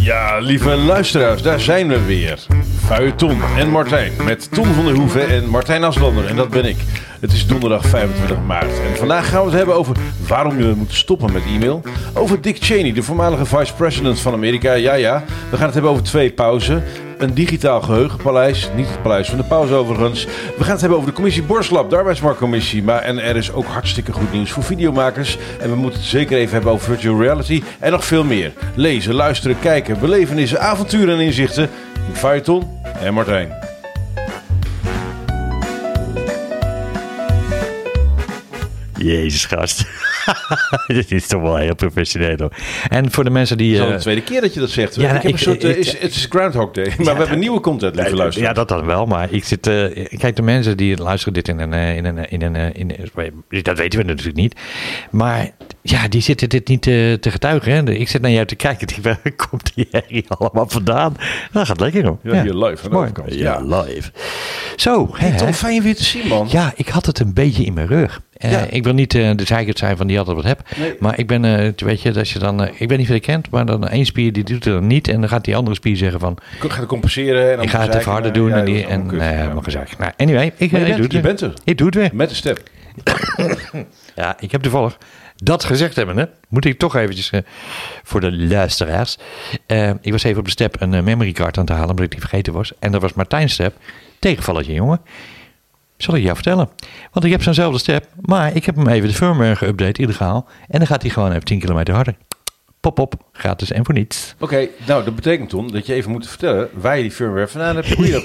[0.00, 2.38] Ja, lieve luisteraars, daar zijn we weer.
[3.16, 4.12] Ton en Martijn.
[4.24, 6.26] Met Ton van der Hoeven en Martijn Aslander.
[6.26, 6.76] En dat ben ik.
[7.20, 8.80] Het is donderdag 25 maart.
[8.90, 9.96] En vandaag gaan we het hebben over
[10.28, 11.82] waarom je moet stoppen met e-mail.
[12.14, 14.72] Over Dick Cheney, de voormalige vice-president van Amerika.
[14.72, 15.24] Ja, ja.
[15.50, 16.84] We gaan het hebben over twee pauzen.
[17.18, 18.70] Een digitaal geheugenpaleis.
[18.76, 20.24] Niet het paleis van de pauze overigens.
[20.56, 22.82] We gaan het hebben over de commissie Borslab, de arbeidsmarktcommissie.
[22.82, 25.38] Maar en er is ook hartstikke goed nieuws voor videomakers.
[25.60, 27.62] En we moeten het zeker even hebben over virtual reality.
[27.78, 28.52] En nog veel meer.
[28.74, 31.70] Lezen, luisteren, kijken, belevenissen, avonturen en inzichten.
[32.08, 32.62] In Feuilleton
[33.00, 33.67] en Martijn.
[38.98, 39.84] Jezus, gast.
[40.86, 42.36] Dit is toch wel heel professioneel.
[42.38, 42.52] Hoor.
[42.88, 43.70] En voor de mensen die...
[43.72, 44.94] Het is al eh, de tweede keer dat je dat zegt.
[44.94, 46.84] ja, ik heb ik- een soort, eh, ik- is, het is Groundhog Day.
[46.98, 48.48] Maar we hebben nieuwe content, lieve luisteren.
[48.48, 49.06] Ja, dat dan wel.
[49.06, 49.66] Maar ik zit.
[49.66, 51.72] eh, kijk, de mensen die luisteren dit in een.
[51.72, 54.54] In een, in een, in een dat weten we natuurlijk niet.
[55.10, 55.50] Maar
[55.82, 57.72] ja, die zitten dit niet eh, te getuigen.
[57.72, 57.90] Hè?
[57.92, 58.86] Ik zit naar jou te kijken.
[58.86, 61.16] Denk, waar komt die herrie allemaal vandaan?
[61.52, 62.18] Dat gaat lekker hoor.
[62.22, 63.08] Ja, hier live aan de Mooi.
[63.10, 63.34] overkant.
[63.34, 64.10] Ja, live.
[64.76, 65.36] Zo, Hey, hè.
[65.36, 66.46] Tom, fijn je weer te zien, man.
[66.50, 68.20] Ja, ik had het een beetje in mijn rug.
[68.32, 68.66] Eh, Ja.
[68.70, 70.62] Ik wil niet eh, de zeikert zijn van die altijd wat heb.
[70.76, 70.94] Nee.
[70.98, 73.22] Maar ik ben, eh, weet je, dat je dan, ik weet niet of je het
[73.24, 75.08] kent, maar dan één spier die doet het dan niet.
[75.08, 77.50] En dan gaat die andere spier zeggen van, Ik ga het compenseren.
[77.50, 78.52] En dan ik ga het even harder doen.
[78.52, 79.98] en die, en helemaal gezegd.
[79.98, 81.50] Nou, anyway, ik, je ik bent, doe je het bent weer.
[81.50, 81.56] er.
[81.64, 82.10] Ik doe het weer.
[82.12, 82.62] Met de step.
[84.14, 84.98] Ja, ik heb toevallig
[85.42, 86.16] dat gezegd hebben.
[86.16, 86.24] Hè?
[86.48, 87.40] Moet ik toch eventjes eh,
[88.02, 89.16] voor de luisteraars.
[89.66, 92.04] Eh, ik was even op de step een eh, memory card aan het halen, omdat
[92.04, 92.72] ik die vergeten was.
[92.78, 93.76] En dat was Martijn step.
[94.18, 95.00] Tegenvalletje, jongen.
[95.96, 96.68] Zal ik jou vertellen.
[97.12, 100.48] Want ik heb zo'nzelfde step, maar ik heb hem even de firmware geüpdate, illegaal.
[100.68, 102.14] En dan gaat hij gewoon even 10 kilometer harder.
[102.94, 104.34] Pop op, gratis en voor niets.
[104.38, 107.74] Oké, nou dat betekent Tom dat je even moet vertellen waar je die firmware vandaan
[107.74, 108.22] hebt, hoe je dat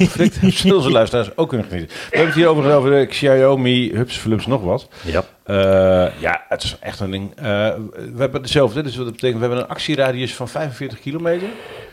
[0.53, 1.95] zodat onze luisteraars ook kunnen genieten.
[1.95, 4.87] We hebben het hier over, over de Xiaomi, Hubs, Philips, nog wat.
[5.01, 5.23] Ja.
[5.43, 7.31] Eh, ja, het is echt een ding.
[7.35, 11.47] Eh, we hebben hetzelfde, dus wat dat betekent, we hebben een actieradius van 45 kilometer.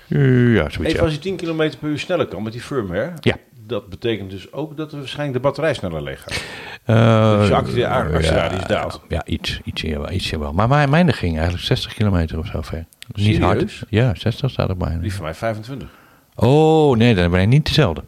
[0.06, 0.92] ja, zoiets.
[0.92, 3.12] Even als je 10 kilometer per uur sneller kan met die firmware.
[3.20, 3.36] Ja.
[3.66, 6.42] Dat betekent dus ook dat er waarschijnlijk de batterij sneller leeg gaat.
[6.84, 9.00] Eh, Dus je actie- actieradius ja, daalt.
[9.08, 10.52] Ja, iets, ietsje, wel, ietsje wel.
[10.52, 12.84] Maar mijn, mijn ging eigenlijk 60 kilometer of zo ver.
[13.14, 13.40] Niet Serieus?
[13.44, 13.82] hard.
[13.88, 14.98] Ja, 60 staat op mij.
[15.00, 15.88] Die van mij 25.
[16.34, 18.04] Oh, nee, dan ben ik niet dezelfde.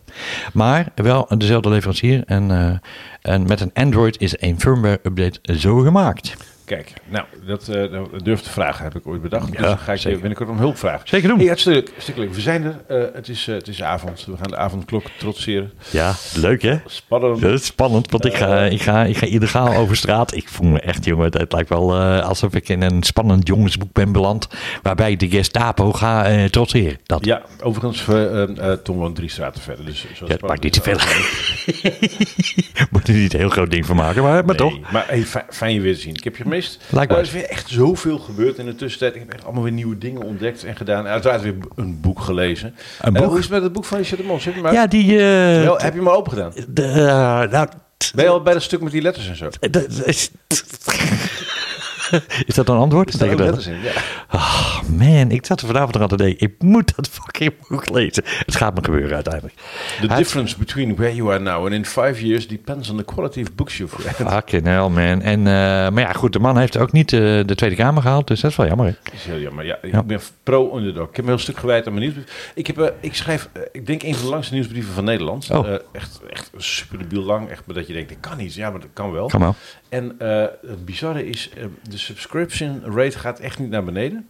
[0.52, 2.22] Maar wel dezelfde leverancier.
[2.26, 6.36] En, eh, en met een Android is een firmware update zo gemaakt.
[6.72, 9.46] Kijk, nou, dat dat durf te vragen heb ik ooit bedacht.
[9.50, 10.18] dus Ja, dan ga ik zeker.
[10.18, 11.08] binnenkort om hulp vragen.
[11.08, 11.38] Zeker doen.
[11.38, 12.34] Hey, hartstikke hartstikke leuk.
[12.34, 12.80] We zijn er.
[12.88, 14.24] Eh, het, is, eh, het is avond.
[14.24, 15.72] We gaan de avondklok trotseren.
[15.90, 16.76] Ja, leuk hè?
[16.86, 17.40] Spannend.
[17.40, 20.34] Dat is spannend, want ik ga, ik, ga, ik ga illegaal over straat.
[20.34, 24.12] Ik voel me echt, jongen, het lijkt wel alsof ik in een spannend jongensboek ben
[24.12, 24.48] beland.
[24.82, 26.98] Waarbij ik de Gestapo ga trotseren.
[27.04, 27.24] Dat.
[27.24, 28.04] Ja, overigens,
[28.82, 29.84] Tom woont drie straten verder.
[29.84, 30.98] Dus zo Ja, maakt niet te veel.
[32.90, 34.90] Moet er niet een heel groot ding van maken, maar, maar Nee, toch.
[34.92, 36.14] Maar hey, fijn je weer te zien.
[36.14, 36.44] Ik heb je
[36.90, 37.14] Likewise.
[37.14, 39.14] Er is weer echt zoveel gebeurd in de tussentijd.
[39.14, 41.06] Ik heb echt allemaal weer nieuwe dingen ontdekt en gedaan.
[41.06, 42.74] Uiteraard weer een boek gelezen.
[43.00, 43.24] Een boek?
[43.24, 44.44] hoe is het met het boek van Richard de Mos?
[44.44, 45.10] Heb je uit- Ja, die...
[45.12, 46.52] eh, Wel, heb je hem al open gedaan?
[46.68, 47.68] de, eh, nou,
[48.14, 49.48] Ben je al bij dat stuk met die letters en zo?
[52.12, 53.14] Dat is, dat een antwoord?
[53.14, 53.92] Ik letters in, ja.
[54.32, 56.46] Oh, man, ik zat er vanavond nog aan te denken.
[56.46, 58.22] Ik moet dat fucking boek lezen.
[58.26, 59.54] Het gaat me gebeuren uiteindelijk.
[60.00, 63.40] The difference between where you are now and in five years depends on the quality
[63.40, 64.32] of books you've read.
[64.32, 65.22] Fucking hell, man.
[65.22, 65.44] En, eh,
[65.90, 68.26] maar ja, goed, de man heeft ook niet eh, de Tweede Kamer gehaald.
[68.26, 68.86] Dus dat is wel jammer.
[68.86, 68.92] hè?
[69.02, 69.64] Dat is heel jammer.
[69.64, 71.08] Ja, ik ben pro-underdog.
[71.08, 72.52] Ik heb een heel stuk gewijd aan mijn nieuwsbrief.
[72.54, 75.50] Ik, heb, eh, ik schrijf, ik denk, een van de langste nieuwsbrieven van Nederland.
[75.50, 75.68] Oh.
[75.92, 77.48] Echt, echt super debiel lang.
[77.48, 78.54] Echt dat je denkt, dat kan niet.
[78.54, 79.26] Ja, maar dat kan wel.
[79.26, 79.54] Kan wel.
[79.92, 84.28] En eh, het bizarre is, eh, de subscription rate gaat echt niet naar beneden.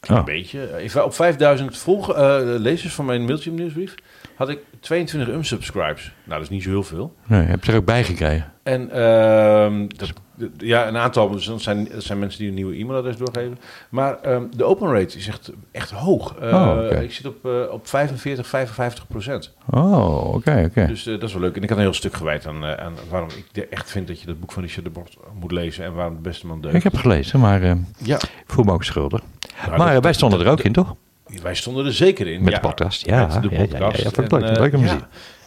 [0.00, 0.24] Een Oh.
[0.24, 0.66] beetje.
[0.66, 3.94] Eh, Op 5000 volg, eh, lezers van mijn Mailchimp nieuwsbrief
[4.34, 6.02] had ik 22 unsubscribes.
[6.24, 7.14] Nou, dat is niet zo heel veel.
[7.26, 8.52] Nee, heb je er ook bij gekregen?
[8.62, 10.12] En ehm, dat,
[10.58, 13.58] ja, een aantal dus dat zijn, dat zijn mensen die een nieuwe e-mailadres doorgeven.
[13.88, 16.34] Maar ehm, de open rate is echt, echt hoog.
[16.40, 17.02] Eh, Oh.
[17.02, 19.54] Ik zit op, eh, op 45, 55 procent.
[19.70, 20.86] Oh, oké, oké.
[20.86, 21.56] Dus eh, dat is wel leuk.
[21.56, 24.26] En ik had een heel stuk gewijd aan, aan waarom ik echt vind dat je
[24.26, 25.84] dat boek van Richard de Bort moet lezen.
[25.84, 26.76] En waarom de beste man deugt.
[26.76, 29.20] Ik heb gelezen, maar eh, Ja, ik voel me ook schuldig.
[29.66, 30.94] Nou, maar dat- wij stonden er ook in, toch?
[31.42, 32.42] wij stonden er zeker in.
[32.42, 33.26] Met de podcast, ja.
[33.26, 34.02] met de Ja, ja, podcast.
[34.02, 34.90] ja, ja, leuk, leuk om te ja.
[34.90, 35.02] zien.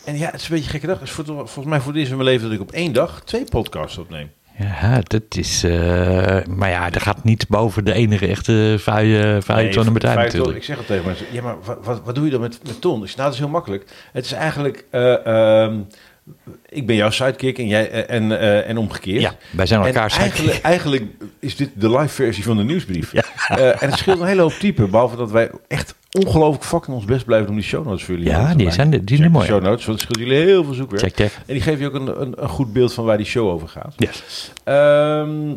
[0.06, 1.10] En ja, het is een beetje een gekke dag.
[1.10, 3.98] Volgens mij voor het eerst in mijn leven dat ik op één dag twee podcasts
[3.98, 4.30] opneem.
[4.58, 5.64] Ja, dat is...
[5.64, 8.80] eh, maar ja, dat gaat niet boven de enige echte
[9.72, 10.58] tonnen met natuurlijk.
[10.58, 11.26] Ik zeg het tegen mensen.
[11.32, 13.02] Ja, maar wat, wat, doe je dan met, met Ton?
[13.02, 13.86] Ik zeg, nou, dat is heel makkelijk.
[14.12, 14.86] Het is eigenlijk...
[14.92, 15.26] eh,
[15.64, 15.80] ehm,
[16.70, 19.22] ik ben jouw sidekick en, jij, eh, en, en omgekeerd.
[19.22, 21.04] Ja, wij zijn En elkaar eigenlijk, eigenlijk
[21.40, 23.14] is dit de live versie van de nieuwsbrief.
[23.48, 24.88] En het scheelt een hele hoop type.
[24.88, 25.96] Behalve dat wij echt
[26.26, 29.04] ongelooflijk fucking ons best blijven om die show notes voor jullie Ja, die zijn de-
[29.04, 29.46] die zijn mooi.
[29.46, 31.02] show notes, want het scheelt jullie heel veel zoekwerk.
[31.02, 31.32] Check, check.
[31.46, 33.68] En die geven je ook een, een, een goed beeld van waar die show over
[33.68, 33.94] gaat.
[33.98, 34.10] Ja.
[34.64, 35.56] Ehm,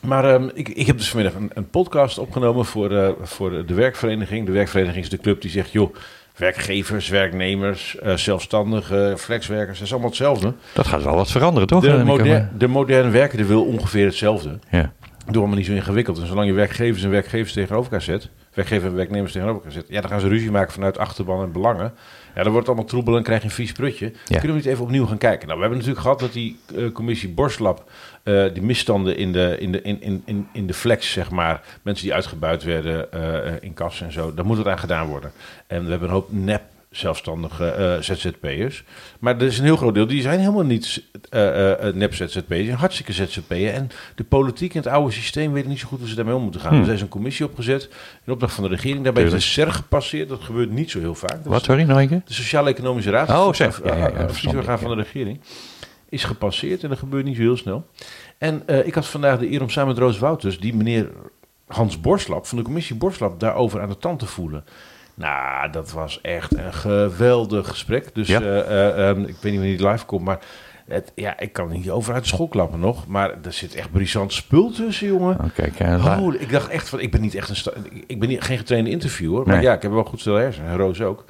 [0.00, 3.74] Maar ehm, ik, ik heb dus vanmiddag een, een podcast opgenomen voor, eh, voor de
[3.74, 4.46] werkvereniging.
[4.46, 5.94] De werkvereniging is de club die zegt, joh,
[6.36, 10.52] werkgevers, werknemers, eh, zelfstandigen, flexwerkers, dat is allemaal hetzelfde.
[10.72, 11.82] Dat gaat wel wat veranderen, toch?
[11.82, 14.58] De, moder, maar- de moderne werkende wil ongeveer hetzelfde.
[14.70, 14.92] Ja.
[15.26, 16.18] Doe allemaal niet zo ingewikkeld.
[16.18, 19.88] En zolang je werkgevers en werkgevers tegenover elkaar zet, werkgever en werknemers tegenover elkaar zet,
[19.88, 21.92] ja, dan gaan ze ruzie maken vanuit achterban en belangen.
[22.34, 24.12] Ja, dan wordt het allemaal troebel en krijg je een vies prutje.
[24.24, 25.46] Kunnen we niet even opnieuw gaan kijken?
[25.46, 27.90] Nou, we hebben natuurlijk gehad dat die eh, commissie Borstlab,
[28.22, 31.62] eh, die misstanden in de, in, de, in, in, in, in de flex, zeg maar,
[31.82, 35.32] mensen die uitgebuit werden eh, in kassen en zo, daar moet het aan gedaan worden.
[35.66, 36.62] En we hebben een hoop nep
[36.96, 38.84] zelfstandige eh, ZZP'ers.
[39.18, 42.46] Maar er is een heel groot deel, die zijn helemaal niet eh, eh, nep ZZP'ers,
[42.48, 43.72] die zijn hartstikke ZZP'er.
[43.72, 46.42] En de politiek en het oude systeem weten niet zo goed hoe ze daarmee om
[46.42, 46.70] moeten gaan.
[46.70, 46.78] Hmm.
[46.78, 47.88] Dus er is een commissie opgezet,
[48.24, 49.04] in opdracht van de regering.
[49.04, 49.40] Daarbij is de.
[49.40, 51.44] SER gepasseerd, dat gebeurt niet zo heel vaak.
[51.44, 52.22] Wat, sorry, nog een keer?
[52.24, 55.40] de Sociaal-Economische Raad, Oh, of, Ja, ja, ja, eh, van de regering,
[56.08, 57.86] is gepasseerd en dat gebeurt niet zo heel snel.
[58.38, 61.10] En eh, ik had vandaag de eer om samen met Roos Wouters, die meneer
[61.66, 64.64] Hans Borslap van de commissie Borslap, daarover aan de tand te voelen.
[65.14, 68.14] Nou, dat was echt een geweldig gesprek.
[68.14, 68.40] Dus Ja.
[68.40, 70.38] eh, eh, ehm, ik weet niet wanneer die live komt, maar
[70.88, 73.06] het, ja, ik kan niet over uit de school klappen nog.
[73.06, 75.38] Maar er zit echt brisant spul tussen, jongen.
[75.40, 78.28] Oh, kijk, eh, Oh, ik dacht echt van, ik ben niet echt een, ik ben
[78.28, 79.64] niet, geen getrainde interviewer, maar Nee.
[79.64, 81.24] ja, ik heb wel goed stel hersenen, en Roos ook.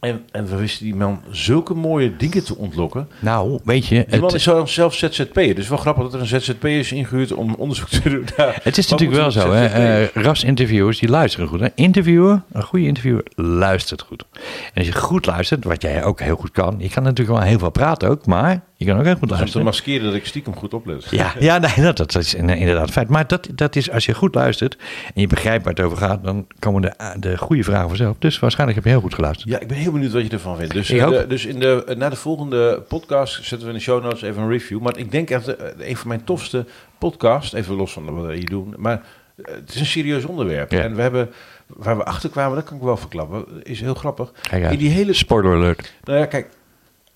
[0.00, 3.08] En, en we wisten die man zulke mooie dingen te ontlokken.
[3.18, 6.40] nou, weet je, Die man het, is zelf ZZP'er, dus wel grappig dat er een
[6.40, 8.26] ZZP'er is ingehuurd om onderzoek te doen.
[8.62, 9.66] het is natuurlijk wel zo, hè.
[9.66, 11.60] Eh rasinterviewers, die luisteren goed.
[11.60, 11.68] Hè?
[11.74, 14.24] Interviewer, een goede interviewer, luistert goed.
[14.32, 16.74] En als je goed luistert, wat jij ook heel goed kan.
[16.78, 19.28] Je kan natuurlijk wel heel veel praten ook, maar je kan ook heel goed om
[19.28, 19.64] te luisteren.
[19.66, 21.06] maskeren dat ik stiekem goed oplet.
[21.10, 23.08] Ja, ja nee, dat, dat is in- inderdaad feit.
[23.08, 24.76] Maar dat, dat is, als je goed luistert
[25.14, 28.16] en je begrijpt waar het over gaat, dan komen de, de goede vragen vanzelf.
[28.18, 29.48] Dus waarschijnlijk heb je heel goed geluisterd.
[29.50, 30.72] Ja, ik ben heel benieuwd wat je ervan vindt.
[30.72, 34.02] Dus, eh, de- dus in de, na de volgende podcast zetten we in de show
[34.02, 34.80] notes even een review.
[34.80, 36.64] Maar ik denk echt eh, een van mijn tofste
[36.98, 38.74] podcasts, even los van wat we hier doen.
[38.76, 39.02] Maar
[39.36, 40.70] eh, het is een serieus onderwerp.
[40.70, 40.80] Ja.
[40.80, 41.30] En we hebben,
[41.66, 44.32] waar we achter kwamen, dat kan ik wel verklappen, is heel grappig.
[44.70, 45.92] In die hele Spoiler alert.
[46.04, 46.48] Nou ja, kijk,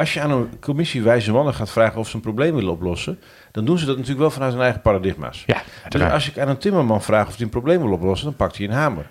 [0.00, 3.18] als je aan een commissie wijze mannen gaat vragen of ze een probleem willen oplossen,
[3.52, 5.44] dan doen ze dat natuurlijk wel vanuit hun eigen paradigma's.
[5.46, 8.36] Ja, Dus als ik aan een timmerman vraag of hij een probleem wil oplossen, dan
[8.36, 9.06] pakt hij een hamer.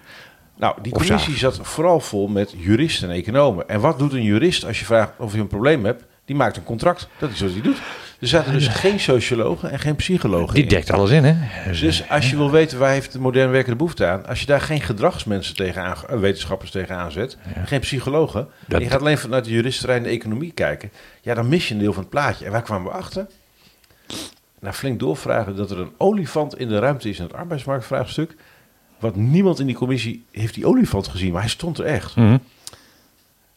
[0.57, 3.69] Nou, die commissie zat vooral vol met juristen en economen.
[3.69, 6.03] En wat doet een jurist als je vraagt of je een probleem hebt?
[6.25, 7.07] Die maakt een contract.
[7.17, 7.81] Dat is wat hij doet.
[8.19, 10.69] Er zaten dus geen sociologen en geen psychologen Die in.
[10.69, 11.35] dekt alles in, hè?
[11.71, 14.61] Dus als je wil weten waar heeft de modern werkende behoefte aan, als je daar
[14.61, 19.45] geen gedragsmensen tegenaan, eh, wetenschappers tegenaan zet, geen psychologen, Dat- en je gaat alleen vanuit
[19.45, 22.45] de juristerij en de economie kijken, ja, dan mis je een deel van het plaatje.
[22.45, 23.27] En waar kwamen we achter?
[24.59, 28.35] Na flink doorvragen dat er een olifant in de ruimte is in het arbeidsmarktvraagstuk.
[28.99, 32.15] Wat niemand in die commissie heeft die olifant gezien, maar hij stond er echt.
[32.15, 32.37] Mhm.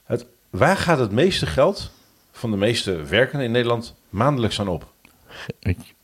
[0.04, 1.90] Het, waar gaat het meeste geld
[2.32, 4.86] van de meeste werkenden in Nederland maandelijks aan op?
[5.60, 5.94] Ik-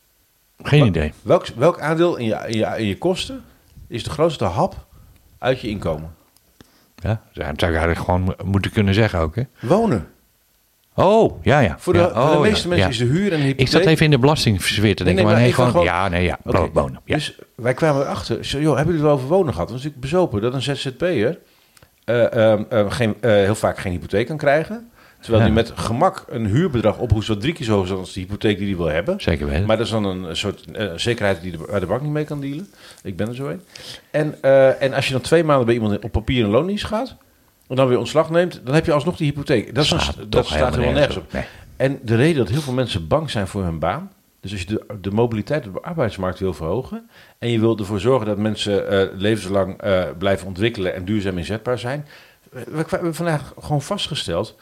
[0.63, 1.13] Geen idee.
[1.21, 3.43] Welk, welk aandeel in je, in, je, in je kosten
[3.87, 4.75] is de grootste hap
[5.37, 6.13] uit je inkomen?
[6.95, 9.43] Ja, dat zou ik eigenlijk gewoon mo- moeten kunnen zeggen ook, hè?
[9.59, 10.07] Wonen.
[10.93, 11.75] Oh, ja, ja.
[11.79, 12.91] Voor de, Ja, voor de oh, meeste mensen ja.
[12.93, 13.59] is de huur en de hypotheek...
[13.59, 15.85] Ik zat even in de belastingsfeer te denken, nee, maar maar nee, even gewoon, gewoon-
[15.85, 16.39] ja, nee, ja,
[16.73, 17.01] wonen.
[17.05, 17.15] Ja.
[17.15, 19.67] Dus wij kwamen erachter, zo, joh, hebben jullie het wel over wonen gehad?
[19.69, 21.39] Was natuurlijk bezopen dat een ZZP'er
[22.03, 24.89] eh, ehm, eh, geen, eh, heel vaak geen hypotheek kan krijgen.
[25.19, 25.49] Terwijl Ja.
[25.53, 28.57] hij met gemak een huurbedrag ophoest wat drie keer zo hoog is als de hypotheek
[28.57, 29.21] die hij wil hebben.
[29.21, 29.65] Zeker weten.
[29.65, 32.23] Maar dat is dan een soort eh, zekerheid die de, waar de bank niet mee
[32.25, 32.67] kan dealen.
[33.03, 33.61] Ik ben er zo een.
[34.11, 37.15] En, eh, en als je dan twee maanden bij iemand op papier een loondienst gaat...
[37.67, 39.75] en dan weer ontslag neemt, dan heb je alsnog die hypotheek.
[39.75, 41.31] Dat, is een- dat staat helemaal nergens op.
[41.33, 41.43] Nee.
[41.77, 44.11] En de reden dat heel veel mensen bang zijn voor hun baan...
[44.41, 47.09] dus als je de, de mobiliteit op de arbeidsmarkt wil verhogen...
[47.39, 49.75] en je wilt ervoor zorgen dat mensen eh, levenslang
[50.17, 50.93] blijven ontwikkelen...
[50.95, 52.05] en duurzaam inzetbaar zijn...
[52.51, 54.55] we, we hebben vandaag gewoon vastgesteld...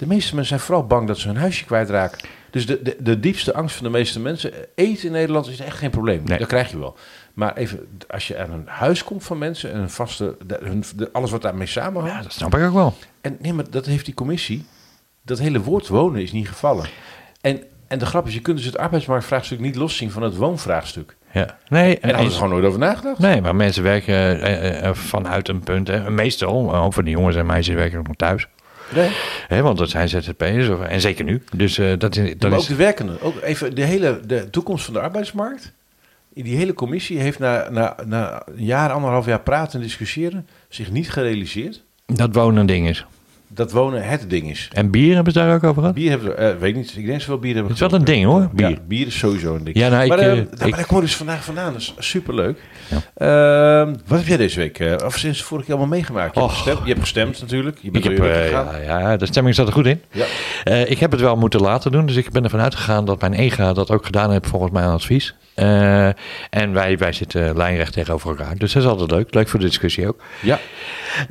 [0.00, 2.28] de meeste mensen zijn vooral bang dat ze hun huisje kwijtraken.
[2.50, 4.52] Dus de, de, de diepste angst van de meeste mensen...
[4.74, 6.22] eten in Nederland is echt geen probleem.
[6.24, 6.38] Nee.
[6.38, 6.96] Dat krijg je wel.
[7.34, 9.72] Maar even, als je aan een huis komt van mensen...
[9.72, 12.16] en een vaste, de, hun, de- alles wat daarmee samenhangt...
[12.16, 12.94] Ja, dat snap ik ook wel.
[13.20, 14.64] En nee, maar dat heeft die commissie.
[15.22, 16.86] Dat hele woord wonen is niet gevallen.
[17.40, 21.16] En, en de grap is, je kunt dus het arbeidsmarktvraagstuk niet loszien van het woonvraagstuk.
[21.32, 21.58] Ja.
[21.68, 23.18] Nee, En daar hadden ze gewoon nooit over nagedacht.
[23.18, 25.88] nee, maar mensen werken eh, eh, vanuit een punt.
[25.88, 26.10] Hè.
[26.10, 28.46] Meestal, een hoop van die jongens en meisjes werken ook nog thuis.
[28.94, 29.62] Nee.
[29.62, 31.42] Want dat zijn ZZP'ers, of- en zeker nu.
[31.56, 32.34] Dus eh, dat is...
[32.38, 33.20] Dat maar is ook de werkenden.
[33.20, 35.72] Ook even de hele de toekomst van de arbeidsmarkt.
[36.34, 40.46] Die hele commissie heeft na, na, na een jaar, anderhalf jaar praten en discussiëren...
[40.68, 41.82] zich niet gerealiseerd
[42.16, 43.06] dat wonen een ding is.
[43.54, 44.68] Dat wonen het ding is.
[44.72, 45.94] En bier hebben ze daar ook over gehad?
[45.94, 47.88] Bier hebben we, eh, weet niet, ik denk dat ze wel bier hebben Het is
[47.90, 48.68] wel een ding, hoor, bier.
[48.68, 49.76] Ja, bier is sowieso een ding.
[49.78, 51.72] Ja, nou, ik, maar, eh, eh, daar, ik- maar daar kom ik dus vandaag vandaan,
[51.72, 52.58] dat is superleuk.
[52.88, 53.82] Ja.
[53.84, 56.34] Ehm, wat heb jij deze week, eh, of sinds vorige keer allemaal meegemaakt?
[56.34, 59.66] Je, hebt gestemd, je hebt gestemd natuurlijk, je Ik heb, ja, ja, de stemming zat
[59.66, 60.02] er goed in.
[60.12, 60.24] Ja.
[60.74, 63.72] Ik heb het wel moeten laten doen, dus ik ben ervan uitgegaan dat mijn EGA
[63.72, 65.34] dat ook gedaan heeft volgens mijn advies.
[65.54, 66.06] Eh,
[66.50, 68.56] en wij, wij zitten lijnrecht tegenover elkaar.
[68.56, 69.34] Dus dat is altijd leuk.
[69.34, 70.22] Leuk voor de discussie ook.
[70.42, 70.58] Ja.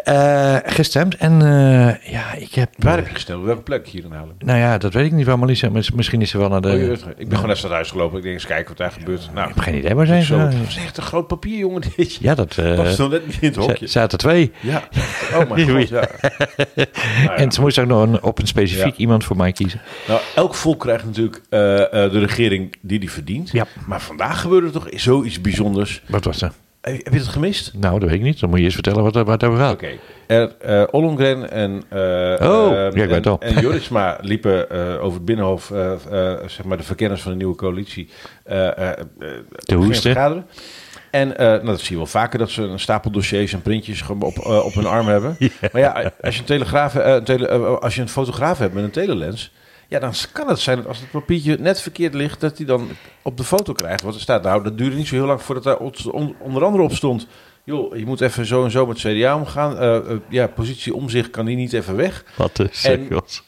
[0.04, 1.16] Eh, gestemd.
[1.18, 2.70] En eh, ja, ik heb...
[2.78, 3.40] Waar heb je gestemd?
[3.40, 4.36] Op welke plek hier in Haarlem?
[4.40, 5.70] Nou ja, dat weet ik niet waar Marlies...
[5.70, 6.68] mis- Misschien is ze wel naar de...
[6.68, 7.00] Oh, het.
[7.02, 8.18] ik ben gewoon naar het stadhuis gelopen.
[8.18, 9.30] Ik denk eens kijken wat daar gebeurt.
[9.34, 10.58] Nou, ik heb geen idee waar zijn zo, ze.
[10.58, 11.82] dat is echt een groot papier, jongen.
[11.96, 12.16] Dit.
[12.16, 12.56] Ja, dat...
[12.76, 13.88] Past nog net niet in het hokje.
[13.88, 14.52] zaten twee.
[14.60, 14.84] Ja.
[15.36, 16.08] Oh mijn god, ja.
[16.76, 16.88] Nou
[17.24, 17.36] ja.
[17.36, 18.98] En ze moest ook nog een, op een specifiek Ja.
[19.00, 19.82] iemand voor mij kiezen.
[20.08, 23.50] Nou, elk volk krijgt natuurlijk de regering die die verdient.
[23.52, 23.66] Ja.
[23.86, 26.02] Maar vandaag gebeurde er toch zoiets bijzonders.
[26.08, 26.54] Wat was dat?
[26.82, 27.74] Heb je het gemist?
[27.74, 28.40] Nou, dat weet ik niet.
[28.40, 29.74] Dan moet je eens vertellen wat, er- het over gaat.
[29.74, 29.90] Oké.
[30.28, 32.00] Er, eh Ollongren en, eh
[32.50, 33.40] Oh, eh, ja, ik weet en, het al.
[33.40, 35.66] en Jorisma liepen over het Binnenhof,
[36.46, 38.10] zeg maar de verkenners van de nieuwe coalitie,
[38.46, 40.46] gingen hoesten.
[41.12, 44.46] En nou, dat zie je wel vaker, dat ze een stapel dossiers en printjes op,
[44.48, 45.38] op hun arm hebben.
[45.72, 47.48] Maar ja, als je een, telegraaf, een tele,
[47.80, 49.52] als je een fotograaf hebt met een telelens,
[49.90, 52.90] ja, dan kan het zijn dat als het papiertje net verkeerd ligt, dat hij dan
[53.22, 54.02] op de foto krijgt.
[54.02, 56.64] Want er staat, nou, dat duurde niet zo heel lang voordat daar on- on- onder
[56.64, 57.28] andere op stond.
[57.64, 59.78] Joh, je moet even zo en zo met CDA omgaan.
[59.78, 62.24] Eh, eh, ja, positie om zich kan die niet even weg.
[62.36, 63.44] Wat de cirkels.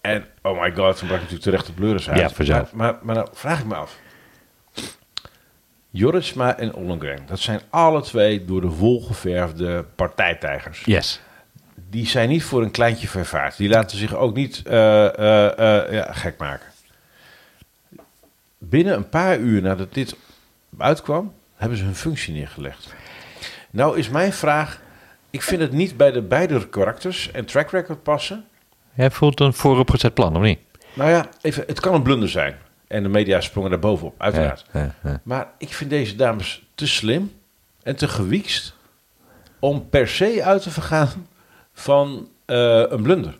[0.00, 2.46] En, oh my god, toen brak natuurlijk terecht de pleuris uit.
[2.46, 2.54] Ja.
[2.54, 3.98] Maar, maar, maar nou vraag ik me af.
[5.90, 10.82] Jorisma en Ollongren, dat zijn alle twee door de wol geverfde partijtijgers.
[10.84, 11.20] Yes.
[11.90, 13.56] Die zijn niet voor een kleintje vervaard.
[13.56, 16.66] Die laten zich ook niet eh, eh, eh, ja, gek maken.
[18.58, 20.16] Binnen een paar uur nadat dit
[20.78, 22.94] uitkwam, hebben ze hun functie neergelegd.
[23.70, 24.80] Nou is mijn vraag,
[25.30, 28.44] ik vind het niet bij de beide karakters en track record passen.
[28.94, 30.58] Jij voelt een vooropgezet plan, of niet?
[30.94, 32.56] Nou ja, even, het kan een blunder zijn.
[32.86, 34.64] En de media sprongen daar bovenop, uiteraard.
[34.72, 35.20] Ja, ja, ja.
[35.22, 37.32] Maar ik vind deze dames te slim
[37.82, 38.74] en te gewiekst
[39.58, 41.26] om per se uit te vergaan
[41.78, 43.38] van eh, een blunder.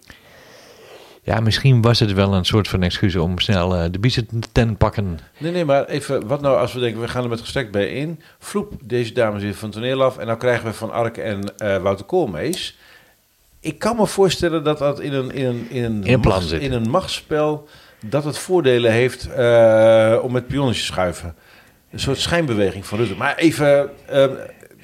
[1.23, 4.77] Ja, misschien was het wel een soort van excuus om snel eh, de biezen ten
[4.77, 5.19] pakken.
[5.39, 7.89] Nee, nee, maar even, wat nou als we denken, we gaan er met gestrekt bij
[7.89, 8.21] in.
[8.39, 10.19] Vloep, deze dames weer van toneel af.
[10.19, 12.79] En dan krijgen we Van Ark en eh, Wouter Koolmees.
[13.61, 16.35] Ik kan me voorstellen dat dat in een, in een, in een, In een plan
[16.35, 16.61] machts- zit.
[16.61, 17.69] in een machtsspel...
[18.07, 21.35] dat het voordelen heeft eh, om met pionnetjes te schuiven.
[21.91, 23.15] Een soort schijnbeweging van Rutte.
[23.17, 23.91] Maar even,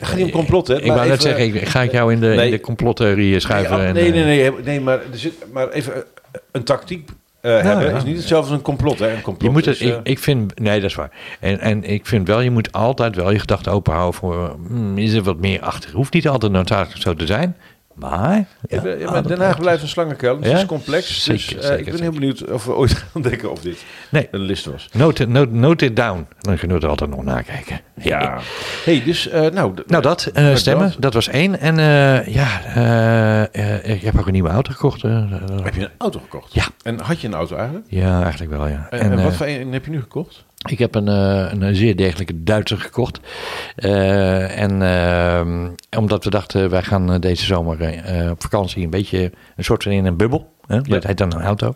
[0.04, 0.82] het gaat niet om complot, hè?
[0.82, 2.44] ik wou net zeggen, ik, ga ik jou in de, Nee.
[2.44, 3.78] in de complottheorie schuiven?
[3.78, 6.00] Nee, en, nee, eh, nee, nee, nee, maar, er zit, maar even eh,
[6.52, 7.96] een tactiek eh, hebben ja.
[7.96, 8.98] is niet hetzelfde als een complot.
[8.98, 9.12] Hè?
[9.12, 11.10] Een complot Je moet het, is, ik, ik vind, nee, dat is waar.
[11.40, 14.98] En, en ik vind wel, je moet altijd wel je gedachten open houden voor, hmm,
[14.98, 15.90] is er wat meer achter?
[15.92, 17.56] Hoeft niet altijd noodzakelijk zo te zijn,
[17.94, 18.36] maar...
[18.36, 20.36] Ja, Ja, maar- ja, ah, maar Den Haag blijft- een slangenkuil.
[20.36, 20.56] Het Ja?
[20.56, 21.24] is complex.
[21.24, 22.00] Zeker, dus zeker, ik ben zeker.
[22.02, 24.88] heel benieuwd of we ooit gaan denken of dit Nee, een list was.
[24.92, 26.26] note, note, note it down.
[26.40, 27.80] Dan kunnen we er altijd nog nakijken.
[28.84, 29.74] hey, dus eh, nou...
[29.86, 31.00] Nou, dat, eh, stemmen, dat.
[31.02, 31.60] dat was één.
[31.60, 31.76] En
[32.30, 32.60] ja,
[33.82, 35.02] ik heb ook een nieuwe auto gekocht.
[35.02, 36.54] Heb je een auto gekocht?
[36.54, 36.64] Ja.
[36.82, 37.86] En had je een auto eigenlijk?
[37.88, 38.86] ja, eigenlijk wel, ja.
[38.90, 40.44] En, en wat voor een heb je nu gekocht?
[40.64, 43.20] Ik heb een, eh, een zeer degelijke Duitser gekocht.
[43.76, 44.72] Eh, en
[45.98, 49.82] omdat we dachten, wij gaan eh, deze zomer eh, op vakantie een beetje een soort
[49.82, 50.52] van in een bubbel.
[50.66, 50.76] Hè?
[50.80, 51.08] Dat Ja.
[51.08, 51.74] heet dan een auto.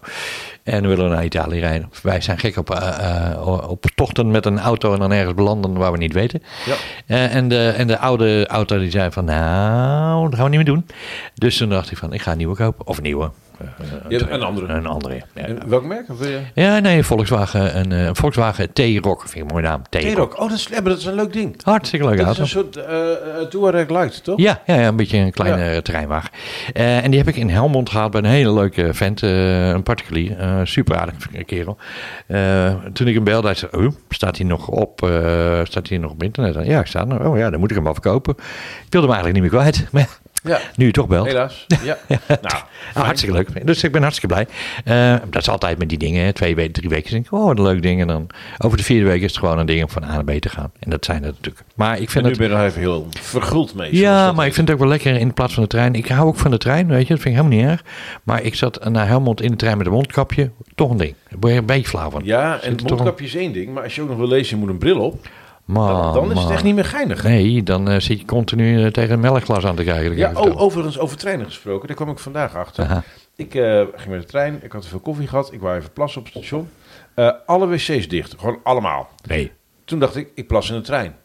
[0.62, 1.90] En we willen naar Italië rijden.
[2.02, 5.72] Wij zijn gek op, eh, eh, op tochten met een auto en dan ergens belanden
[5.76, 6.42] waar we niet weten.
[6.66, 6.74] Ja.
[7.06, 10.64] Eh, en, de, en de oude auto die zei van, nou, dat gaan we niet
[10.64, 10.86] meer doen.
[11.34, 12.86] Dus toen dacht ik van, ik ga een nieuwe kopen.
[12.86, 13.30] Of een nieuwe.
[13.60, 13.66] Eh,
[14.08, 14.72] Ja, een andere.
[14.72, 15.20] Een andere, ja.
[15.34, 15.42] ja.
[15.42, 16.10] En welk merk?
[16.10, 16.40] Of wil je?
[16.54, 19.20] Ja, nee, Volkswagen, een, eh, een Volkswagen T-Rock.
[19.20, 19.82] Vind ik een mooie naam.
[19.88, 20.32] T-Rock.
[20.40, 21.56] Oh, dat is, ja, dat is een leuk ding.
[21.62, 22.68] Hartstikke leuke Dat is auto.
[22.68, 24.38] een soort eh eh, Touareg Light, toch?
[24.38, 26.30] Ja, ja, ja, een beetje een kleine eh, terreinwagen.
[26.72, 29.82] Eh, en die heb ik in Helmond gehaald bij een hele leuke vent, eh, een
[29.82, 31.14] particulier, eh, super aardig
[31.46, 31.76] kerel.
[32.26, 35.98] Eh, toen ik hem belde, hij zei, oh, staat hij nog op, eh, staat hij
[35.98, 36.66] nog op internet?
[36.66, 37.28] Ja, ik sta er.
[37.28, 38.34] Oh ja, dan moet ik hem verkopen.
[38.38, 41.26] Ik wilde hem eigenlijk niet meer kwijt, maar ja, nu toch belt.
[41.26, 41.66] helaas.
[41.84, 41.98] Ja.
[42.28, 42.62] Nou,
[42.94, 43.66] Ah, hartstikke leuk.
[43.66, 44.46] Dus ik ben hartstikke blij.
[45.14, 46.24] Eh, dat is altijd met die dingen.
[46.24, 46.32] hè.
[46.32, 48.00] Twee weken, drie weken denk ik, oh, wat een leuk ding.
[48.00, 48.26] En dan
[48.58, 50.48] over de vierde week is het gewoon een ding om van A naar B te
[50.48, 50.72] gaan.
[50.78, 51.64] En dat zijn het natuurlijk.
[51.74, 52.38] Maar ik en vind nu het...
[52.38, 53.96] ben je er even heel verguld mee.
[53.96, 55.94] Ja, dat maar ik vind het ook wel lekker in plaats van de trein.
[55.94, 57.12] Ik hou ook van de trein, weet je.
[57.14, 57.84] Dat vind ik helemaal niet erg.
[58.22, 60.50] Maar ik zat naar Helmond in de trein met een mondkapje.
[60.74, 61.14] Toch een ding.
[61.38, 62.20] Daar je flauw van.
[62.24, 64.62] Ja, en het mondkapje is één ding, maar als je ook nog wil lezen, je
[64.64, 65.26] moet een bril op.
[65.68, 67.22] Man, Dan, dan is het echt niet meer geinig.
[67.22, 70.16] Nee, dan eh, zit je continu eh, tegen een melkglas aan te kijken.
[70.16, 72.84] Ja, oh, overigens over treinen gesproken, daar kwam ik vandaag achter.
[72.84, 73.02] Aha.
[73.36, 75.92] Ik eh, ging met de trein, ik had te veel koffie gehad, ik wou even
[75.92, 76.68] plassen op het station.
[77.46, 79.08] Alle wc's dicht, gewoon allemaal.
[79.26, 79.52] Nee.
[79.84, 81.16] Toen dacht ik, ik plas in de trein.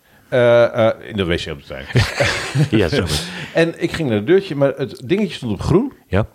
[1.10, 1.86] In de wc op de trein.
[2.80, 3.06] Ja, zo.
[3.62, 6.26] en ik ging naar het deurtje, maar het dingetje stond op groen, ja.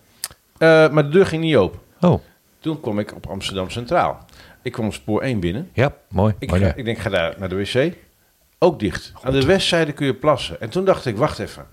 [0.59, 1.81] maar de deur ging niet open.
[2.01, 2.21] Oh,
[2.61, 4.27] Toen kwam ik op Amsterdam Centraal.
[4.69, 5.71] Ik kwam op spoor 1 binnen.
[5.73, 6.35] ja, mooi.
[6.39, 6.75] Ik, mooi ga, ja.
[6.75, 7.95] ik denk, ga daar naar de wc.
[8.59, 9.13] Ook dicht.
[9.23, 10.61] Aan de westzijde kun je plassen.
[10.61, 11.67] En toen dacht ik, wacht even.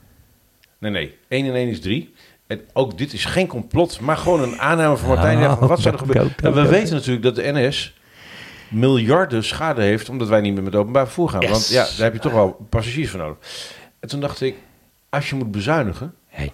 [0.78, 1.18] Nee, nee.
[1.28, 2.14] 1 en 1 is 3.
[2.48, 5.58] En ook dit is geen complot, maar gewoon een aanname van Martijn.
[5.58, 6.34] Van wat zou er gebeuren?
[6.42, 6.70] Nou, we go.
[6.70, 7.98] weten natuurlijk dat de NS
[8.70, 11.42] miljarden schade heeft omdat wij niet meer met openbaar vervoer gaan.
[11.42, 11.50] Yes.
[11.50, 13.38] Want ja, daar heb je toch wel passagiers voor nodig.
[14.00, 14.56] En toen dacht ik,
[15.10, 16.52] als je moet bezuinigen, Hey.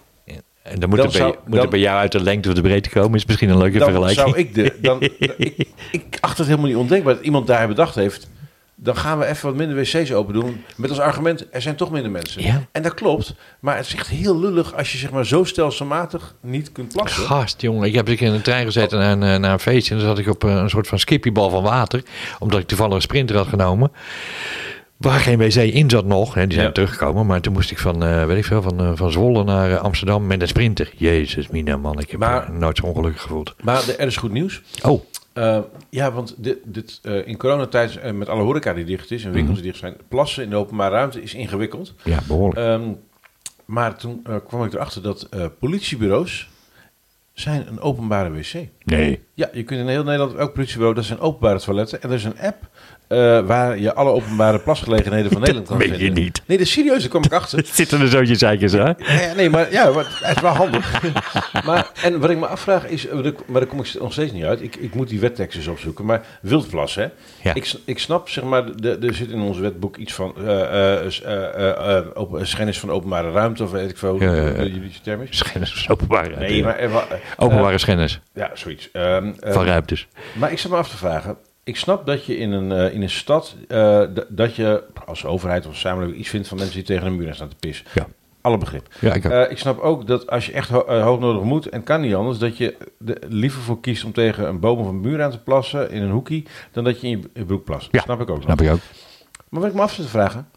[0.62, 2.48] En dan moet, Dan er, bij, zou- moet er dan- bij jou uit de lengte
[2.48, 3.14] of de breedte komen.
[3.14, 4.28] Is misschien een leuke dan vergelijking.
[4.28, 4.74] zou ik de.
[4.82, 8.28] Dan, ik, ik acht het helemaal niet ondenkbaar dat iemand daar bedacht heeft.
[8.74, 10.64] Dan gaan we even wat minder wc's open doen.
[10.76, 12.42] Met als argument, er zijn toch minder mensen.
[12.42, 12.62] Ja.
[12.72, 13.34] En dat klopt.
[13.60, 17.22] Maar het is echt heel lullig als je zeg maar zo stelselmatig niet kunt plassen.
[17.24, 17.86] Gast, jongen.
[17.88, 19.94] Ik heb ik in een trein gezeten naar een, eh, naar een feestje.
[19.94, 22.02] En dan zat ik op eh, een soort van skippiebal van water.
[22.38, 23.92] Omdat ik toevallig een sprinter had genomen.
[25.02, 26.34] Waar geen wc in zat nog.
[26.34, 26.72] Hè, die zijn Ja.
[26.72, 27.26] teruggekomen.
[27.26, 29.80] Maar toen moest ik van, eh, weet ik veel, van, eh, van Zwolle naar eh,
[29.82, 30.92] Amsterdam met een sprinter.
[30.96, 31.98] Jezus, mina man.
[31.98, 33.54] Ik heb Maar- me nooit zo ongelukkig gevoeld.
[33.62, 34.62] Maar er is goed nieuws.
[34.82, 35.02] Oh,
[35.90, 39.66] ja, want dit, dit, in coronatijd met alle horeca die dicht is en winkels die
[39.66, 41.94] dicht zijn, plassen in de openbare ruimte is ingewikkeld.
[42.04, 42.66] ja, behoorlijk.
[42.66, 42.96] Um,
[43.64, 45.28] maar toen kwam ik erachter dat
[45.58, 46.48] politiebureaus
[47.32, 48.54] zijn een openbare wc.
[48.84, 49.22] Nee.
[49.34, 52.02] Ja, je kunt in heel Nederland, elk politiebureau, dat zijn openbare toiletten.
[52.02, 52.68] En er is een app
[53.12, 55.98] uh, waar je alle openbare plasgelegenheden van Nederland kan vinden.
[55.98, 56.42] je niet.
[56.46, 57.64] Nee, dat is serieus, daar kwam ik achter.
[57.72, 58.78] Zitten er zootjes zeikers, hè?
[58.78, 61.02] Ja, nee, maar ja, maar het is wel handig.
[61.66, 63.08] maar, en wat ik me afvraag is,
[63.46, 64.62] maar daar kom ik nog steeds niet uit.
[64.62, 66.04] Ik, ik moet die wetteksten eens opzoeken.
[66.04, 67.06] Maar wildplas, hè?
[67.42, 67.54] Ja.
[67.54, 70.96] Ik, ik snap, zeg maar, er zit in ons wetboek iets van uh,
[72.42, 75.38] schennis van openbare ruimte, of weet ik veel, juridische term is.
[75.38, 76.90] Schennis, openbare Nee, maar...
[77.36, 78.88] Openbare schennis ja, zoiets.
[78.92, 80.08] Um, van ruimtes.
[80.32, 81.36] maar ik zat me af te vragen.
[81.64, 85.24] Ik snap dat je in een, uh, in een stad, uh, d- dat je als
[85.24, 87.86] overheid of samenleving iets vindt van mensen die tegen een muur aan staan te pissen.
[87.94, 88.06] Ja.
[88.40, 88.94] Alle begrip.
[89.00, 89.24] Ja, ik.
[89.24, 92.38] Uh, snap ook dat als je echt ho uh, hoognodig moet en kan niet anders,
[92.38, 92.76] dat je
[93.06, 96.02] er liever voor kiest om tegen een boom of een muur aan te plassen in
[96.02, 97.88] een hoekie, dan dat je in je, broek plast.
[97.90, 98.42] Ja, snap ik ook.
[98.42, 98.80] Snap ik ook.
[99.48, 100.48] Maar wat ik me af zit te vragen,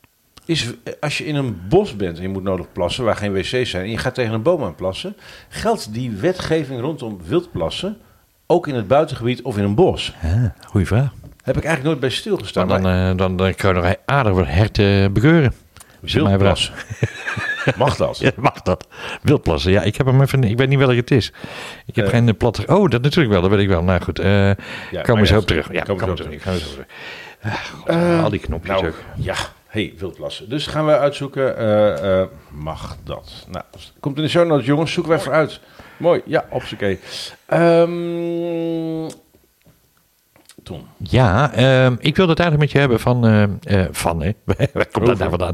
[0.45, 3.69] is als je in een bos bent en je moet nodig plassen, waar geen wc's
[3.69, 5.15] zijn, en je gaat tegen een boom aan plassen,
[5.49, 7.97] geldt die wetgeving rondom wildplassen
[8.47, 10.13] ook in het buitengebied of in een bos?
[10.23, 10.31] Ah,
[10.67, 11.09] goeie vraag.
[11.43, 12.67] Heb ik eigenlijk nooit bij stilgestaan.
[12.67, 15.53] Maar dan, uh, dan, dan kan je nog aardig wat herten bekeuren.
[15.99, 16.73] Wildplassen.
[17.77, 18.17] Mag dat?
[18.25, 18.87] Ja, mag dat.
[19.21, 19.71] Wildplassen.
[19.71, 20.43] Ja, ik heb hem even.
[20.43, 21.31] Ik weet niet welke het is.
[21.85, 22.11] Ik heb Eh.
[22.11, 22.63] geen platte.
[22.67, 23.41] Oh, dat natuurlijk wel.
[23.41, 23.83] Dat weet ik wel.
[23.83, 24.19] Nou goed.
[24.19, 24.55] eh Ja,
[24.91, 25.71] maar zo ja, op terug.
[25.71, 26.41] Ja, zo we op terug.
[26.41, 26.77] Terug.
[27.85, 28.95] Eh, al die knopjes Nou, ook.
[29.15, 29.35] ja.
[29.75, 30.49] Hey, wildplassen.
[30.49, 31.57] Dus gaan we uitzoeken.
[31.57, 33.45] eh, eh, mag dat?
[33.51, 33.65] Nou,
[33.99, 34.91] komt in de show notes, jongens.
[34.93, 35.59] Zoeken we even uit.
[35.97, 36.21] Mooi.
[36.25, 36.99] Ja, op z'n key.
[37.81, 39.07] Um,
[40.63, 40.87] Tom.
[40.97, 43.25] Ja, ehm, ik wilde het eigenlijk met je hebben van.
[43.63, 44.31] eh, van, hè?
[44.73, 45.53] Waar komt dat nou vandaan?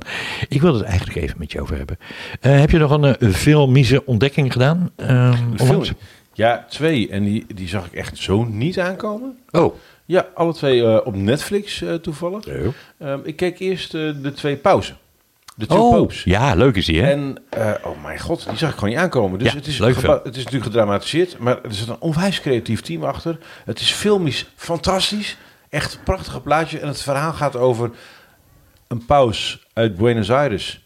[0.49, 1.97] Ik wilde het eigenlijk even met je over hebben.
[2.39, 4.89] Heb je nog een uh, filmische ontdekking gedaan?
[4.95, 5.84] ehm?
[6.34, 7.10] Ja, twee.
[7.10, 9.38] En die, die zag ik echt zo niet aankomen.
[9.51, 9.75] Oh.
[10.12, 12.47] Ja, alle twee eh, op Netflix eh, toevallig.
[12.47, 14.97] Um, ik keek eerst uh, de twee pauzen.
[15.56, 16.24] De twee oh, popes.
[16.24, 17.12] Ja, leuk is die, hè?
[17.12, 19.39] En, uh, oh mijn god, die zag ik gewoon niet aankomen.
[19.39, 22.82] Dus Ja, het, is leuk het is natuurlijk gedramatiseerd, maar er zit een onwijs creatief
[22.82, 23.38] team achter.
[23.65, 25.38] Het is filmisch fantastisch.
[25.69, 26.80] Echt een prachtige plaatje.
[26.80, 27.91] En het verhaal gaat over
[28.88, 30.86] een paus uit Buenos Aires.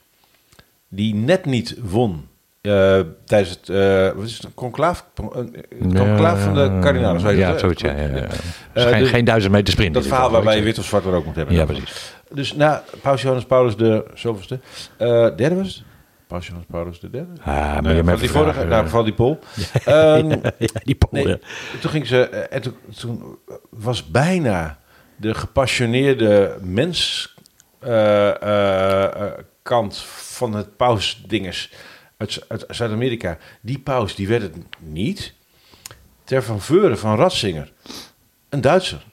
[0.88, 2.28] Die net niet won.
[2.66, 5.06] Uh, tijdens het, uh, wat is het, een conclaaf?
[5.40, 7.32] Een conclaaf van de kardinalen.
[7.32, 7.92] Je ja, zoiets, ja.
[7.92, 8.28] ja, ja.
[8.74, 9.94] Uh, geen, de, geen duizend meter sprint.
[9.94, 11.56] Dat verhaal waarbij je wit of zwart er ook moet hebben.
[11.56, 12.14] Ja, precies.
[12.30, 14.60] Dus na Paus Johannes Paulus de zoveelste.
[14.98, 15.84] Derde was het?
[16.28, 17.32] Paus Johannes Paulus de derde?
[17.40, 19.40] Ah, maar nee, je van die vorige, nou, die Pol.
[19.86, 21.40] Ja, um, ja, die Pol, nee.
[21.82, 23.38] Toen ging ze, en toen, toen,
[23.70, 24.80] was bijna
[25.16, 27.34] de gepassioneerde mens
[29.62, 31.72] kant van het pausdingers
[32.18, 33.38] uit, uit Zuid-Amerika.
[33.62, 35.34] Die paus, die werd het niet.
[36.24, 37.72] Ter van Veuren van Ratzinger,
[38.50, 39.06] een Duitser.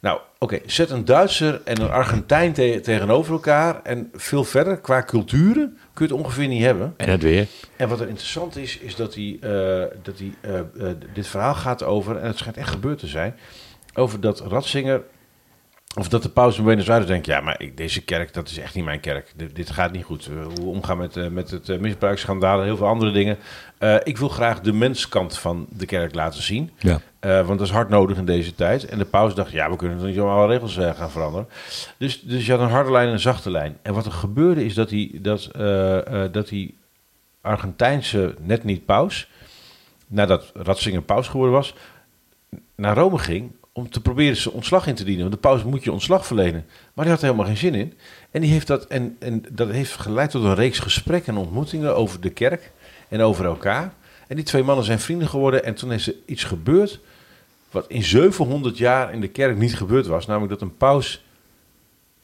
[0.00, 3.82] Nou, oké, okay, zet een Duitser en een Argentijn te tegenover elkaar.
[3.82, 6.94] En veel verder, qua culturen, kun je het ongeveer niet hebben.
[6.96, 7.46] En het weer.
[7.76, 11.54] En wat er interessant is, is dat, die, uh, dat die, uh, uh, dit verhaal
[11.54, 13.34] gaat over, en het schijnt echt gebeurd te zijn,
[13.94, 15.02] over dat Ratzinger,
[15.98, 18.58] of dat de paus in Buenos Aires denkt, ja, maar ik, deze kerk, dat is
[18.58, 19.32] echt niet mijn kerk.
[19.36, 20.30] D dit gaat niet goed.
[20.58, 23.38] hoe omgaan met, met het misbruiksschandaal en heel veel andere dingen.
[23.78, 26.70] Uh, ik wil graag de menskant van de kerk laten zien.
[26.78, 27.00] Ja.
[27.20, 28.84] Uh, want dat is hard nodig in deze tijd.
[28.84, 31.48] En de paus dacht, ja, we kunnen toch niet zomaar alle regels uh, gaan veranderen.
[31.96, 33.78] Dus, dus je had een harde lijn en een zachte lijn.
[33.82, 35.98] En wat er gebeurde is dat die, dat, uh,
[36.32, 36.74] dat die
[37.40, 39.28] Argentijnse net niet paus,
[40.06, 41.74] nadat Ratzinger paus geworden was,
[42.74, 45.22] naar Rome ging om te proberen zijn ontslag in te dienen.
[45.22, 46.66] Want de paus moet je ontslag verlenen.
[46.94, 47.94] Maar die had er helemaal geen zin in.
[48.30, 51.96] En, die heeft dat, en, en dat heeft geleid tot een reeks gesprekken en ontmoetingen
[51.96, 52.72] over de kerk
[53.08, 53.92] en over elkaar.
[54.28, 55.64] En die twee mannen zijn vrienden geworden.
[55.64, 57.00] En toen is er iets gebeurd
[57.70, 60.26] wat in 700 jaar in de kerk niet gebeurd was.
[60.26, 61.24] Namelijk dat een paus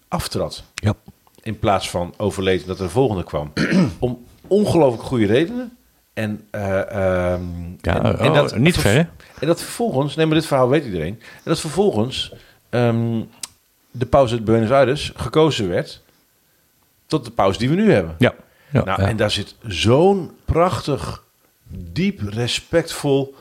[0.08, 0.64] aftrad.
[0.74, 0.94] Ja.
[1.42, 3.52] In plaats van overleed dat er de volgende kwam.
[3.98, 5.78] Om ongelooflijk goede redenen.
[6.18, 8.98] En, uh, um, ja, en, en oh, dat niet ver, hè?
[9.40, 11.18] En dat vervolgens, nee, maar dit verhaal weet iedereen.
[11.20, 12.33] En dat vervolgens
[12.68, 13.20] ehm,
[13.90, 16.02] de paus uit Buenos Aires gekozen werd
[17.07, 18.14] tot de paus die we nu hebben.
[18.18, 18.35] Ja.
[18.70, 19.09] ja, nou, ja.
[19.09, 21.22] En daar zit zo'n prachtig,
[21.68, 23.35] diep, respectvol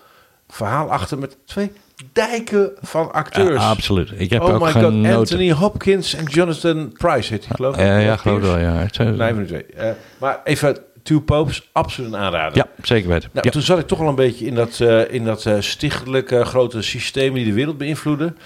[0.48, 1.72] verhaal achter met twee
[2.14, 3.62] dijken van acteurs.
[3.62, 4.12] Ja, absoluut.
[4.16, 5.16] Ik heb oh ook my god, genoten.
[5.16, 7.82] Anthony Hopkins en Jonathan Price heet hij geloof ik.
[7.82, 8.82] Ja, ja, Of geloof ik wel, ja.
[8.82, 9.66] Eh, van de twee.
[9.66, 12.58] Eh, maar even, Two Popes, absoluut een aanrader.
[12.58, 13.30] Ja, zeker weten.
[13.34, 13.52] Nou, ja.
[13.52, 16.82] Toen zat ik toch al een beetje in dat, eh, in dat eh, stichtelijke grote
[16.82, 18.38] systeem die de wereld beïnvloeden.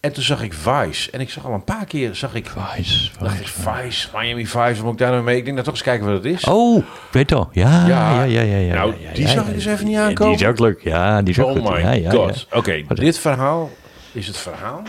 [0.00, 1.10] En toen zag ik Vice.
[1.10, 4.08] En ik zag al een paar keer, zag ik, Vice, dacht ik, Vice.
[4.14, 5.36] Miami Vice, moet ik daar nou mee?
[5.36, 6.44] Ik denk, nou toch eens kijken wat het is.
[6.44, 7.48] Oh, weet al.
[7.52, 8.56] Ja, ja, ja, ja.
[8.56, 9.48] ja, Nou, ja, die ja, zag ja.
[9.48, 10.36] ik dus even niet aankomen.
[10.36, 10.82] Die is ook leuk.
[10.82, 11.70] Ja, die is ook oh goed.
[11.74, 12.46] my ja, ja, god.
[12.50, 12.56] ja.
[12.56, 13.70] Oké, dit verhaal
[14.12, 14.82] is het verhaal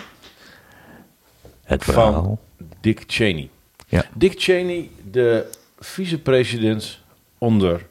[1.64, 2.14] Het verhaal.
[2.14, 2.40] van
[2.82, 3.50] Dick Cheney.
[3.88, 4.04] Ja.
[4.14, 5.46] Dick Cheney, de
[5.80, 7.06] vicepresident
[7.38, 7.86] onder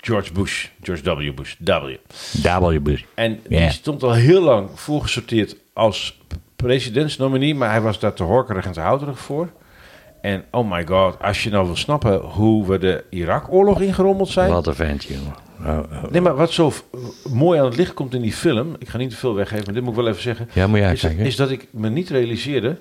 [0.00, 1.34] George Bush, George W.
[1.34, 1.96] Bush, W.
[2.42, 2.80] W.
[2.82, 3.02] Bush.
[3.14, 6.20] En die stond al heel lang voorgesorteerd als
[6.56, 9.48] presidentsnominie, maar hij was daar te horkerig en te houterig voor.
[10.20, 14.50] En oh my god, als je nou wil snappen hoe we de Irak-oorlog ingerommeld zijn.
[14.50, 15.34] Wat een ventje, jongen.
[15.60, 16.10] Oh, oh.
[16.10, 16.72] Nee, maar wat zo
[17.32, 19.74] mooi aan het licht komt in die film, ik ga niet te veel weggeven, maar
[19.74, 21.24] dit moet ik wel even zeggen, Ja, moet is, uitkijken.
[21.26, 22.78] is dat ik me niet realiseerde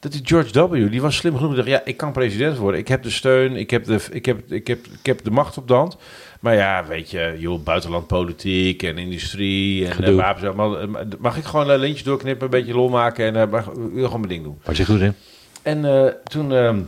[0.00, 0.90] dat die George W.
[0.90, 1.54] die was slim genoeg.
[1.54, 2.80] Dacht, ja, ik kan president worden.
[2.80, 5.58] Ik heb de steun, ik heb de, ik heb, ik heb, ik heb de macht
[5.58, 5.96] op de hand.
[6.40, 10.10] Maar ja, weet je, joh, buitenlandpolitiek en industrie en Gedoe.
[10.10, 10.44] uh, wapens.
[10.44, 13.66] allemaal, eh, Mag ik gewoon een lintje doorknippen, een beetje lol maken en uh, mag,
[13.66, 14.58] ik wil gewoon mijn ding doen.
[14.64, 15.14] Was je goed in?
[15.62, 16.80] En eh, toen, ehm,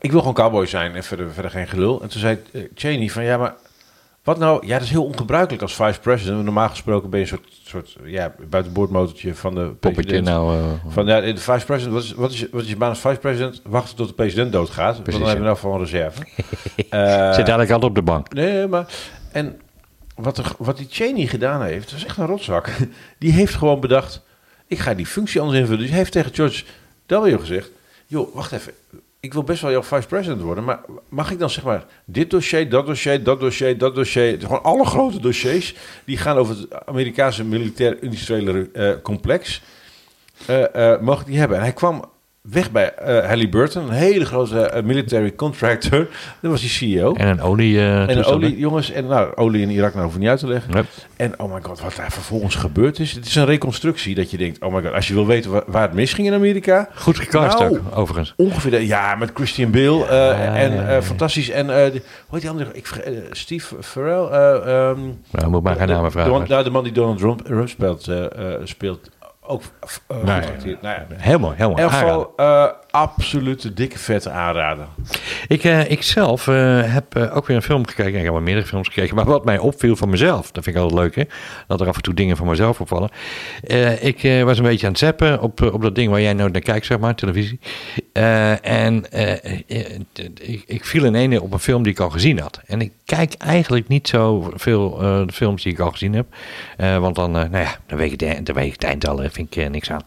[0.00, 2.02] ik wil gewoon cowboy zijn en verder, verder geen gelul.
[2.02, 3.54] En toen zei eh, Cheney van, ja, maar
[4.22, 4.66] wat nou?
[4.66, 6.44] Ja, dat is heel ongebruikelijk als vice president.
[6.44, 10.24] Normaal gesproken ben je een soort, soort ja, buitenboordmotortje van de Poppetje president.
[10.26, 10.56] nou...
[10.58, 12.88] eh, Van ja, de vice president, wat is, wat, is, je- wat is je baan
[12.88, 13.60] als vice president?
[13.64, 14.92] Wachten tot de president doodgaat.
[14.92, 16.22] want Precies, dan hebben we nou van een reserve.
[16.90, 18.32] Eh, Zit dadelijk altijd op de bank.
[18.34, 18.86] nee, maar...
[19.32, 19.60] En
[20.14, 22.70] wat, er, wat die Cheney gedaan heeft, dat is echt een rotzak.
[23.18, 24.22] Die heeft gewoon bedacht,
[24.66, 25.80] ik ga die functie anders invullen.
[25.80, 26.64] Dus hij heeft tegen George
[27.06, 27.40] W.
[27.40, 27.70] gezegd,
[28.06, 28.72] joh, wacht even.
[29.22, 32.30] Ik wil best wel jouw vice president worden, maar mag ik dan zeg maar dit
[32.30, 36.86] dossier, dat dossier, dat dossier, dat dossier, gewoon alle grote dossiers die gaan over het
[36.86, 39.62] Amerikaanse militair-industriële eh, complex,
[40.46, 41.56] eh, mag ik die hebben?
[41.56, 42.11] En hij kwam
[42.42, 46.06] weg bij eh Halliburton, een hele grote eh, military contractor.
[46.40, 47.14] Dat was die CEO.
[47.14, 47.78] En een olie...
[47.78, 50.38] eh, En toestand, olie, jongens, en nou, olie in Irak, nou hoef ik niet uit
[50.38, 50.72] te leggen.
[50.74, 50.84] Yep.
[51.16, 53.12] En oh my god, wat daar vervolgens gebeurd is.
[53.12, 55.62] Het is een reconstructie dat je denkt, oh my god, als je wil weten waar,
[55.66, 56.88] waar het misging in Amerika.
[56.94, 57.70] Goed gecast Nou.
[57.78, 58.34] ook, overigens.
[58.36, 61.02] Ongeveer, de- ja, met Christian Bale Ja, en ja, ja.
[61.02, 61.50] fantastisch.
[61.50, 62.00] En de, hoe
[62.30, 62.70] heet die andere?
[62.72, 62.86] Ik,
[63.30, 64.24] Steve Farrell.
[64.24, 64.98] ehm,
[65.30, 66.40] Nou, moet maar geen namen de, vragen.
[66.42, 67.68] de, nou, de man die Donald Trump,
[68.64, 69.10] speelt.
[69.46, 70.02] Ook uh, goed.
[70.12, 70.48] Nou ja.
[70.48, 72.08] In ieder Aanraden.
[72.08, 74.86] geval, eh absolute dikke vette aanrader.
[75.48, 78.14] Ik, eh, ik zelf heb ook weer een film gekeken.
[78.18, 79.14] Ik heb wel meerdere films gekeken.
[79.16, 81.22] Maar wat mij opviel van mezelf, dat vind ik altijd leuk, hè?
[81.66, 83.10] Dat er af en toe dingen van mezelf opvallen.
[84.00, 86.60] Ik was een beetje aan het zappen op, op dat ding waar jij nou naar
[86.60, 87.58] kijkt, zeg maar, televisie.
[88.62, 89.04] En
[90.40, 92.60] ik, ik viel in ene op een film die ik al gezien had.
[92.66, 96.26] En ik kijk eigenlijk niet zo veel de films die ik al gezien heb.
[97.00, 99.56] Want dan, nou ja, dan weet ik, de, dan weet ik het eindtal, daar vind
[99.56, 100.02] ik niks aan.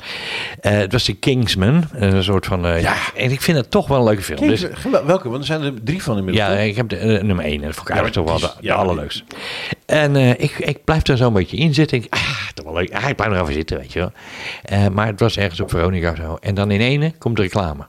[0.60, 2.66] Eh, het was de Kingsman, een soort van...
[2.66, 4.48] eh, ja, en ik vind het toch wel een leuke film.
[4.48, 4.66] Dus-
[5.06, 5.30] welke?
[5.30, 6.48] Want er zijn er drie van inmiddels.
[6.48, 7.62] ja, ik heb de eh, nummer 1.
[7.62, 9.24] Dat vond ik Ja, eigenlijk toch wel de, allerleukste.
[9.86, 11.98] En ik, ik blijf er zo'n beetje in zitten.
[11.98, 12.94] Ik, ah, toch wel leuk.
[12.94, 14.90] Ah, ik blijf er even zitten, weet je wel.
[14.90, 16.38] Maar het was ergens op Veronica of zo.
[16.42, 17.86] En dan in ene komt de reclame.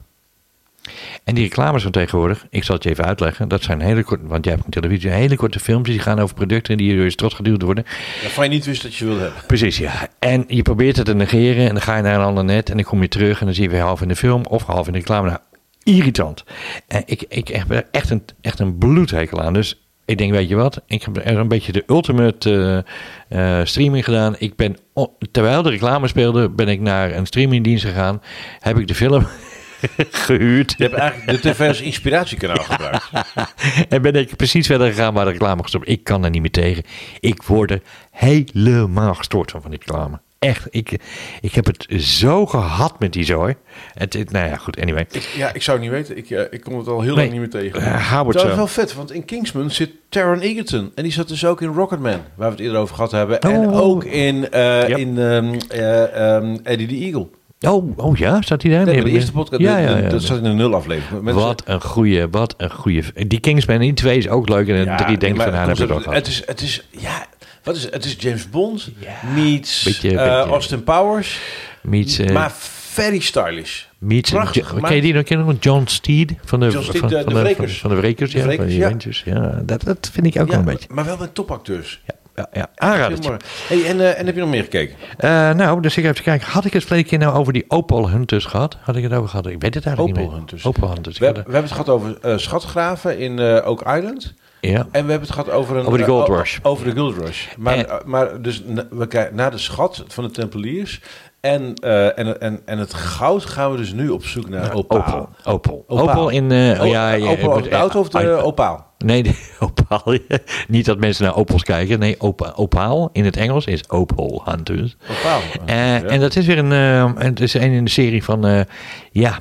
[1.24, 3.48] En die reclames van tegenwoordig, ik zal het je even uitleggen.
[3.48, 6.34] Dat zijn hele korte, want jij hebt een televisie, hele korte filmpjes die gaan over
[6.34, 7.84] producten die door je strot geduwd worden.
[8.22, 9.42] Waarvan je niet wist dat je wilde hebben.
[9.46, 10.08] Precies, ja.
[10.18, 12.76] En je probeert het te negeren en dan ga je naar een ander net en
[12.76, 14.86] dan kom je terug en dan zie je weer half in de film of half
[14.86, 15.28] in de reclame.
[15.28, 15.40] Nou,
[15.82, 16.44] irritant.
[16.86, 19.52] En ik, ik heb er echt een, echt een bloedhekel aan.
[19.52, 22.84] Dus ik denk, weet je wat, ik heb er een beetje de ultimate
[23.28, 24.34] eh, eh, streaming gedaan.
[24.38, 24.76] Ik ben,
[25.30, 28.22] terwijl de reclame speelde, ben ik naar een streamingdienst gegaan.
[28.60, 29.26] Heb ik de film
[30.26, 30.74] gehuurd.
[30.78, 33.10] Je hebt eigenlijk de tv als inspiratiekanaal gebruikt.
[33.88, 35.88] en ben ik precies verder gegaan waar de reclame gestopt.
[35.88, 36.82] Ik kan er niet meer tegen.
[37.20, 40.20] Ik word er helemaal gestoord van, van die reclame.
[40.38, 40.98] Echt, ik,
[41.40, 43.54] ik heb het zo gehad met die zooi.
[43.94, 45.06] Het, het- nou ja, goed, anyway.
[45.10, 46.16] Ik, ja, ik zou het niet weten.
[46.16, 47.28] Ik, ik kom het al heel Nee.
[47.28, 47.80] lang niet meer tegen.
[47.82, 50.92] Eh, Dat is wel vet, want in Kingsman zit Taron Egerton.
[50.94, 53.40] En die zat dus ook in Rocketman, waar we het eerder over gehad hebben.
[53.40, 53.80] En Oh.
[53.80, 57.28] ook in, eh, in ehm, eh, ehm, Eddie the Eagle.
[57.66, 58.84] Oh, oh ja, staat hij daar?
[58.86, 60.08] Nee, de eerste podcast, Ja, de- ja, de- ja.
[60.08, 61.30] dat zat in een nul aflevering.
[61.32, 63.02] Wat een goeie, wat een goeie.
[63.26, 64.68] Die Kingsman, die twee is ook leuk.
[64.68, 66.16] En de Ja, drie denk nee, ik van, nou, het, heb ik ook gehad.
[66.18, 67.26] het is, het is, ja,
[67.62, 67.94] wat is het?
[67.94, 68.88] Het is James Bond
[69.34, 71.40] meets Beetje- eh, beetje- Austin Powers,
[71.82, 72.52] Meets, eh, maar
[72.90, 73.82] very stylish.
[73.98, 74.86] meets prachtig Jo- gemaakt.
[74.86, 75.22] ken je die nog?
[75.22, 75.54] Ken je nog?
[75.60, 77.78] John Steed van de, John Steed, van, de- van de de, Wrekers.
[77.78, 78.44] Van, van de Wrekers, De ja.
[78.44, 79.40] Wrekers, van die ja.
[79.40, 79.62] Ja.
[79.64, 80.88] Dat, dat vind ik ook wel een beetje.
[80.92, 82.00] maar wel met topacteurs.
[82.06, 82.14] Ja.
[82.36, 82.66] Ja, ja.
[82.74, 83.36] Aanradertje.
[83.68, 84.96] Hey, en, eh, en heb je nog meer gekeken?
[85.18, 86.48] Eh, nou, dus ik heb te kijken.
[86.50, 88.76] Had ik het verleden keer nou over die Opal Hunters gehad?
[88.80, 89.46] Had ik het over gehad?
[89.46, 90.38] Ik weet het eigenlijk Opal niet meer.
[90.48, 90.64] Hunters.
[90.66, 91.18] Opal Hunters.
[91.18, 94.34] We, hebben- we hebben het gehad over eh, schatgraven in Oak Island.
[94.60, 94.78] Ja.
[94.78, 96.58] En we hebben het gehad over, een, Over de Gold Rush.
[96.62, 97.46] Over de Gold Rush.
[97.58, 101.00] Maar, En- maar dus na- we kijken naar de schat van de Tempeliers.
[101.40, 104.98] En, eh, en, en, en het goud gaan we dus nu op zoek naar opaal.
[104.98, 105.28] Opal.
[105.44, 105.84] Opaal.
[105.86, 106.44] Opal in...
[106.44, 108.85] Oh, ja, ja, moet- de auto of de eh, opaal?
[108.98, 110.18] Nee, de Opal.
[110.68, 111.98] Niet dat mensen naar Opals kijken.
[111.98, 114.96] Nee, opa, Opaal in het Engels is Opal Hunters.
[115.10, 115.40] Opaal.
[115.66, 116.02] Eh, Ja.
[116.02, 116.72] En dat is weer een...
[116.72, 118.46] eh, het is een in de serie van...
[118.46, 118.60] eh,
[119.12, 119.38] ja...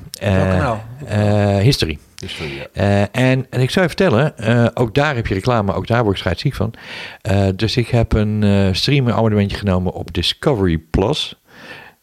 [1.62, 1.98] History.
[2.15, 3.08] Historie, ja.
[3.12, 4.34] En, en ik zou je vertellen,
[4.76, 6.74] ook daar heb je reclame, ook daar word ik scheidsziek van.
[7.56, 11.36] Dus ik heb een eh streamer abonnementje genomen op Discovery Plus.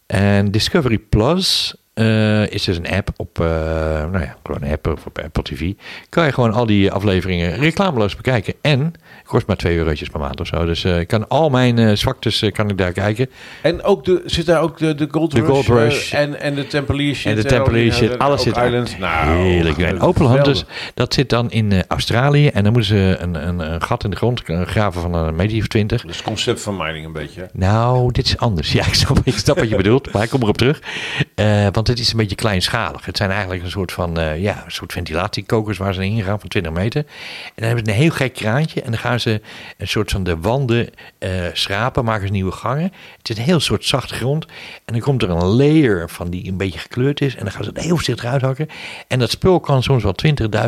[0.07, 4.87] En Discovery Plus eh, is dus een app op, eh, nou ja, gewoon een app
[4.87, 5.73] of op Apple TV.
[6.09, 8.55] Kan je gewoon al die afleveringen reclameloos bekijken.
[8.61, 8.93] En
[9.25, 10.65] kost maar 2 eurotjes per maand of zo.
[10.65, 13.31] Dus eh, ik kan al mijn zwaktes kan ik daar kijken.
[13.63, 15.49] En ook de, zit daar ook de, de Gold De Rush?
[15.49, 16.13] Gold Rush.
[16.13, 17.31] en, en de Tempelier shit.
[17.31, 18.57] En de Tempelier shit, alles zit.
[18.57, 18.99] Island.
[18.99, 19.79] Nou, Heerlijk.
[19.79, 20.01] En.
[20.01, 22.49] Opel Hunters, dat zit dan in Australië.
[22.49, 25.59] En dan moeten ze een, een, een gat in de grond graven van een meter
[25.59, 26.03] of 20.
[26.03, 27.49] Dus het concept van mining een beetje.
[27.53, 28.73] Nou, dit is anders.
[28.73, 30.81] Ja, ik snap, ik snap wat je bedoelt, maar ik kom erop terug.
[31.35, 33.05] Eh, want het is een beetje kleinschalig.
[33.05, 36.41] Het zijn eigenlijk een soort van eh, ja, een soort ventilatiekokers waar ze in gaan
[36.41, 37.01] van 20 meter.
[37.01, 38.83] En dan hebben ze een heel gek kraantje.
[38.83, 39.41] En dan gaan ze
[39.79, 42.93] een soort van de wanden eh, schrapen, maken ze nieuwe gangen.
[43.19, 44.47] Het is een heel soort zachte grond.
[44.85, 47.37] En dan komt er een layer van die een beetje gekleurd is.
[47.37, 48.69] En dan gaan ze het heel voorzichtig uithakken.
[49.09, 50.15] En dat spul kan soms wel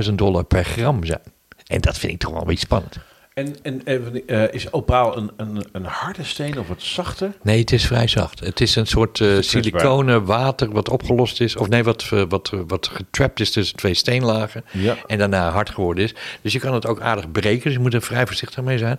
[0.09, 1.23] 20.000 dollar per gram zijn.
[1.67, 2.99] En dat vind ik toch wel een beetje spannend.
[3.35, 3.85] En, en
[4.27, 7.33] eh, is opaal een, een, een harde steen of wat zachter?
[7.43, 8.41] Nee, het is vrij zacht.
[8.41, 11.57] Het is een soort eh siliconen water wat opgelost is.
[11.57, 14.65] Of nee, wat, eh, wat, wat getrapt is tussen twee steenlagen.
[14.71, 14.97] Ja.
[15.07, 16.15] En daarna hard geworden is.
[16.43, 17.63] Dus je kan het ook aardig breken.
[17.63, 18.99] Dus je moet er vrij voorzichtig mee zijn.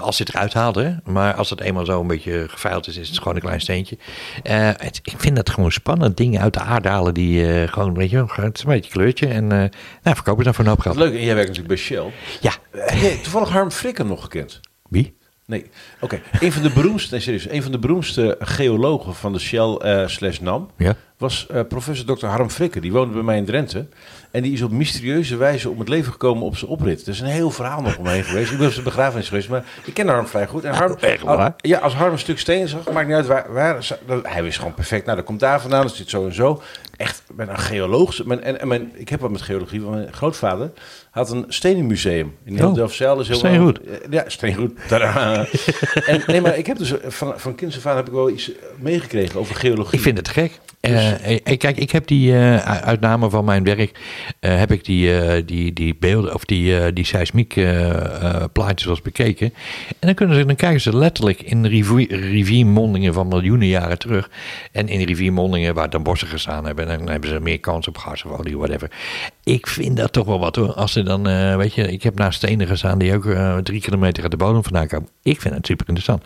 [0.00, 0.74] Als je het eruit haalt.
[0.74, 0.94] Hè.
[1.04, 3.98] Maar als het eenmaal zo een beetje geveild is, is het gewoon een klein steentje.
[4.42, 6.16] Het, ik vind dat gewoon spannend.
[6.16, 9.26] Dingen uit de aarde halen die gewoon, weet je het is een beetje kleurtje.
[9.26, 9.70] En nou,
[10.02, 10.96] verkoop het dan voor een hoop geld.
[10.96, 12.12] leuk, en jij werkt natuurlijk bij Shell.
[12.40, 12.52] Ja.
[12.70, 14.60] Heb jij toevallig Harm Frikken nog gekend?
[14.88, 15.18] Wie?
[15.46, 15.70] Nee.
[16.00, 19.74] Oké, een van de beroemdste, nee, serieus, een van de beroemdste geologen van de Shell
[19.74, 20.94] eh, slash NAM Ja.
[21.18, 22.26] was eh, professor Dr.
[22.26, 22.80] Harm Frikke.
[22.80, 23.88] Die woonde bij mij in Drenthe.
[24.30, 27.02] En die is op mysterieuze wijze om het leven gekomen op zijn oprit.
[27.02, 28.50] Er is een heel verhaal nog omheen geweest.
[28.52, 30.64] Ik ben op zijn begrafenis geweest, maar ik ken Harm vrij goed.
[30.64, 31.54] En Harm, echt waar?
[31.56, 33.76] Ja, als Harm een stuk steen zag, maakt niet uit waar.
[34.22, 35.04] hij wist gewoon perfect.
[35.04, 36.62] Nou, dat komt daar vandaan, dat zit zo en zo.
[37.00, 38.24] Echt, ben een geoloog.
[38.24, 40.70] Mijn, en, en mijn, ik heb wat met geologie, want mijn grootvader
[41.10, 42.34] had een stenenmuseum.
[42.44, 43.80] In heel Oh, Delfzijl is heel steengoed.
[44.10, 44.72] Ja, steengoed.
[46.06, 48.30] En, nee, maar ik heb dus eh, van, van kinds af aan heb ik wel
[48.30, 49.94] iets meegekregen over geologie.
[49.98, 50.50] Ik vind het gek.
[50.80, 53.98] Dus- Eh, eh, kijk, ik heb die eh, uitname van mijn werk,
[54.40, 58.44] eh, heb ik die, eh, die, die beelden of die, eh, die seismiek eh, eh,
[58.52, 59.46] plaatjes eens bekeken.
[59.88, 64.30] En dan, kunnen ze, dan kijken ze letterlijk in rivier, riviermondingen van miljoenen jaren terug.
[64.72, 66.88] En in riviermondingen waar dan bossen gestaan hebben.
[66.98, 68.90] Dan hebben ze meer kans op gas of olie, whatever.
[69.44, 70.72] Ik vind dat toch wel wat hoor.
[70.72, 73.80] Als ze dan, eh, weet je, ik heb naast stenen gestaan die ook eh, drie
[73.80, 75.08] kilometer uit de bodem vandaan komen.
[75.22, 76.24] Ik vind het super interessant.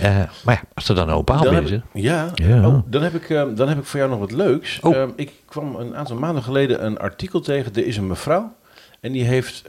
[0.00, 1.82] Eh, maar ja, als er dan een opaal Dan binnen zit.
[1.92, 2.66] ja, Ja.
[2.66, 4.80] Oh, dan, heb ik, dan heb ik voor jou nog wat leuks.
[4.80, 5.08] Oh.
[5.16, 7.74] Ik kwam een aantal maanden geleden een artikel tegen.
[7.74, 8.52] Er is een mevrouw
[9.00, 9.64] en die heeft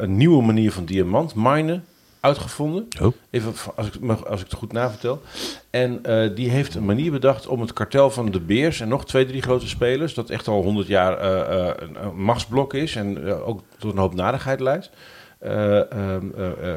[0.00, 1.84] een nieuwe manier van diamant minen
[2.26, 2.88] uitgevonden.
[3.00, 3.12] Oh.
[3.30, 5.22] Even als ik, als ik het goed navertel.
[5.70, 9.04] En eh, die heeft een manier bedacht om het kartel van de Beers en nog
[9.04, 12.96] twee, drie grote spelers, dat echt al honderd jaar eh, eh, een, een machtsblok is
[12.96, 14.90] en ook tot een hoop nadigheid leidt.
[15.38, 16.16] eh,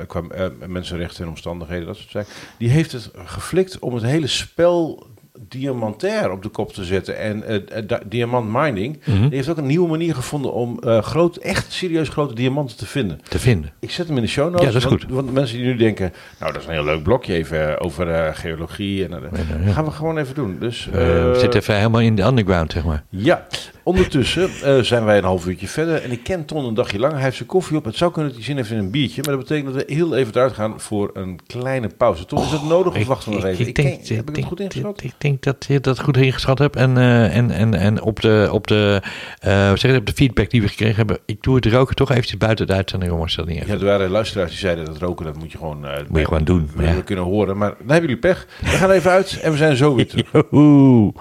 [0.07, 0.23] qua
[0.67, 2.33] mensenrechten en omstandigheden, dat soort zaken.
[2.57, 5.07] Die heeft het geflikt om het hele spel
[5.47, 7.17] diamantair op de kop te zetten.
[7.19, 7.43] En
[7.88, 8.99] da- diamant mining.
[9.06, 9.21] Mhm.
[9.21, 12.86] Die heeft ook een nieuwe manier gevonden om eh, groot, echt serieus grote diamanten te
[12.86, 13.19] vinden.
[13.30, 13.71] Te vinden.
[13.80, 14.60] Ik zet hem in de show notes.
[14.60, 15.12] Ja, dat is want, goed.
[15.12, 19.06] Want mensen die nu denken, nou dat is een heel leuk blokje even over geologie.
[19.06, 19.71] En, eh, Ja, ja.
[19.71, 20.58] gaan we gewoon even doen.
[20.60, 20.89] Dus,
[21.34, 23.04] zitten even helemaal in de underground, zeg maar.
[23.10, 23.47] ja,
[23.89, 26.02] ondertussen eh, zijn wij een half uurtje verder.
[26.04, 27.13] En ik ken Ton een dagje lang.
[27.13, 27.86] Hij heeft zijn koffie op.
[27.86, 29.21] Het zou kunnen dat hij zin heeft in een biertje.
[29.25, 32.25] Maar dat betekent dat we heel even eruit gaan voor een kleine pauze.
[32.25, 33.67] Ton, is dat nodig of wachten we nog even?
[33.67, 35.04] Ik, ken- heb ik het denk- goed ingeschat?
[35.04, 36.75] Ik denk dat je dat goed ingeschat hebt.
[36.75, 39.02] En, eh, en, en, en op, de, op, de,
[39.41, 41.17] hoe zeg op de feedback die we gekregen hebben.
[41.25, 43.36] Ik doe het roken toch eventjes buiten de uitzending, jongens.
[43.36, 43.67] Dat niet even.
[43.73, 46.43] Ja, er waren luisteraars die zeiden dat roken, dat moet je gewoon, Moet je gewoon
[46.43, 47.02] doen, We ja.
[47.02, 47.58] kunnen horen.
[47.58, 48.47] Maar dan hebben jullie pech.
[48.62, 50.32] We gaan even uit en we zijn zo weer terug.
[50.52, 51.13] Joehoe.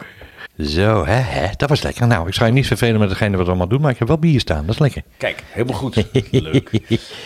[0.59, 2.07] Zo, hè, hè, dat was lekker.
[2.07, 4.09] Nou, ik zou je niet vervelen met degene wat we allemaal doen, maar ik heb
[4.09, 4.67] wel bier staan.
[4.67, 5.03] Dat is lekker.
[5.17, 5.95] Kijk, helemaal goed.
[6.31, 6.71] Leuk.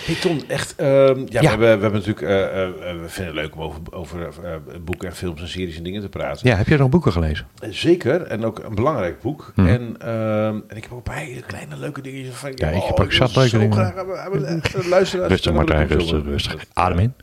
[0.04, 0.88] Hey Ton, echt, ehm,
[1.28, 4.26] ja, We, hebben, we hebben natuurlijk, eh, eh, eh, we vinden het leuk om over,
[4.26, 6.48] over boeken en films en series en dingen te praten.
[6.48, 7.46] Ja, heb je nog boeken gelezen?
[7.70, 9.52] Zeker, en ook een belangrijk boek.
[9.54, 9.66] Mhm.
[9.68, 12.52] En, ehm, en ik heb ook een paar hele kleine leuke dingetjes van.
[12.54, 13.92] Ja, ik heb oh, ook zat leuke dingen.
[13.92, 15.28] graag luisteren.
[15.32, 16.64] Rustig, Martijn, rustig, rustig.
[16.72, 17.14] Adem in.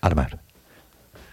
[0.00, 0.47] Adem uit.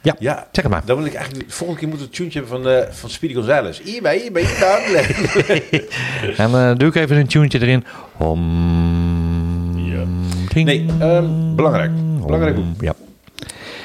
[0.06, 0.82] Ja, Ja, zeg het maar.
[0.86, 3.82] dan wil ik eigenlijk, volgende keer moeten we het hebben van, eh van Speedy Gonzales.
[3.82, 5.86] Hierbij, hierbij, hierbij.
[6.38, 7.84] En eh, doe ik even een tuentje erin.
[8.18, 8.40] Om.
[9.78, 10.04] Ja.
[10.54, 11.92] Nee, ehm, belangrijk.
[12.26, 12.66] Belangrijk boek.
[12.80, 12.94] Ja.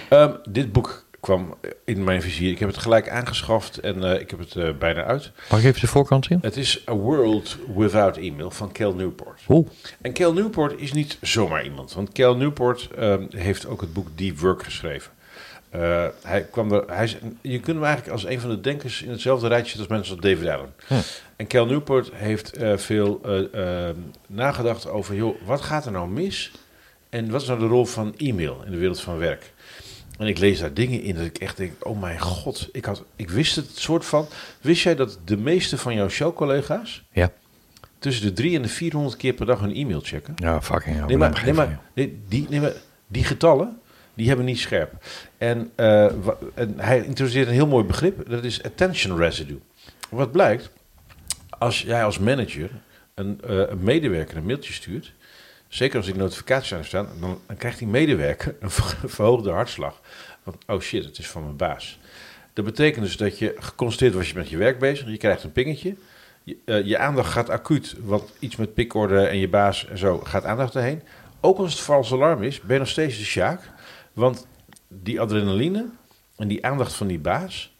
[0.08, 1.54] Ehm, dit boek kwam
[1.84, 2.50] in mijn vizier.
[2.50, 5.32] Ik heb het gelijk aangeschaft en eh, ik heb het eh, bijna uit.
[5.50, 6.38] Mag ik even de voorkant zien?
[6.42, 9.40] Het is A World Without Email van Cal Newport.
[9.48, 9.68] Oeh.
[10.00, 11.92] En Cal Newport is niet zomaar iemand.
[11.92, 15.12] Want Cal Newport ehm, heeft ook het boek Deep Work geschreven.
[15.70, 19.10] Eh, hij kwam er, hij je kunt hem eigenlijk als een van de denkers in
[19.10, 20.74] hetzelfde rijtje als mensen als David Allen.
[20.86, 20.94] Hm.
[21.36, 26.52] En Cal Newport heeft veel eh, ehm, nagedacht over, joh, wat gaat er nou mis?
[27.08, 29.52] En wat is nou de rol van e-mail in de wereld van werk?
[30.20, 33.04] En ik lees daar dingen in dat ik echt denk, oh mijn god, ik, had,
[33.16, 34.26] ik wist het soort van.
[34.60, 37.32] Wist jij dat de meeste van jouw showcollega's Ja.
[37.98, 40.34] tussen de 3 en de 400 keer per dag hun e-mail checken?
[40.36, 41.04] Ja, fucking hell.
[41.04, 42.72] Nee, laat maar, nee, maar nee, die, nee, maar
[43.06, 43.78] die getallen,
[44.14, 44.92] die hebben niet scherp.
[45.38, 46.04] En, eh,
[46.54, 49.60] en hij introduceert een heel mooi begrip, dat is attention residue.
[50.10, 50.70] Wat blijkt,
[51.58, 52.70] als jij als manager
[53.14, 55.12] een, eh, een medewerker een mailtje stuurt,
[55.68, 60.00] zeker als die notificaties aan staan, dan, dan krijgt die medewerker een ver- verhoogde hartslag.
[60.66, 61.98] Oh shit, het is van mijn baas.
[62.52, 65.52] Dat betekent dus dat je geconstateerd was je met je werk bezig, je krijgt een
[65.52, 65.94] pingetje.
[66.42, 70.18] Je, eh, je aandacht gaat acuut, want iets met pikorde en je baas en zo
[70.18, 71.02] gaat aandacht erheen.
[71.40, 73.60] Ook als het vals alarm is, ben je nog steeds de sjaak.
[74.12, 74.46] Want
[74.88, 75.86] die adrenaline
[76.36, 77.72] en die aandacht van die baas,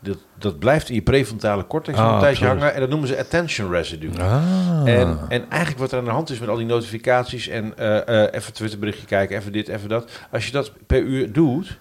[0.00, 2.74] dat, dat blijft in je prefrontale cortex Ah, een tijdje hangen.
[2.74, 4.20] En dat noemen ze attention residue.
[4.20, 4.82] Ah.
[4.84, 8.24] En, en eigenlijk wat er aan de hand is met al die notificaties en eh,
[8.24, 10.10] eh, even Twitterberichtje kijken, even dit, even dat.
[10.30, 11.78] Als je dat per uur doet,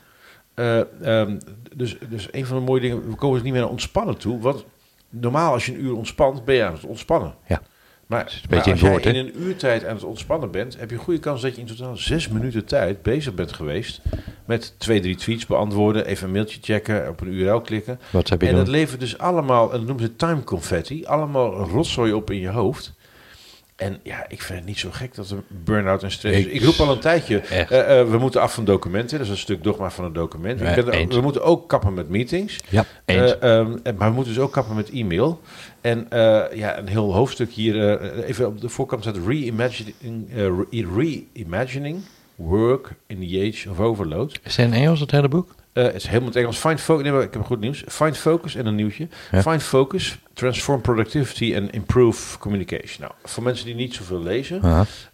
[0.57, 0.79] eh,
[1.19, 1.37] ehm,
[1.75, 4.39] dus, dus een van de mooie dingen, we komen dus niet meer naar ontspannen toe.
[4.39, 4.65] Want
[5.09, 7.35] normaal als je een uur ontspant, ben je aan het ontspannen.
[7.47, 7.61] Ja.
[8.07, 10.89] Maar, is een maar beetje als woord, in een uurtijd aan het ontspannen bent, heb
[10.89, 14.01] je een goede kans dat je in totaal zes minuten tijd bezig bent geweest
[14.45, 17.99] met twee, drie tweets beantwoorden, even een mailtje checken, op een URL klikken.
[18.11, 21.53] Wat heb je En dat levert dus allemaal, en dat noemen ze time confetti, allemaal
[21.53, 22.93] rotzooi op in je hoofd.
[23.77, 26.45] En ja, ik vind het niet zo gek dat er burn-out en stress is.
[26.45, 29.17] Ik- Ik roep al een tijdje, eh, eh, we moeten af van documenten.
[29.17, 30.59] Dat is een stuk dogma van een document.
[30.59, 32.57] Ik ben we moeten ook kappen met meetings.
[32.69, 32.85] Ja.
[33.05, 35.41] Eh, ehm, maar we moeten dus ook kappen met e-mail.
[35.81, 36.07] En
[36.53, 40.83] ja, een heel hoofdstuk hier, even op de voorkant staat reimagining, re-
[41.33, 41.97] reimagining
[42.35, 44.39] work in the age of overload.
[44.43, 45.55] Is in Engels, het hele boek?
[45.77, 46.57] Eh, het is helemaal het Engels.
[46.57, 47.03] Find focus.
[47.11, 47.83] Nee, ik heb goed nieuws.
[47.87, 49.07] Find focus en een nieuwtje.
[49.31, 49.41] Ja.
[49.41, 52.97] Find focus, transform productivity and improve communication.
[52.99, 54.61] Nou, voor mensen die niet zoveel lezen,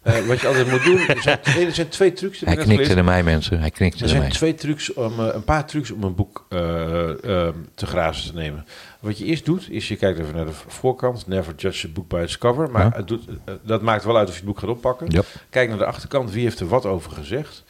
[0.02, 2.40] eh, wat je altijd moet doen, er zijn, nee, er zijn twee trucs.
[2.40, 3.60] Hij knikte naar mij, mensen.
[3.60, 4.30] Hij knikte Er zijn mij.
[4.32, 8.38] twee trucs om, eh, een paar trucs om een boek eh, eh, te grazen te
[8.38, 8.66] nemen.
[9.00, 11.28] Wat je eerst doet, is je kijkt even naar de voorkant.
[11.28, 12.72] Never judge a book by its cover.
[12.72, 15.08] Maar het doet, eh, dat maakt wel uit of je het boek gaat oppakken.
[15.50, 17.64] Kijk naar de achterkant, wie heeft er wat over gezegd.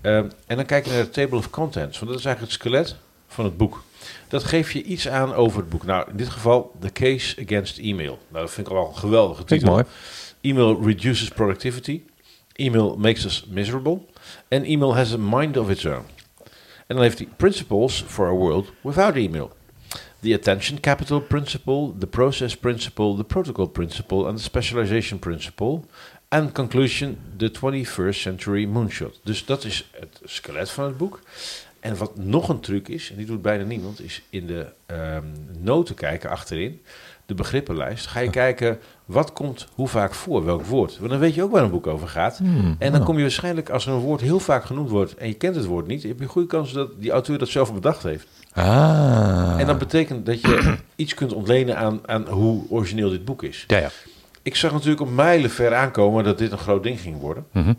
[0.00, 1.98] Ehm, en dan kijk je naar de table of contents.
[1.98, 2.96] Want dat is eigenlijk het skelet
[3.28, 3.82] van het boek.
[4.28, 5.84] Dat geeft je iets aan over het boek.
[5.84, 8.18] Nou, in dit geval, The Case Against Email.
[8.28, 9.72] Nou, dat vind ik al wel een geweldige titel.
[9.72, 9.84] mooi.
[10.40, 12.02] Email reduces productivity.
[12.52, 13.98] Email makes us miserable.
[14.48, 16.04] En email has a mind of its own.
[16.86, 19.56] En dan heeft hij principles for a world without email.
[20.20, 25.80] The attention capital principle, the process principle, the protocol principle and the specialization principle.
[26.28, 29.20] En conclusion, the 21st century moonshot.
[29.24, 31.20] Dus dat is het skelet van het boek.
[31.80, 35.24] En wat nog een truc is, en die doet bijna niemand, is in de ehm,
[35.58, 36.80] noten kijken achterin,
[37.26, 38.06] de begrippenlijst.
[38.06, 40.98] Ga je kijken, wat komt hoe vaak voor, welk woord.
[40.98, 42.38] Want dan weet je ook waar een boek over gaat.
[42.38, 43.06] Hmm, En dan oh.
[43.06, 45.64] kom je waarschijnlijk, als er een woord heel vaak genoemd wordt en je kent het
[45.64, 48.26] woord niet, heb je een goede kans dat die auteur dat zelf bedacht heeft.
[48.52, 49.56] Ah.
[49.58, 53.64] En dat betekent dat je iets kunt ontlenen aan, aan hoe origineel dit boek is.
[53.66, 53.90] Ja, ja.
[54.48, 57.46] Ik zag natuurlijk op mijlen ver aankomen dat dit een groot ding ging worden.
[57.52, 57.72] Mhm.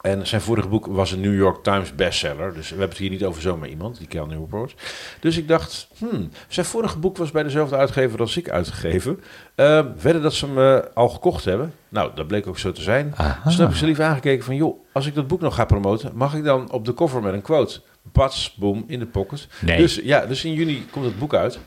[0.00, 2.54] En zijn vorige boek was een New York Times bestseller.
[2.54, 4.74] Dus we hebben het hier niet over zomaar iemand, die Cal Newport.
[5.20, 9.20] Dus ik dacht, hmm, zijn vorige boek was bij dezelfde uitgever als ik uitgegeven.
[9.56, 11.72] Uh, dat ze hem eh, al gekocht hebben.
[11.88, 13.14] Nou, dat bleek ook zo te zijn.
[13.44, 15.64] Dus toen heb ik ze lief aangekeken van, joh, als ik dat boek nog ga
[15.64, 17.80] promoten, mag ik dan op de cover met een quote?
[18.12, 19.48] Pats, boom, in de pocket.
[19.60, 19.76] Nee.
[19.76, 21.58] Dus ja, dus in juni komt het boek uit.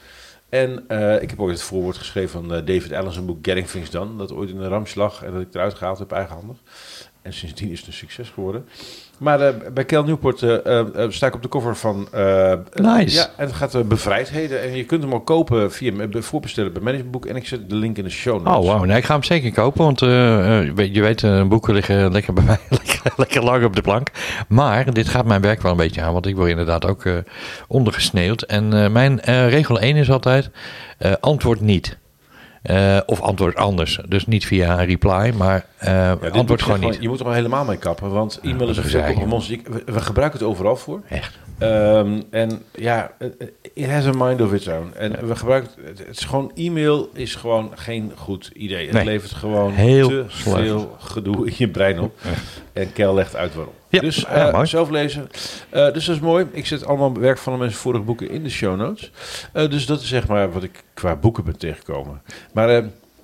[0.49, 3.67] En eh, ik heb ook het voorwoord geschreven van eh, David Allen, zijn boek Getting
[3.67, 4.17] Things Done.
[4.17, 6.57] Dat ooit in een ramslag en dat ik eruit gehaald heb eigenhandig.
[7.21, 8.67] En sindsdien is het een succes geworden.
[9.17, 12.07] Maar eh, bij Kel Newport eh, eh, sta ik op de cover van...
[12.73, 13.15] Nice.
[13.15, 14.61] Ja, en het gaat bevrijdheden.
[14.61, 17.25] En je kunt hem al kopen via voorbestellen bij Managementboek.
[17.25, 18.65] En ik zet de link in de show notes.
[18.65, 18.83] Oh, wauw.
[18.83, 23.13] Nee, ik ga hem zeker kopen, want je weet, boeken liggen lekker bij mij, lekker,
[23.17, 24.07] lekker lang op de plank.
[24.47, 27.03] Maar dit gaat mijn werk wel een beetje aan, want ik word inderdaad ook
[27.67, 28.41] ondergesneeuwd.
[28.41, 30.49] En mijn regel 1 is altijd,
[31.19, 31.97] antwoord niet.
[32.61, 33.99] Eh, of antwoord anders.
[34.07, 36.97] Dus niet via een reply, maar eh, Ja, antwoord gewoon niet.
[37.01, 39.49] Je moet er maar helemaal mee kappen, want e-mail is een.
[39.49, 41.01] Ik- We, we gebruiken het overal voor.
[41.09, 41.37] Echt.
[41.57, 43.11] Ehm, en ja,
[43.73, 44.91] it has a mind of its own.
[44.97, 48.85] En we gebruiken het, het is gewoon e-mail is gewoon geen goed idee.
[48.85, 49.05] Het Nee.
[49.05, 50.57] levert gewoon Heel te slecht.
[50.57, 52.13] veel gedoe in je brein op.
[52.77, 53.73] En Kel legt uit waarom.
[53.89, 55.29] Ja, dus ja, eh, zelf lezen.
[55.69, 56.45] Eh, dus dat is mooi.
[56.51, 59.11] Ik zet allemaal werk van de mensen vorige boeken in de show notes.
[59.53, 62.21] Eh, dus dat is zeg maar wat ik qua boeken ben tegengekomen.
[62.53, 62.83] Maar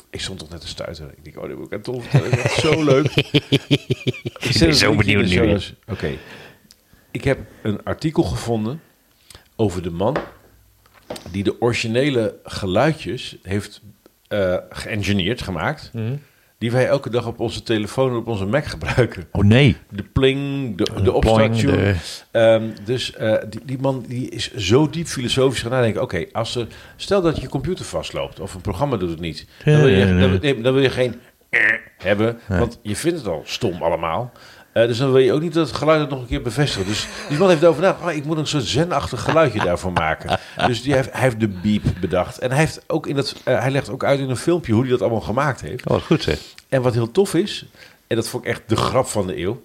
[0.10, 1.12] ik stond toch net te stuiten.
[1.16, 2.12] Ik denk, oh, dit boek.
[2.12, 3.16] Dat is echt zo leuk.
[4.40, 5.60] Ik ben zo benieuwd nu.
[5.88, 6.18] Oké.
[7.12, 8.82] Ik heb een artikel gevonden
[9.56, 10.18] over de man
[11.32, 13.82] die de originele geluidjes heeft
[14.28, 15.90] eh geëngineerd, gemaakt.
[15.94, 16.16] Mhm.
[16.64, 19.28] Die wij elke dag op onze telefoon en op onze Mac gebruiken.
[19.32, 19.78] Oh nee.
[19.90, 21.72] De pling, de, de ploing, opstarttune.
[21.78, 21.96] de-
[22.32, 26.02] Ehm, dus eh, die, die man die is zo diep filosofisch gaan nadenken.
[26.02, 29.76] Oké, als er stel dat je computer vastloopt of een programma doet het niet, dan
[29.76, 31.16] wil je, dan, dan wil je geen
[31.50, 31.62] eh
[31.98, 34.32] hebben, want je vindt het al stom allemaal.
[34.74, 36.88] Eh, dus dan wil je ook niet dat het geluid het nog een keer bevestigen.
[36.88, 40.40] Dus die man heeft erover nagedacht, ah, ik moet een soort zenachtig geluidje daarvoor maken.
[40.68, 42.40] Dus die heeft, hij heeft de beep bedacht.
[42.40, 44.82] En hij, heeft ook in dat, eh, hij legt ook uit in een filmpje hoe
[44.82, 45.86] hij dat allemaal gemaakt heeft.
[45.86, 46.40] Oh, wat goed zeg.
[46.70, 47.66] En wat heel tof is,
[48.08, 49.64] en dat vond ik echt de grap van de eeuw.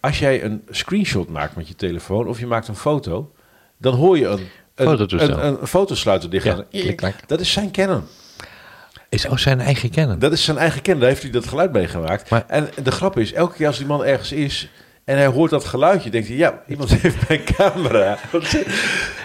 [0.00, 3.32] Als jij een screenshot maakt met je telefoon of je maakt een foto,
[3.76, 5.00] dan hoor je een, een,
[5.46, 6.30] een, een fotosluiter.
[6.46, 7.12] Ja.
[7.26, 8.04] Dat is zijn Canon.
[9.24, 10.18] Is ook zijn eigen kennen.
[10.18, 11.00] Dat is zijn eigen Canon.
[11.00, 12.30] Daar heeft hij dat geluid mee gemaakt.
[12.30, 14.68] Maar- en de grap is, elke keer als die man ergens is
[15.04, 18.18] en hij hoort dat geluidje, denkt hij, ja, iemand heeft mijn camera.
[18.30, 18.56] Wat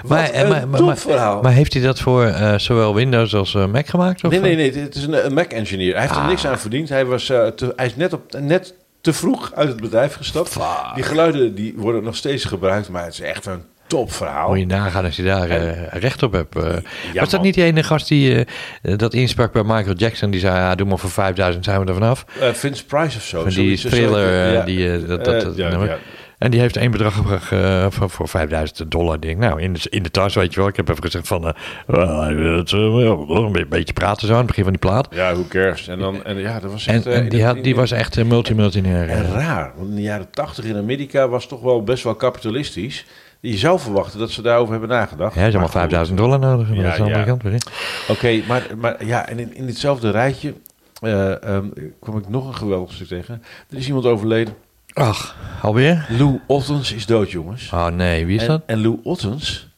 [0.07, 1.41] Maar, een eh, maar, maar, maar, verhaal.
[1.41, 4.23] maar heeft hij dat voor eh, zowel Windows als eh, Mac gemaakt?
[4.23, 4.31] Of?
[4.31, 4.73] Nee, nee, nee.
[4.83, 5.91] Het is een, een Mac-engineer.
[5.93, 6.27] Hij heeft er Ah.
[6.27, 6.89] niks aan verdiend.
[6.89, 10.49] Hij, was, eh, te- hij is net, op, net te vroeg uit het bedrijf gestapt.
[10.49, 10.91] Fuck.
[10.95, 14.49] Die geluiden die worden nog steeds gebruikt, maar het is echt een topverhaal.
[14.49, 16.55] Moet je nagaan als je daar eh, recht op hebt.
[16.55, 16.75] eh.
[17.13, 18.45] was dat niet die ene gast die
[18.81, 20.31] eh, dat insprak bij Michael Jackson?
[20.31, 22.25] Die zei, ja, doe maar voor 5000 zijn we er vanaf.
[22.53, 23.41] Vince Price of zo.
[23.41, 25.97] Van die thriller, die, dat, dat, ja.
[26.41, 29.19] En die heeft één bedrag gebracht eh, voor, voor 5000 dollar.
[29.19, 30.69] Denk, nou, in de, in de tas, weet je wel.
[30.69, 31.53] Ik heb even gezegd van,
[31.87, 35.07] een beetje praten zo aan het begin van die plaat.
[35.11, 35.87] Ja, who cares?
[35.87, 37.05] En, dan, en ja, dat was En, echt...
[37.05, 39.09] en die, had, die was echt uh, multimiljonair.
[39.09, 39.33] En eh.
[39.33, 43.05] raar, want in de jaren tachtig in Amerika was toch wel best wel kapitalistisch.
[43.41, 45.33] Je zou verwachten dat ze daarover hebben nagedacht.
[45.33, 45.91] Ja, ze hebben Maar maar goed.
[45.91, 46.69] 5000 dollar nodig.
[46.69, 47.25] Ja, dat is de andere ja.
[47.25, 47.61] kant weer.
[48.07, 50.53] Oké, maar, maar ja, en in, in ditzelfde rijtje
[51.01, 51.65] eh, ehm,
[51.99, 53.43] kwam ik nog een geweldig stuk tegen.
[53.69, 54.53] Er is iemand overleden.
[54.93, 56.05] Ach, alweer?
[56.09, 57.71] Lou Ottens is dood, jongens.
[57.73, 58.61] Oh nee, wie is en, dat?
[58.65, 59.69] en Lou Ottens,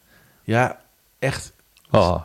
[0.43, 0.80] ja,
[1.20, 1.53] echt.
[1.91, 2.16] Oh,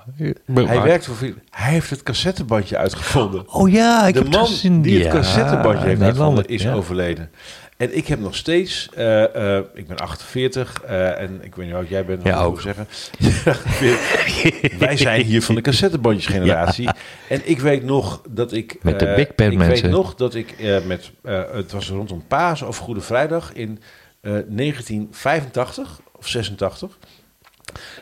[0.55, 3.53] Hij werkt voor veel- Hij heeft het cassettebandje uitgevonden.
[3.53, 4.82] Oh ja, ik de heb man het gezien.
[4.82, 6.72] die het Ja, cassettebandje heeft Nederlander, uitgevonden is ja.
[6.72, 7.30] overleden.
[7.79, 11.74] En ik heb nog steeds, eh, eh, ik ben 48 eh, en ik weet niet
[11.74, 12.22] oud jij bent.
[12.24, 12.61] Ja, ik ook.
[12.61, 12.87] Zeggen.
[13.45, 14.79] 48.
[14.79, 16.89] Wij zijn hier van de cassettebandjesgeneratie.
[17.29, 18.79] En ik weet nog dat ik...
[18.83, 19.83] Met de Big Band Ik mensen.
[19.83, 20.55] weet nog dat ik
[20.87, 21.11] met...
[21.53, 23.81] het was rondom Paas of Goede Vrijdag in
[24.20, 26.99] eh, 1985 of 86.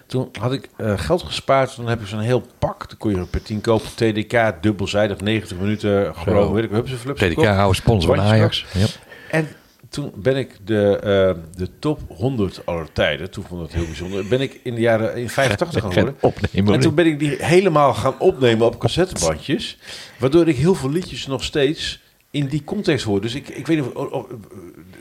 [0.06, 1.74] Toen had ik geld gespaard.
[1.74, 2.88] Toen heb ik zo'n heel pak.
[2.88, 3.88] Dan kon je per 10 kopen.
[3.94, 6.14] TDK, dubbelzijdig, 90 minuten.
[6.14, 7.20] Gewoon, weet ik, hupse flips.
[7.20, 8.64] TDK, oude sponsor van Ajax.
[8.72, 8.86] Ja.
[9.30, 9.48] En
[9.96, 13.86] toen ben ik de, eh, de top 100 aller tijden, toen vond ik het heel
[13.86, 16.16] bijzonder, ben ik in de jaren in 85 gaan horen.
[16.20, 16.74] opnemen.
[16.74, 19.78] En toen ben ik die helemaal gaan opnemen op cassettebandjes,
[20.18, 23.20] waardoor ik heel veel liedjes nog steeds in die context hoor.
[23.20, 24.26] Dus ik, ik weet niet of, of- of-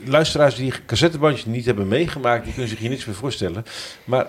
[0.04, 3.64] luisteraars die cassettebandjes niet hebben meegemaakt, die kunnen zich hier niets meer voorstellen.
[4.04, 4.26] Maar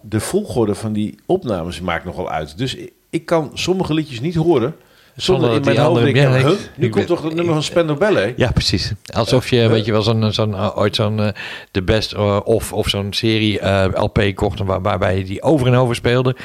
[0.00, 2.58] de volgorde van die opnames maakt nogal uit.
[2.58, 4.76] Dus ik, ik kan sommige liedjes niet horen.
[5.16, 6.52] Zonder, in dat mijn die hoofd andere- denken, ja, huh?
[6.60, 8.32] ik- nu komt ben- toch het nummer van Spendo Ballet?
[8.36, 8.92] Ja, precies.
[9.14, 11.28] Alsof je, weet je wel, zo'n, zo'n, eh, ooit zo'n eh,
[11.70, 15.66] The Best eh, of, of zo'n serie eh, LP kocht waar, waarbij je die over
[15.66, 16.36] en over speelde.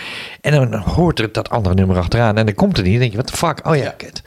[0.42, 3.00] En dan hoort er dat andere nummer achteraan en dan komt het niet.
[3.00, 3.68] Dan denk je, what the fuck?
[3.68, 4.22] Oh ja, kut.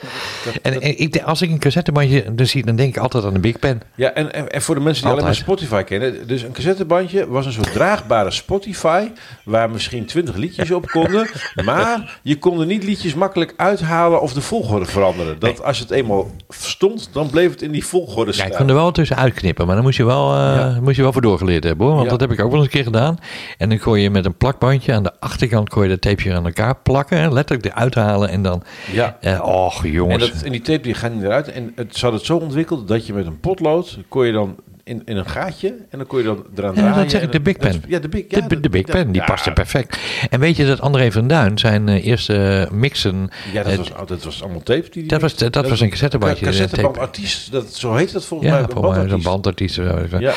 [0.62, 3.32] En, en ik, denk- als ik een cassettebandje dus zie, dan denk ik altijd aan
[3.32, 3.82] de Big Pen.
[3.94, 5.34] Ja, en, en, en voor de mensen die alleen maar.
[5.34, 6.26] Spotify kennen.
[6.26, 9.06] Dus een cassettebandje was een soort draagbare Spotify.
[9.44, 11.28] Waar misschien twintig liedjes op konden.
[11.64, 14.20] Maar je kon er niet liedjes makkelijk uithalen.
[14.20, 15.38] Of de volgorde veranderen.
[15.38, 18.46] Dat als het eenmaal stond, dan bleef het in die volgorde Ja, staan.
[18.46, 20.78] ik kon er wel tussen uitknippen, maar dan moest je wel, eh, Ja.
[20.82, 21.94] moest je wel voor doorgeleerd hebben hoor.
[21.94, 22.10] Want Ja.
[22.16, 23.16] dat heb ik ook wel eens een keer gedaan.
[23.58, 26.44] En dan kon je met een plakbandje aan de achterkant kon je dat tapeje aan
[26.46, 27.18] elkaar plakken.
[27.18, 28.62] hè, Letterlijk eruit halen en dan...
[28.92, 29.16] Ja.
[29.20, 30.32] eh och En, jongens.
[30.32, 31.48] dat, en die tape die gaat niet eruit.
[31.52, 34.56] En het, ze had het zo ontwikkeld dat je met een potlood kon je dan
[34.84, 36.96] in, in een gaatje en dan kon je dan eraan Ja, draaien.
[36.96, 37.82] dat zeg ik, de Big dat- Pen.
[37.88, 39.98] Ja, de Big, ja, de, de Big dat- Pen, die ja, paste perfect.
[40.30, 43.28] En weet je dat André van Duin zijn eh, eerste mixen...
[43.52, 44.86] Ja, dat eh, was, oh, dat was allemaal tape.
[44.90, 46.44] Die, dat was, dat, was een cassettebandje.
[46.44, 47.06] Ca- eh, Cassetteband tape.
[47.06, 48.66] artiest, dat, zo heet dat volgens Ja, mij.
[48.70, 49.76] voor mij zo'n bandartiest.
[50.18, 50.32] Ja,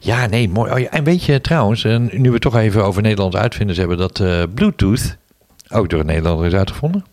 [0.00, 0.72] Ja, nee, mooi.
[0.72, 3.96] Oh, ja, en weet je trouwens, eh, nu we toch even over Nederlandse uitvinders hebben,
[3.98, 5.16] dat eh, Bluetooth
[5.68, 7.04] ook door een Nederlander is uitgevonden.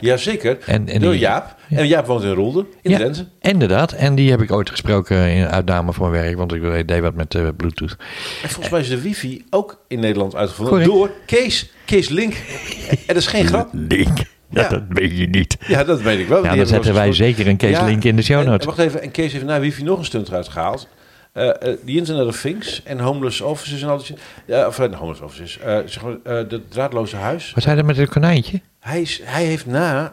[0.00, 0.58] Ja, zeker.
[0.66, 1.54] En- en Door die- Jaap.
[1.70, 3.26] En Jaap woont in Rolde, in ja, Drenthe.
[3.40, 3.92] inderdaad.
[3.92, 7.14] En die heb ik ooit gesproken in uitname voor mijn werk, want ik deed wat
[7.14, 7.96] met eh, Bluetooth.
[8.42, 10.92] En volgens mij is de wifi ook in Nederland uitgevonden Correct.
[10.98, 12.34] door Kees, Kees Link.
[12.90, 13.68] en dat is geen grap.
[13.72, 14.18] Link?
[14.50, 14.68] Ja, Ja.
[14.68, 15.56] dat weet je niet.
[15.66, 16.44] Ja, dat weet ik wel.
[16.44, 18.66] Ja, dan zetten wij zeker een Kees Ja, Link in de show en- notes.
[18.66, 20.88] wacht even, en Kees heeft na wifi nog een stunt eruit gehaald.
[21.36, 24.18] Eh eh, die Internet of Things en Homeless Offices en al die shit.
[24.46, 25.58] Ja, of eh, Homeless Offices.
[25.86, 27.52] zeg maar, dat draadloze huis.
[27.54, 28.60] Wat zei dat met het konijntje?
[28.80, 30.12] Hij, is, hij heeft na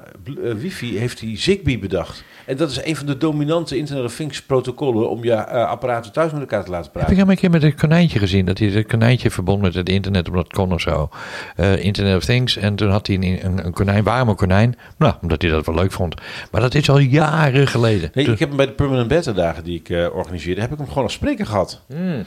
[0.58, 2.24] wifi heeft hij Zigbee bedacht.
[2.46, 6.12] En dat is een van de dominante Internet of Things protocollen om je eh, apparaten
[6.12, 7.12] thuis met elkaar te laten Heb praten.
[7.12, 8.46] ik hem een keer met het konijntje gezien.
[8.46, 11.10] Dat hij het konijntje verbond met het internet, omdat het kon of zo.
[11.56, 12.58] Eh, internet of Things.
[12.58, 14.04] En toen had hij een, een, een konijn.
[14.04, 14.76] Waarom een konijn?
[14.98, 16.16] Nou, omdat hij dat wel leuk vond.
[16.52, 18.12] Maar dat is al jaren geleden.
[18.14, 20.72] Nee, Toen- ik heb hem bij de Permanent Beta dagen die ik eh, organiseerde, heb
[20.72, 21.82] ik hem gewoon als spreker gehad.
[21.88, 22.24] Mm,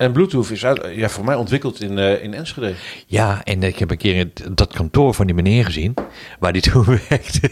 [0.00, 2.72] En Bluetooth is uit, ja, voor mij ontwikkeld in, eh, in Enschede.
[3.06, 5.94] Ja, en ik heb een keer het- dat kantoor van die meneer gezien,
[6.38, 7.50] waar die toen werkte.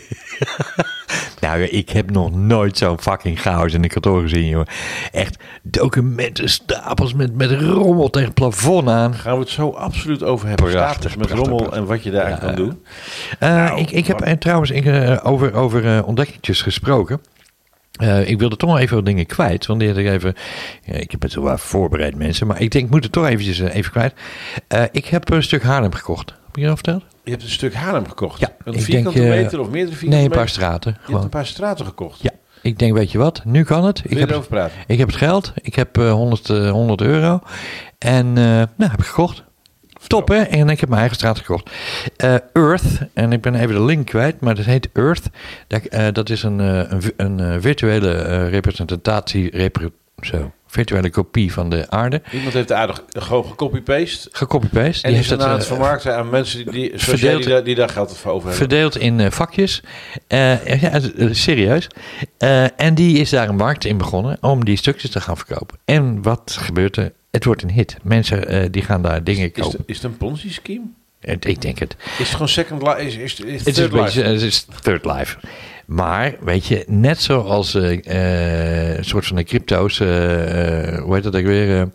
[1.40, 4.64] nou, ik heb nog nooit zo'n fucking chaos in een kantoor gezien, joh.
[5.12, 9.14] Echt documenten, stapels met, met rommel tegen het plafond aan.
[9.14, 10.70] Gaan we het zo absoluut over hebben.
[10.70, 11.78] Prachtig, Stapels met prachtig, rommel prachtig.
[11.80, 12.82] en wat je daar aan Ja, kan doen.
[13.38, 14.86] Eh, Nou, ik, ik heb eh, trouwens ik,
[15.24, 17.20] over, over ontdekkingjes gesproken.
[17.98, 19.66] Eh, ik wilde toch nog even wat dingen kwijt.
[19.66, 20.34] Want die had ik even.
[20.84, 22.46] ja, ik heb het wel voorbereid, mensen.
[22.46, 24.14] Maar ik denk, ik moet het toch eventjes eh, even kwijt.
[24.68, 26.30] Eh, ik heb een stuk Haarlem gekocht.
[26.30, 27.04] Heb je dat verteld?
[27.24, 28.40] Je hebt een stuk Haarlem gekocht.
[28.40, 30.54] Ja, een vierkante denk, meter of meerdere vierkante Nee, een paar meter?
[30.54, 30.90] straten.
[30.90, 31.22] Je hebt Gewoon.
[31.22, 32.22] een paar straten gekocht.
[32.22, 32.30] Ja,
[32.62, 33.44] ik denk, weet je wat?
[33.44, 34.02] Nu kan het.
[34.04, 34.78] Ik heb, praten?
[34.86, 35.52] ik heb het geld.
[35.54, 37.40] Ik heb eh, 100, eh, 100 euro.
[37.98, 39.44] En nou, heb ik gekocht.
[40.08, 40.36] Top, hè?
[40.42, 41.70] En ik heb mijn eigen straat gekocht.
[42.16, 42.84] Eh, Earth,
[43.14, 45.22] en ik ben even de link kwijt, maar dat heet Earth.
[45.66, 51.52] Dat, eh, dat is een, eh, een, vi- een virtuele representatie, repre- zo, virtuele kopie
[51.52, 52.22] van de aarde.
[52.32, 54.28] Iemand heeft aardig gewoon gecopy-paste.
[54.32, 55.02] Gecopy-paste.
[55.02, 57.74] En Die heeft het aan het vermarkten aan mensen die, die, verdeeld- die, daar, die
[57.74, 58.68] daar geld voor over hebben.
[58.68, 59.82] Verdeeld in vakjes.
[60.26, 61.00] Eh, ja,
[61.32, 61.86] serieus.
[62.76, 65.78] En die is daar een markt in begonnen om die stukjes te gaan verkopen.
[65.84, 67.12] En wat gebeurt er?
[67.30, 67.96] Het wordt een hit.
[68.02, 69.82] Mensen eh, die gaan daar dingen Is, het, kopen.
[69.86, 70.84] is het een Ponzi-scheme?
[71.20, 71.96] Ik denk het.
[71.98, 73.00] Is het gewoon Second Life?
[73.02, 74.20] Is, is, is, Het is, Third Life?
[74.20, 75.36] het is third life.
[75.88, 80.06] Maar, weet je, net zoals eh, eh, een soort van de crypto's, eh,
[80.98, 81.88] hoe heet dat ook weer,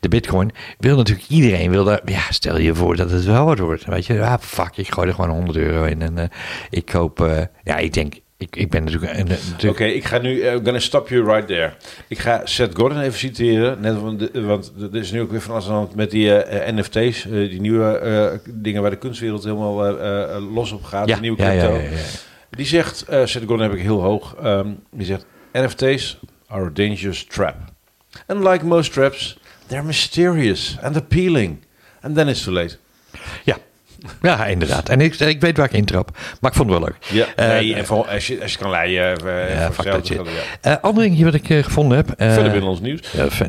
[0.00, 3.58] de bitcoin, wil natuurlijk iedereen, wil daar, ja, stel je voor dat het wel wat
[3.58, 3.84] wordt.
[3.84, 6.30] Weet je, ah, fuck, ik gooi er gewoon 100 euro in en
[6.70, 9.18] ik koop, ja, ik denk, ik, ik ben natuurlijk...
[9.18, 11.72] een- Oké, ik ga nu, uh, gonna stop you right there.
[12.08, 15.52] Ik ga Seth Godin even citeren, net, want, want er is nu ook weer van
[15.54, 18.90] alles aan de hand met die eh, eh, NFT's, eh, die nieuwe eh, dingen waar
[18.90, 21.72] de kunstwereld helemaal eh, eh, los op gaat, ja, de nieuwe crypto.
[21.72, 21.96] ja, ja, ja.
[22.50, 26.70] Die zegt, eh Seth Godin heb ik heel hoog, ehm, die zegt, NFT's are a
[26.72, 27.56] dangerous trap.
[28.26, 31.58] And like most traps, they're mysterious and appealing.
[32.00, 32.76] And then it's too late.
[33.44, 33.56] Ja.
[34.22, 34.88] Ja, inderdaad.
[34.88, 36.10] En ik, ik weet waar ik intrap.
[36.40, 36.96] Maar ik vond het wel leuk.
[37.10, 40.08] Ja, Eh, nee, en voor, als, je, als je kan leiden, uh, Ja, voor geld,
[40.08, 40.16] ja.
[40.60, 42.10] Eh, ander dingetje wat ik eh, gevonden heb.
[42.10, 43.00] eh, Verder binnen ons nieuws.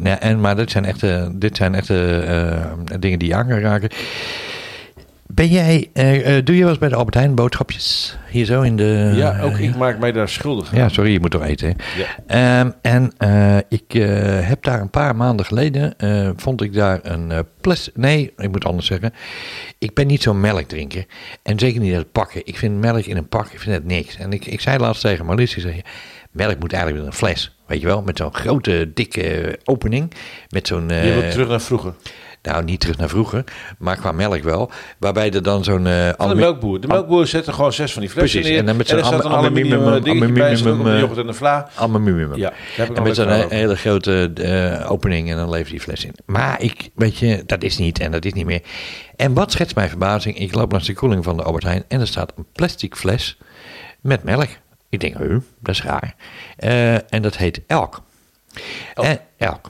[0.04, 3.60] Ja, en, maar dit zijn echte, dit zijn echte eh, dingen die je aan kan
[3.60, 3.90] raken.
[5.36, 8.18] Ben jij, eh, eh, doe je wel eens bij de Albert Heijn boodschapjes?
[8.30, 9.12] Hier zo in de...
[9.16, 10.78] ja, ook eh, ik maak mij daar schuldig aan.
[10.78, 11.76] Ja, sorry, je moet toch eten.
[11.98, 12.06] Ja.
[12.28, 13.12] Ehm, en
[13.70, 13.92] ik
[14.42, 15.96] heb daar een paar maanden geleden,
[16.38, 17.90] vond ik daar een plas...
[17.94, 19.14] Nee, ik moet anders zeggen.
[19.78, 21.06] Ik ben niet zo'n melkdrinker.
[21.44, 22.42] En zeker niet uit pakken.
[22.46, 24.18] Ik vind melk in een pak, ik vind het niks.
[24.18, 25.82] En ik, ik zei laatst tegen Marlies, ik zei,
[26.32, 27.58] melk moet eigenlijk in een fles.
[27.68, 30.12] Weet je wel, met zo'n grote, dikke opening.
[30.50, 30.90] Met zo'n...
[30.90, 31.94] Je wilt terug naar vroeger.
[32.46, 33.44] Nou, niet terug naar vroeger,
[33.78, 34.72] maar qua melk wel.
[34.98, 35.88] Waarbij er dan zo'n...
[35.88, 36.82] eh, Van de melkboer.
[36.82, 38.58] De melkboer zet er gewoon zes van die Precies, neer.
[38.58, 41.70] en dan met zo'n aluminium aluminium- eh, aluminium, yoghurt en de vla.
[41.76, 42.36] Aluminium.
[42.36, 42.54] Ja,
[42.96, 46.14] En met zo'n hele grote eh, opening en dan levert die fles in.
[46.26, 48.62] Maar ik, weet je, dat is niet en dat is niet meer.
[49.16, 50.38] En wat schetst mijn verbazing?
[50.40, 53.38] Ik loop langs de koeling van de Albert Heijn en er staat een plastic fles
[54.02, 54.48] met melk.
[54.90, 56.16] Ik denk, huh, dat is raar.
[56.58, 58.02] Eh, en dat heet Elk.
[58.94, 59.06] Elk.
[59.06, 59.70] En, elk.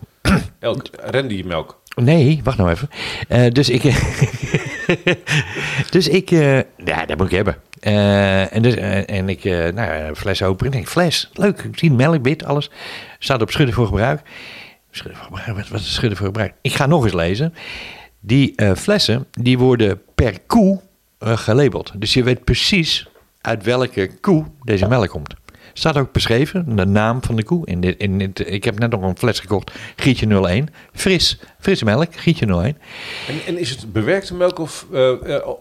[0.59, 1.81] Elk rendiermelk.
[1.95, 2.89] Nee, wacht nou even.
[3.27, 3.81] Eh, dus ik.
[5.89, 6.31] dus ik.
[6.31, 7.55] eh, ja, dat moet ik hebben.
[7.79, 8.75] Eh, en, dus,
[9.05, 9.43] en ik,
[9.73, 10.65] nou fles open.
[10.65, 11.59] Ik denk, fles, leuk.
[11.61, 12.69] Ik zie melk, bit, alles.
[13.19, 14.21] Staat op schudden voor gebruik.
[14.91, 16.53] Schudden voor gebruik, wat, is schudden voor gebruik?
[16.61, 17.53] Ik ga nog eens lezen.
[18.19, 20.81] Die flessen, die worden per koe
[21.19, 21.91] gelabeld.
[21.95, 23.07] Dus je weet precies
[23.41, 25.35] uit welke koe deze melk komt.
[25.77, 27.65] Staat ook beschreven, de naam van de koe.
[27.65, 30.67] In dit, in ik heb net nog een fles gekocht, Gietje 01.
[30.93, 32.63] Fris, frisse melk, Gietje 01.
[33.27, 35.11] En, en is het bewerkte melk of uh,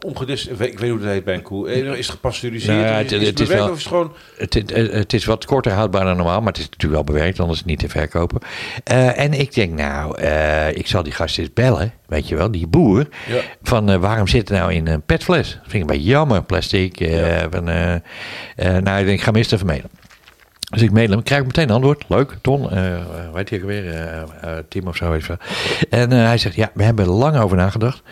[0.04, 0.50] ongedist?
[0.50, 1.68] Ik weet, ik weet hoe dat heet bij een koe.
[1.68, 2.78] Eh, Is het gepasteuriseerd?
[2.80, 4.12] Nou is, het- is het is bewerkt wel- of is het gewoon...
[4.38, 7.38] Het, het, het is wat korter houdbaar dan normaal, maar het is natuurlijk wel bewerkt,
[7.40, 8.40] anders is het niet te verkopen.
[8.84, 12.50] Eh, en ik denk, nou, eh, ik zal die gast eens bellen, weet je wel,
[12.50, 13.06] die boer.
[13.28, 13.40] Ja.
[13.62, 15.48] Van eh, waarom zit het nou in een petfles?
[15.52, 17.00] Dat vind ik een beetje jammer, plastic.
[17.00, 18.00] eh, van, eh, eh,
[18.56, 19.90] nou, ik denk, ik ga hem eerst even mailen.
[20.74, 22.04] Dus ik mail hem, krijg ik meteen een antwoord.
[22.08, 22.68] Leuk, Ton,
[23.34, 23.90] heet hij ook weer?
[23.90, 25.10] Eh, eh, Tim of zo.
[25.10, 25.36] Weet veel.
[25.90, 28.02] En eh, hij zegt, ja, we hebben er lang over nagedacht.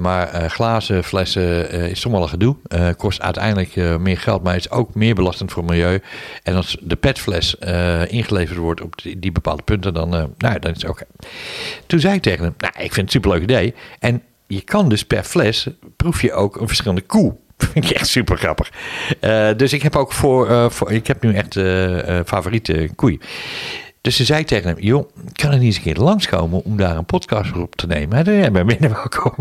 [0.00, 2.56] Maar glazen, flessen is toch wel een gedoe.
[2.96, 6.00] Kost uiteindelijk meer geld, maar is ook meer belastend voor het milieu.
[6.42, 7.54] En als de petfles
[8.06, 11.04] ingeleverd wordt op die, bepaalde punten, dan, nou, dan is het oké.
[11.86, 13.74] Toen zei ik tegen hem, nou, ik vind het een superleuk idee.
[13.98, 17.36] En je kan dus per fles, proef je ook een verschillende koe.
[17.72, 18.70] Vind ik echt super grappig.
[19.20, 23.20] Eh, dus ik heb ook voor, eh, voor ik heb nu echt eh, favoriete koeien.
[24.00, 26.96] Dus ze zei tegen hem, joh, kan er niet eens een keer langskomen om daar
[26.96, 28.14] een podcast voor op te nemen?
[28.14, 29.34] Hij zei, ja, ben binnen welkom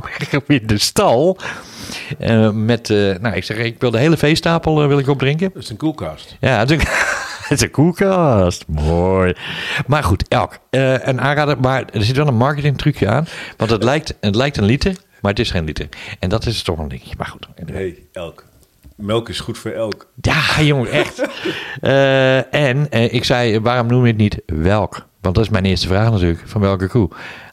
[0.48, 1.38] in de stal.
[2.54, 2.90] Met,
[3.22, 5.50] nou, ik zeg, ik wil de hele veestapel wil ik opdrinken.
[5.54, 6.38] Dat is een koelkast.
[6.40, 6.88] Ja, het is een,
[7.50, 8.66] het is een koelkast.
[8.68, 9.34] Mooi.
[9.88, 10.60] Maar goed, elk.
[10.70, 13.28] een aanrader, maar er zit wel een marketing trucje aan.
[13.58, 15.90] Want het lijkt, het lijkt een liter, maar het is geen liter.
[16.20, 17.16] En dat is toch een dingetje.
[17.18, 17.48] Maar goed.
[17.66, 18.46] hey, elk.
[18.96, 20.08] Melk is goed voor elk.
[20.22, 21.22] Ja, jongen, echt.
[21.82, 25.08] Eh, en eh, ik zei, waarom noem je het niet welk?
[25.22, 26.42] Want dat is mijn eerste vraag natuurlijk.
[26.46, 27.10] Van welke koe?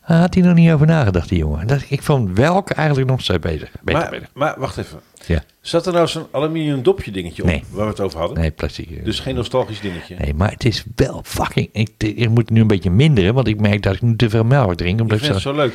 [0.07, 1.67] Had hij nog niet over nagedacht, die jongen.
[1.67, 4.29] Dat, ik vond welk eigenlijk nog steeds beter, Maar, beter.
[4.35, 5.01] maar wacht even.
[5.27, 5.43] Ja.
[5.61, 7.63] Zat er nou zo'n aluminium dopje dingetje op Nee.
[7.71, 8.39] waar we het over hadden?
[8.39, 8.91] Nee, plastic.
[8.91, 9.05] eh.
[9.05, 10.17] Dus geen nostalgisch dingetje.
[10.19, 11.69] Nee, maar het is wel fucking...
[11.73, 14.45] Ik, ik moet nu een beetje minderen, want ik merk dat ik nu te veel
[14.45, 14.95] melk drink.
[14.95, 15.75] Ik Omdat, vind het het zo, zo leuk.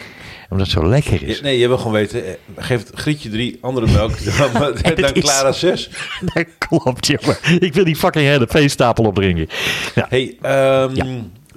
[0.50, 1.38] omdat het zo lekker is.
[1.38, 4.12] Ja, nee, je wil gewoon weten, eh, geef het grietje drie andere melk
[5.02, 5.90] dan, Clara 6.
[6.34, 7.38] Dat klopt, jongen.
[7.60, 9.48] Ik wil die fucking hele veestapel opdrinken.
[9.96, 10.06] Ja.
[10.10, 11.06] hey, ehm, Ja.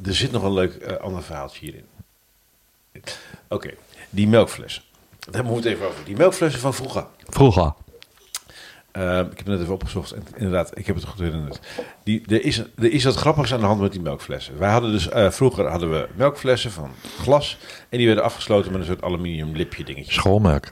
[0.04, 1.82] er zit nog een leuk eh, ander verhaaltje hierin.
[3.54, 3.70] Oké,
[4.10, 4.82] die melkflessen.
[5.30, 6.04] Daar moeten we het even over.
[6.04, 7.06] Die melkflessen van vroeger.
[7.28, 7.72] Vroeger.
[8.92, 11.60] Ehm, ik heb het net even opgezocht en inderdaad, ik heb het goed herinnerd.
[12.04, 14.58] Die, er, is, er is wat grappigs aan de hand met die melkflessen.
[14.58, 16.90] Wij hadden dus, eh, vroeger hadden we melkflessen van
[17.20, 20.12] glas en die werden afgesloten met een soort aluminium lipje dingetje.
[20.12, 20.70] Schoolmelk.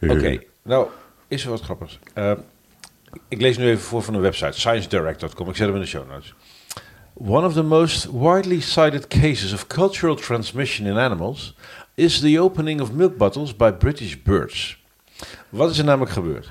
[0.00, 0.86] Oké, nou
[1.28, 1.98] is er wat grappigs.
[2.14, 2.36] Ehm,
[3.28, 5.48] ik lees nu even voor van een website, sciencedirect.com.
[5.48, 6.34] Ik zet hem in de show notes.
[7.16, 11.54] One of the most widely cited cases of cultural transmission in animals
[11.94, 14.82] is the opening of milk bottles by British birds.
[15.48, 16.48] Wat is er namelijk gebeurd?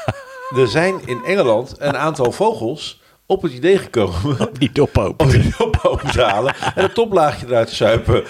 [0.60, 5.26] er zijn in Engeland een aantal vogels op het idee gekomen Die dop open.
[5.26, 8.24] om die dop open te halen en het toplaagje eruit te zuipen.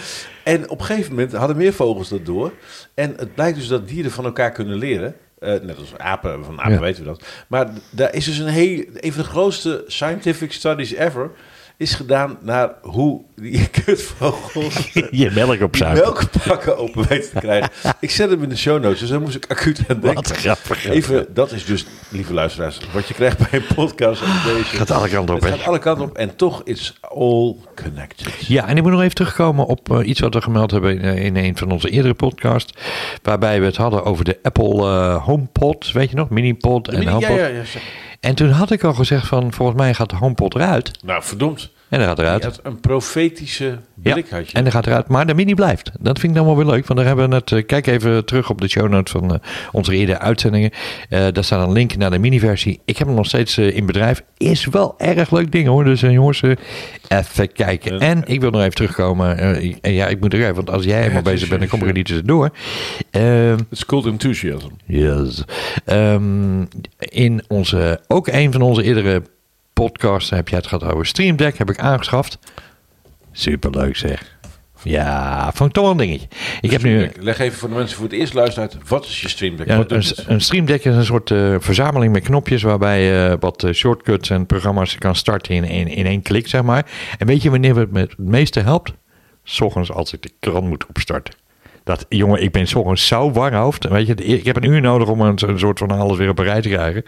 [0.44, 2.52] En op een gegeven moment hadden meer vogels dat door.
[2.94, 5.14] En het blijkt dus dat dieren van elkaar kunnen leren.
[5.38, 6.80] Eh, net als apen, van apen Ja.
[6.80, 7.22] weten we dat.
[7.48, 11.30] Maar daar is dus een heel, een van de grootste scientific studies ever,
[11.78, 17.70] is gedaan naar hoe die kutvogels Je melk melkpakken open weten te krijgen.
[18.00, 20.14] Ik zet hem in de show notes, dus daar moest ik acuut aan denken.
[20.14, 20.88] Wat grappig.
[20.88, 24.76] Even, dat is dus, lieve luisteraars, wat je krijgt bij een podcast als deze.
[24.76, 28.46] Gaat alle kanten op, Het gaat alle kanten op en toch is all connected.
[28.46, 31.02] Ja, en ik moet nog even terugkomen op eh, iets wat we gemeld hebben in,
[31.02, 32.72] eh, in een van onze eerdere podcasts.
[33.22, 36.30] Waarbij we het hadden over de Apple eh, HomePod, weet je nog?
[36.30, 37.36] Minipod en ja, HomePod.
[37.36, 37.64] ja, ja.
[37.64, 37.82] zeg.
[38.20, 41.04] En toen had ik al gezegd van, volgens mij gaat de HomePod eruit.
[41.04, 41.70] Nou, verdomd.
[41.88, 42.44] En hij gaat eruit.
[42.44, 44.56] had een profetische blik had je.
[44.56, 45.08] En dan gaat eruit.
[45.08, 45.90] Maar de mini blijft.
[46.00, 46.86] Dat vind ik dan wel weer leuk.
[46.86, 47.52] Want daar hebben we net.
[47.52, 49.38] eh, kijk even terug op de show notes van eh,
[49.72, 50.70] onze eerdere uitzendingen.
[51.08, 52.80] Eh, daar staat een link naar de mini-versie.
[52.84, 54.22] Ik heb hem nog steeds in bedrijf.
[54.36, 55.84] Is wel erg leuk ding hoor.
[55.84, 56.42] Dus jongens,
[57.08, 58.00] even kijken.
[58.00, 59.38] En ik wil nog even terugkomen.
[59.80, 60.54] en ja, ik moet er even.
[60.54, 62.50] Want als jij helemaal het bezig bent, dan kom ik er niet tussendoor.
[63.10, 64.68] Ehm It's called enthusiasm.
[64.86, 65.44] Yes.
[65.84, 66.64] Ehm,
[66.98, 69.22] in onze, ook een van onze eerdere
[69.78, 71.58] podcasts heb jij het gehad over Stream Deck.
[71.58, 72.38] Heb ik aangeschaft.
[73.32, 74.36] Superleuk zeg.
[74.82, 76.28] Ja, vond ik toch wel een dingetje.
[76.60, 78.88] Ik heb nu Leg even voor de mensen voor het eerst luisteren uit.
[78.88, 79.66] Wat is je Stream Deck?
[79.66, 80.26] ja, Wat een, doet het?
[80.26, 84.30] een Stream Deck is een soort eh, verzameling met knopjes waarbij je wat eh, shortcuts
[84.30, 86.86] en programma's kan starten in, in, in één klik, zeg maar.
[87.18, 88.92] En weet je wanneer het me het meeste helpt?
[89.44, 91.34] S ochtends als ik de krant moet opstarten.
[91.88, 93.88] Dat, jongen, ik ben ochtends zo warhoofd.
[93.88, 96.38] Weet je, ik heb een uur nodig om een, een soort van alles weer op
[96.38, 97.02] een rij te krijgen.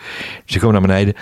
[0.44, 1.14] Dus ik kom naar beneden.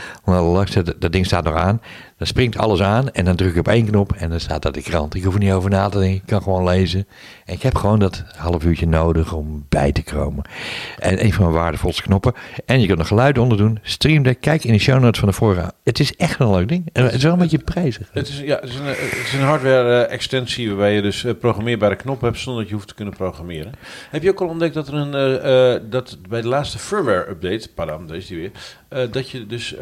[0.99, 1.81] Dat ding staat nog aan.
[2.19, 4.75] Dan springt alles aan en dan druk ik op één knop en dan staat dat
[4.75, 5.15] de krant.
[5.15, 7.07] Ik hoef er niet over na te denken, ik kan gewoon lezen.
[7.45, 10.45] En ik heb gewoon dat half uurtje nodig om bij te komen.
[10.99, 12.33] En een van mijn waardevolste knoppen.
[12.65, 13.79] En je kunt er geluid onder doen.
[13.83, 15.73] Stream kijk in de show notes van de vorige.
[15.85, 16.89] Het is echt een leuk ding.
[16.93, 18.09] En het is wel een beetje prijzig.
[18.13, 21.97] Het is, ja, het is een, het is een hardware-extensie waarbij je dus eh, programmeerbare
[21.97, 23.73] knoppen hebt zonder dat je hoeft te kunnen programmeren.
[24.11, 27.69] Heb je ook al ontdekt dat er een, eh, eh, dat bij de laatste firmware-update,
[27.75, 28.51] padam, daar is die weer,
[28.89, 29.75] eh, dat je dus,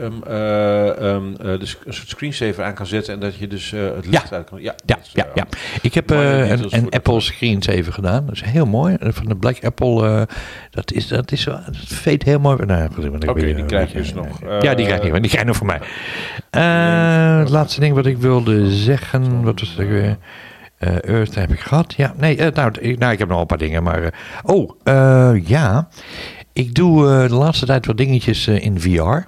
[1.59, 4.63] dus een soort screensaver aan kan zetten en dat je dus het licht uit kan.
[4.63, 5.47] Ja, Ja, is, ja, ja.
[5.83, 8.27] Ik heb een, voor een Apple Screens even gedaan.
[8.27, 8.97] Dat is heel mooi.
[9.01, 10.29] Van de Black Apple.
[10.71, 12.65] dat is, dat is dat veet heel mooi.
[12.67, 14.41] Nou, Oké, ben- die krijg je dus nog.
[14.61, 15.21] ja, die krijg nog.
[15.21, 15.81] Die krijg je nog van mij.
[17.41, 19.43] Het laatste ding wat ik wilde zeggen.
[19.43, 20.17] Wat was het weer?
[20.79, 21.95] Earth heb ik gehad.
[21.97, 23.83] Ja, nee, nou, ik, nou, ik heb nog een paar dingen.
[23.83, 24.11] Maar, eh,
[24.43, 25.89] oh, ja.
[26.57, 29.19] Ik doe eh, de laatste tijd wat dingetjes eh, in VR.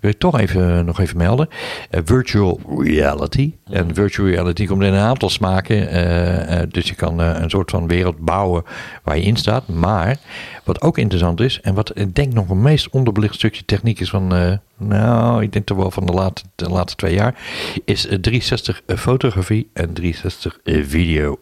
[0.00, 1.48] Wil ik toch even, nog even melden.
[1.90, 3.54] Eh, virtual reality.
[3.70, 5.88] En virtual reality komt in een aantal smaken.
[5.88, 8.62] eh, eh, dus je kan eh, een soort van wereld bouwen
[9.02, 9.68] waar je in staat.
[9.68, 10.16] Maar
[10.64, 14.10] wat ook interessant is, en wat ik denk nog een meest onderbelicht stukje techniek is
[14.10, 17.34] van, eh, nou, ik denk toch wel van de laatste, de laatste twee jaar,
[17.84, 21.38] is eh, 360 fotografie en 360 video.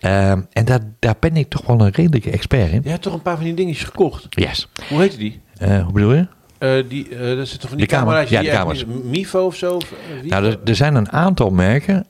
[0.00, 2.80] En daar, daar ben ik toch wel een redelijke expert in.
[2.84, 4.26] Je hebt toch een paar van die dingetjes gekocht?
[4.30, 4.68] Yes.
[4.88, 5.40] Hoe heette die?
[5.56, 6.26] Eh, hoe bedoel je?
[6.62, 8.28] Eh, die, dat zitten van die camera's.
[8.28, 9.74] ja, die de echt- Mifo of zo?
[9.74, 10.30] Of, eh?
[10.30, 12.06] Nou, er, er zijn een aantal merken.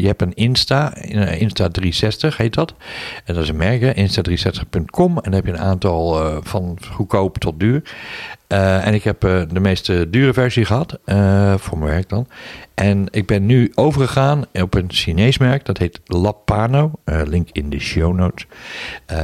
[0.00, 2.74] Je hebt een Insta, eh, Insta360 heet dat.
[3.24, 5.16] En dat is een merk, hè, insta360.com.
[5.16, 7.82] En dan heb je een aantal van goedkoop tot duur.
[8.48, 12.26] En ik heb de meest dure versie gehad, eh, voor mijn werk dan.
[12.74, 16.90] En ik ben nu overgegaan op een Chinees merk, dat heet Lapano.
[17.04, 18.46] Link in de show notes.
[19.06, 19.22] Eh,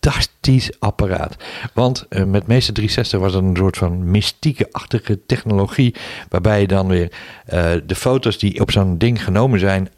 [0.00, 1.36] fantastisch apparaat.
[1.72, 5.94] Want eh, met meeste 360 was het een soort van mystieke-achtige technologie.
[6.28, 7.12] Waarbij je dan weer
[7.46, 9.88] eh, de foto's die op zo'n ding genomen zijn.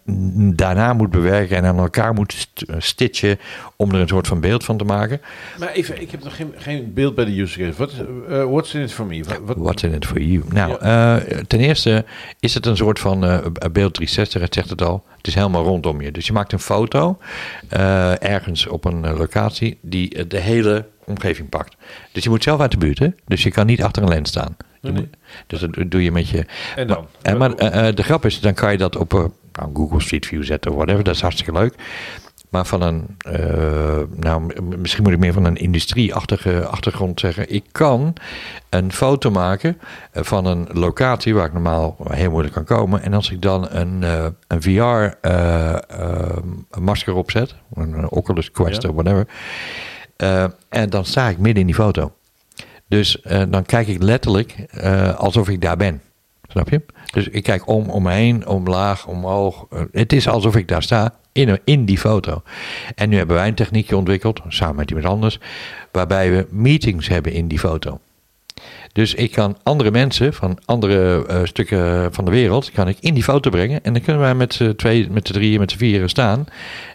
[0.57, 3.39] daarna moet bewerken en aan elkaar moet st- stitchen.
[3.77, 5.21] om er een soort van beeld van te maken.
[5.59, 7.79] Maar even, ik heb nog geen, geen beeld bij de user case.
[7.79, 7.93] Wat,
[8.29, 9.25] eh, what's in it for me?
[9.45, 10.45] Wat- What's in it for you?
[10.49, 10.79] Nou,
[11.47, 12.05] ten eerste
[12.41, 13.21] is het een soort van
[13.73, 15.05] beeld 360, het zegt het al.
[15.17, 16.11] Het is helemaal rondom je.
[16.13, 17.19] Dus je maakt een foto
[18.19, 21.77] ergens op een locatie die eh, de hele omgeving pakt.
[22.13, 23.09] Dus je moet zelf uit de buurt, hè?
[23.27, 24.57] Dus je kan niet achter een lens staan.
[24.81, 25.17] Je Nee, moet-
[25.47, 26.45] dus dat doe je met je...
[26.77, 27.07] En dan?
[27.23, 29.71] Maar, eh, maar eh, eh, de grap is, dan kan je dat op eh, nou,
[29.75, 31.05] Google Street View zetten of whatever.
[31.05, 31.75] Dat is hartstikke leuk.
[32.51, 37.53] Maar van een, eh, nou misschien moet ik meer van een industrieachtige achtergrond zeggen.
[37.55, 38.15] Ik kan
[38.69, 39.79] een foto maken
[40.13, 43.03] eh, van een locatie waar ik normaal heel moeilijk kan komen.
[43.03, 46.37] En als ik dan een, eh, een VR eh, eh,
[46.71, 48.89] een masker opzet, een Oculus Quest Ja.
[48.89, 49.27] of whatever.
[50.69, 52.13] en dan sta ik midden in die foto.
[52.89, 54.67] Dus dan kijk ik letterlijk
[55.17, 56.01] alsof ik daar ben.
[56.51, 56.83] Snap je?
[57.13, 59.67] Dus ik kijk om, om me heen, omlaag, omhoog.
[59.71, 62.43] Eh, het is alsof ik daar sta in, in die foto.
[62.95, 65.39] En nu hebben wij een techniekje ontwikkeld, samen met iemand anders,
[65.93, 68.01] waarbij we meetings hebben in die foto.
[68.93, 73.15] Dus ik kan andere mensen van andere eh, stukken van de wereld kan ik in
[73.15, 73.85] die foto brengen.
[73.85, 76.45] En dan kunnen wij met z'n twee, met z'n drieën, met z'n vieren staan.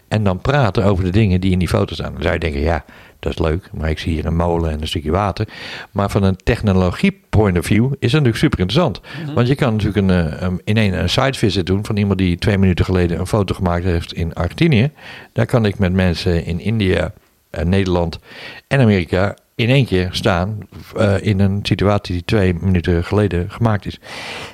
[0.08, 2.12] En dan praten over de dingen die in die foto staan.
[2.12, 2.84] Dan zou je denken, ja,
[3.18, 3.70] dat is leuk.
[3.72, 5.48] Maar ik zie hier een molen en een stukje water.
[5.90, 9.00] Maar van een technologie point of view is het natuurlijk super interessant.
[9.34, 12.18] Want je kan natuurlijk een, eh, een, in een, een site visit doen van iemand
[12.18, 14.90] die twee minuten geleden een foto gemaakt heeft in Argentinië.
[15.32, 17.12] Daar kan ik met mensen in India,
[17.50, 18.18] eh, Nederland
[18.68, 20.58] en Amerika in één keer staan
[20.96, 24.00] eh, in een situatie die twee minuten geleden gemaakt is.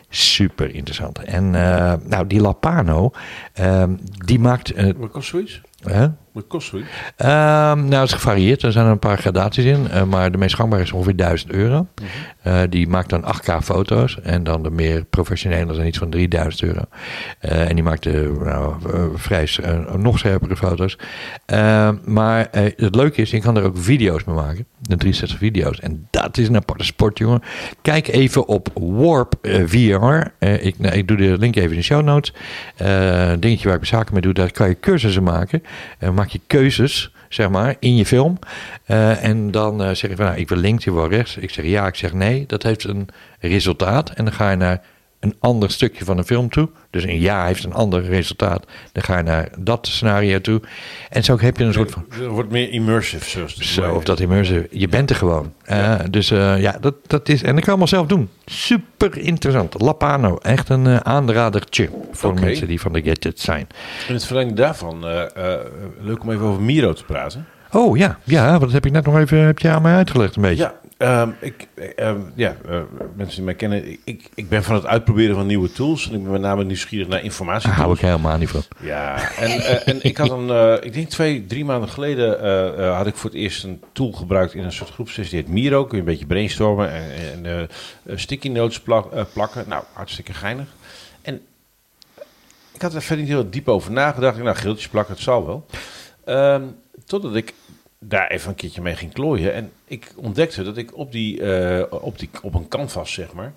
[0.09, 1.19] Super interessant.
[1.19, 3.11] En nou, die Lapano,
[3.53, 4.95] ehm, die maakt...
[4.97, 5.61] Wat kost zoiets?
[5.91, 6.07] hè?
[6.33, 6.89] Wat kost zoiets?
[7.17, 8.63] Ehm, nou, het is gevarieerd.
[8.63, 9.89] Er zijn een paar gradaties in.
[9.91, 11.87] eh, maar de meest gangbare is ongeveer 1000 euro.
[12.43, 14.21] Eh, die maakt dan 8K foto's.
[14.21, 16.81] En dan de meer professionele zijn iets van 3000 euro.
[17.39, 18.75] Eh, en die maakt de nou,
[19.15, 19.49] vrij
[19.97, 20.99] nog scherpere foto's.
[21.47, 24.67] Ehm, maar het leuke is, je kan er ook video's mee maken.
[24.79, 25.81] De 360 video's.
[25.81, 27.43] En dat is een aparte sport, jongen.
[27.83, 29.35] Kijk even op Warp
[29.67, 30.45] VR.
[30.45, 32.35] Ik, nou, ik doe de link even in de show notes.
[32.77, 35.63] Een dingetje waar ik zaken mee doe, daar kan je cursussen maken.
[35.99, 38.39] Eh, maak je keuzes, zeg maar, in je film.
[38.85, 41.37] Eh, en dan eh, zeg je van, nou, ik wil links, je wil rechts.
[41.37, 42.47] Ik zeg ja, ik zeg nee.
[42.47, 43.09] Dat heeft een
[43.41, 44.11] resultaat.
[44.11, 44.83] En dan ga je naar
[45.23, 46.69] een ander stukje van een film toe.
[46.91, 48.67] Dus een ja heeft een ander resultaat.
[48.93, 50.61] Dan ga je naar dat scenario toe.
[51.11, 52.05] En zo heb je een soort van...
[52.09, 54.67] Het wordt meer immersive, zoals het Zo, of dat immersive.
[54.71, 55.53] Je bent er gewoon.
[55.65, 57.43] Eh, dus eh, ja, dat, dat is...
[57.43, 58.29] En dat kan je allemaal zelf doen.
[58.45, 59.81] Super interessant.
[59.81, 60.37] Lapano.
[60.37, 63.67] Echt een eh, aanradertje voor mensen die van de gadgets zijn.
[64.09, 65.05] In het verlengde daarvan,
[66.01, 67.47] leuk om even over Miro te praten.
[67.73, 70.43] Oh ja, ja, dat heb ik net nog even heb je aan mij uitgelegd een
[70.43, 70.63] beetje.
[70.63, 72.81] Ja, Ehm, ik, ehm, ja, eh,
[73.17, 76.09] mensen die mij kennen, ik, ik ben van het uitproberen van nieuwe tools.
[76.09, 77.69] En ik ben met name nieuwsgierig naar informatie.
[77.69, 78.63] Daar hou ik helemaal niet van.
[78.81, 83.07] Ja, en, eh, en ik had een, eh, ik denk twee, drie maanden geleden had
[83.07, 85.37] ik voor het eerst een tool gebruikt in een soort groepsessie.
[85.37, 87.47] Die heet Miro, kun je een beetje brainstormen en,
[88.07, 89.65] en sticky notes plak- plakken.
[89.69, 90.67] Nou, hartstikke geinig.
[91.23, 91.41] En
[92.75, 94.37] ik had er verder niet heel diep over nagedacht.
[94.37, 95.67] Ik, Nou, geeltjes plakken, het zal wel.
[96.25, 96.63] Ehm,
[97.07, 97.55] totdat ik
[98.05, 99.55] daar even een keertje mee ging klooien.
[99.55, 103.53] En ik ontdekte dat ik op, die, eh, op, die, op een canvas, zeg maar,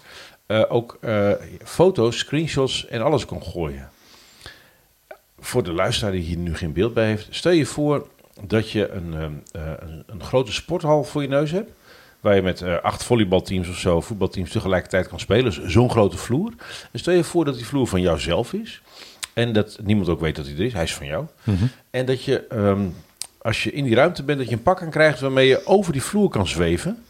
[0.45, 1.31] eh, ook eh,
[1.63, 3.89] foto's, screenshots en alles kon gooien.
[5.39, 8.07] Voor de luisteraar die hier nu geen beeld bij heeft, stel je voor
[8.41, 11.71] dat je een, een, een grote sporthal voor je neus hebt.
[12.19, 15.43] Waar je met acht volleybalteams of zo, voetbalteams tegelijkertijd kan spelen.
[15.43, 16.53] Dus zo'n grote vloer.
[16.91, 18.81] En stel je voor dat die vloer van jouzelf is.
[19.33, 20.73] En dat niemand ook weet dat hij er is.
[20.73, 21.25] Hij is van jou.
[21.89, 22.87] En dat je, ehm,
[23.45, 25.91] als je in die ruimte bent, dat je een pak kan krijgen waarmee je over
[25.91, 27.03] die vloer kan zweven.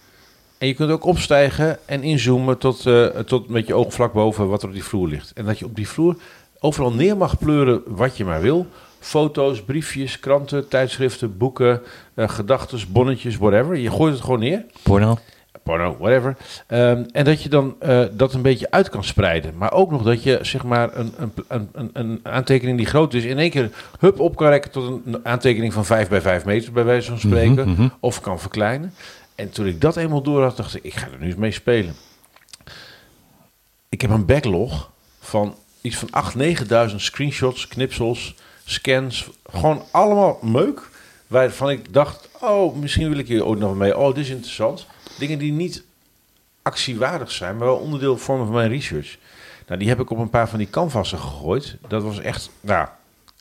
[0.57, 4.47] En je kunt ook opstijgen en inzoomen tot, eh, tot met je oog vlak boven
[4.47, 5.31] wat er op die vloer ligt.
[5.33, 6.15] En dat je op die vloer
[6.59, 8.67] overal neer mag pleuren wat je maar wil.
[8.99, 11.81] Foto's, briefjes, kranten, tijdschriften, boeken,
[12.13, 13.75] eh gedachtes, bonnetjes, whatever.
[13.75, 15.17] Je gooit het gewoon neer Porno?
[15.65, 16.37] Porno, whatever.
[16.67, 19.57] Ehm, en dat je dan eh, dat een beetje uit kan spreiden.
[19.57, 23.23] Maar ook nog dat je zeg maar een, een, een, een, aantekening die groot is...
[23.23, 26.71] in één keer hup op kan rekken tot een aantekening van 5 bij 5 meter...
[26.71, 27.69] bij wijze van spreken.
[27.69, 27.87] Mhm, mhm.
[27.99, 28.93] Of kan verkleinen.
[29.35, 30.83] En toen ik dat eenmaal door had, dacht ik...
[30.83, 31.95] ik ga er nu eens mee spelen.
[33.89, 38.35] Ik heb een backlog van iets van 8.000, 9.000 screenshots, knipsels,
[38.65, 39.29] scans.
[39.49, 40.89] Gewoon allemaal meuk.
[41.27, 43.97] Waarvan ik dacht, oh, misschien wil ik hier ook nog mee.
[43.97, 44.85] Oh, dit is interessant.
[45.17, 45.83] Dingen die niet
[46.61, 49.17] actiewaardig zijn, maar wel onderdeel vormen van mijn research.
[49.67, 51.77] Nou, die heb ik op een paar van die canvassen gegooid.
[51.87, 52.87] Dat was echt, nou,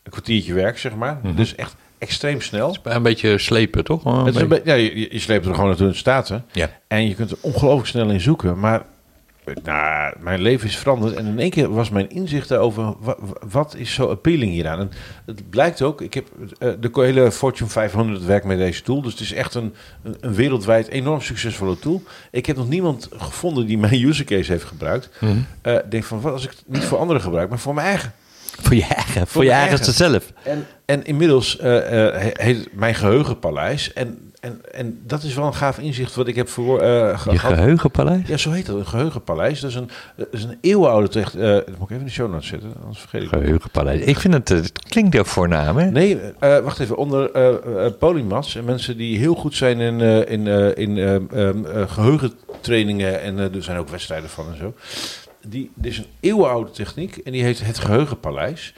[0.02, 1.20] een kwartiertje werk, zeg maar.
[1.34, 2.76] Dus echt extreem snel.
[2.82, 4.04] Een beetje slepen, toch?
[4.04, 5.98] Een Het is een beetje- be- ja, je, je sleept er gewoon naartoe in de
[5.98, 6.44] staten.
[6.52, 6.70] Ja.
[6.86, 8.58] En je kunt er ongelooflijk snel in zoeken.
[8.60, 8.84] Maar
[9.64, 11.14] nou, mijn leven is veranderd.
[11.14, 12.50] En in één keer was mijn inzicht
[13.00, 13.16] wa-
[13.50, 14.78] wat is zo appealing hieraan?
[14.78, 14.90] En
[15.26, 16.00] het blijkt ook...
[16.00, 16.26] Ik heb
[16.58, 19.02] eh, de hele Fortune 500 werkt met deze tool.
[19.02, 22.02] Dus het is echt een, een, een wereldwijd enorm succesvolle tool.
[22.30, 25.10] Ik heb nog niemand gevonden die mijn use case heeft gebruikt.
[25.20, 25.32] Mhm.
[25.62, 28.12] Eh, denk van, wat als ik het niet voor anderen gebruik, maar voor mijn eigen.
[28.62, 29.94] Voor je eigen, voor je eigen.
[29.94, 30.32] zelf.
[30.42, 33.92] En, en inmiddels eh, he- heet mijn geheugenpaleis.
[33.92, 37.38] En, en, en dat is wel een gaaf inzicht wat ik heb voor, eh, Je
[37.38, 38.28] geheugenpaleis?
[38.28, 39.60] Ja, zo heet dat, een geheugenpaleis.
[39.60, 41.34] Dat is een, dat is een eeuwenoude techt.
[41.34, 43.40] eh, dat moet ik even in de show notes zetten, anders vergeet ik het.
[43.40, 44.00] Geheugenpaleis.
[44.00, 45.90] Ik vind het, eh, het klinkt ook voornaam, hè?
[45.90, 46.96] Nee, eh, wacht even.
[46.96, 47.30] Onder
[47.98, 53.38] polymaths en mensen die heel goed zijn in, in, in eh, ehm, eh, geheugentrainingen en
[53.38, 54.74] er zijn ook wedstrijden van en zo.
[55.46, 58.74] Die, dit is een eeuwenoude techniek en die heet het geheugenpaleis.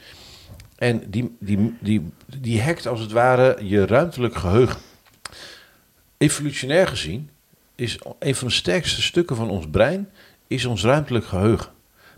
[0.75, 4.77] En die, die, die, die hackt als het ware je ruimtelijk geheugen.
[6.17, 7.29] Evolutionair gezien
[7.75, 10.09] is een van de sterkste stukken van ons brein
[10.47, 11.71] is ons ruimtelijk geheugen.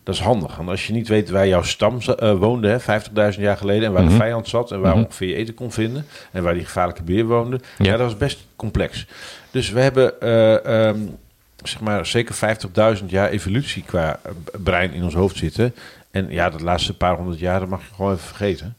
[0.04, 0.56] Dat is handig.
[0.56, 3.92] Want als je niet weet waar jouw stam eh, woonde, hè, 50.000 jaar geleden, en
[3.94, 4.12] waar Mhm.
[4.12, 5.04] de vijand zat, en waar Mhm.
[5.06, 7.86] ongeveer je eten kon vinden, en waar die gevaarlijke beer woonde, Ja.
[7.86, 7.92] ja.
[7.92, 9.06] dat was best complex.
[9.52, 11.00] Dus we hebben, eh, ehm,
[11.64, 14.32] zeg maar, zeker 50.000 jaar evolutie qua eh,
[14.64, 15.76] brein in ons hoofd zitten.
[16.12, 18.76] En ja, dat laatste paar honderd jaar, dat mag je gewoon even vergeten.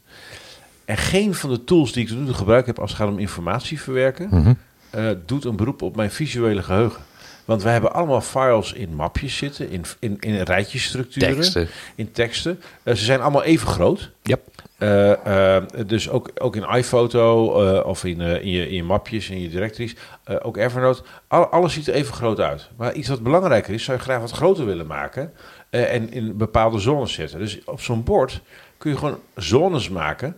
[0.85, 3.09] En geen van de tools die ik tot nu toe gebruikt heb als het gaat
[3.09, 4.53] om informatie verwerken, Mhm.
[4.91, 7.01] Eh, doet een beroep op mijn visuele geheugen.
[7.45, 11.67] Want wij hebben allemaal files in mapjes zitten, in, in, in rijtjesstructuren, Teksten.
[11.95, 12.61] in teksten.
[12.83, 14.11] Eh, ze zijn allemaal even groot.
[14.23, 14.37] Ja.
[14.77, 17.45] Eh, dus ook, ook in iPhoto
[17.81, 19.95] of in, in, je, in je mapjes, in je directories,
[20.41, 21.03] ook Evernote.
[21.27, 22.69] Al- alles ziet er even groot uit.
[22.77, 25.33] Maar iets wat belangrijker is, zou je graag wat groter willen maken
[25.69, 27.39] en in bepaalde zones zetten.
[27.39, 28.41] Dus op zo'n bord
[28.77, 30.35] kun je gewoon zones maken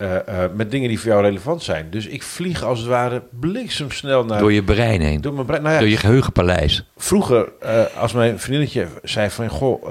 [0.00, 1.86] eh, eh, met dingen die voor jou relevant zijn.
[1.90, 4.38] Dus ik vlieg als het ware bliksemsnel naar...
[4.38, 5.20] Door je brein heen.
[5.20, 5.62] door mijn brein.
[5.62, 6.84] Nou ja, Door je geheugenpaleis.
[6.96, 9.48] vroeger, eh, als mijn vriendinnetje zei van...
[9.48, 9.82] Goh,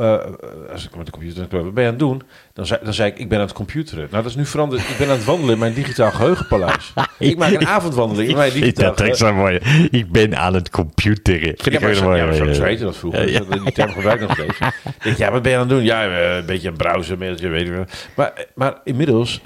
[0.71, 1.47] als ik met de computer...
[1.49, 2.21] Wat ben je aan het doen?
[2.53, 4.07] Dan zei, dan zei ik, ik ben aan het computeren.
[4.11, 4.81] Nou, dat is nu veranderd.
[4.89, 6.93] Ik ben aan het wandelen in mijn digitaal geheugenpaleis.
[7.19, 9.17] ik maak een avondwandeling in mijn digitaal geheugen.
[9.17, 9.59] zo mooi.
[9.91, 11.53] Ik ben aan het computeren.
[11.57, 12.17] Vind Ja, ik maar mooi.
[12.19, 13.29] ja, maar zo, zo heette dat vroeger.
[13.29, 14.57] Ja, Die term gebruik ik nog steeds.
[15.11, 15.83] Ik ja, wat ben je aan het doen?
[15.83, 16.05] Ja,
[16.37, 17.73] een beetje een browser, mailtje, weet ik.
[18.15, 19.41] Maar, maar inmiddels,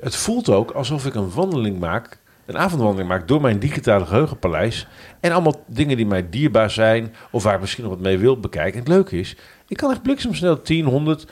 [0.00, 4.86] het voelt ook alsof ik een wandeling maak, een avondwandeling maak door mijn digitale geheugenpaleis.
[5.20, 8.40] En allemaal dingen die mij dierbaar zijn, of waar ik misschien nog wat mee wil
[8.40, 8.72] bekijken.
[8.72, 9.36] En het leuke is,
[9.68, 11.26] ik kan echt bliksemsnel 10, 100,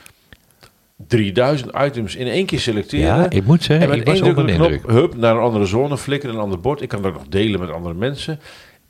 [1.07, 3.16] 3000 items in één keer selecteren.
[3.16, 5.99] Ja, ik moet zeggen, En met ik één druk knop, hup, naar een andere zone,
[5.99, 6.81] flikkeren een ander bord.
[6.81, 8.41] Ik kan dat nog delen met andere mensen.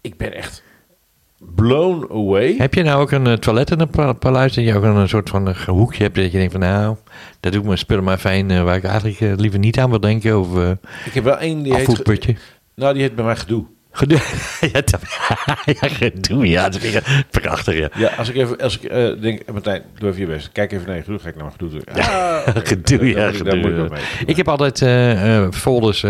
[0.01, 0.63] Ik ben echt
[1.55, 2.55] blown away.
[2.59, 4.55] Heb je nou ook een eh, toilet in een pa- paleis?
[4.55, 6.97] Dat je ook een, een soort van eh, hoekje hebt dat je denkt van nou,
[7.41, 10.01] dat doe ik mijn spullen maar fijn eh, waar ik eigenlijk liever niet aan wil
[10.01, 10.41] denken.
[10.41, 10.49] Of
[11.05, 11.89] Ik heb wel één die heet...
[11.89, 12.37] afvoerputje.
[12.75, 13.65] Nou, die heet bij mij gedoe.
[13.93, 14.19] Gedoe.
[14.73, 14.81] ja,
[15.81, 16.47] ja, gedoe.
[16.49, 17.89] Ja, dat vind ik prachtig, ja.
[17.95, 20.53] Ja, als ik even, als ik eh, denk, Martijn, doe even je best.
[20.53, 21.95] Kijk even naar je gedoe, ga ik naar mijn gedoe doen.
[22.05, 22.67] Ah, oké.
[22.71, 23.85] Gedoe, ja, moet ik- Daar moet ik gedoe.
[23.85, 24.03] ook mee.
[24.27, 26.05] Ik heb altijd eh, eh, folders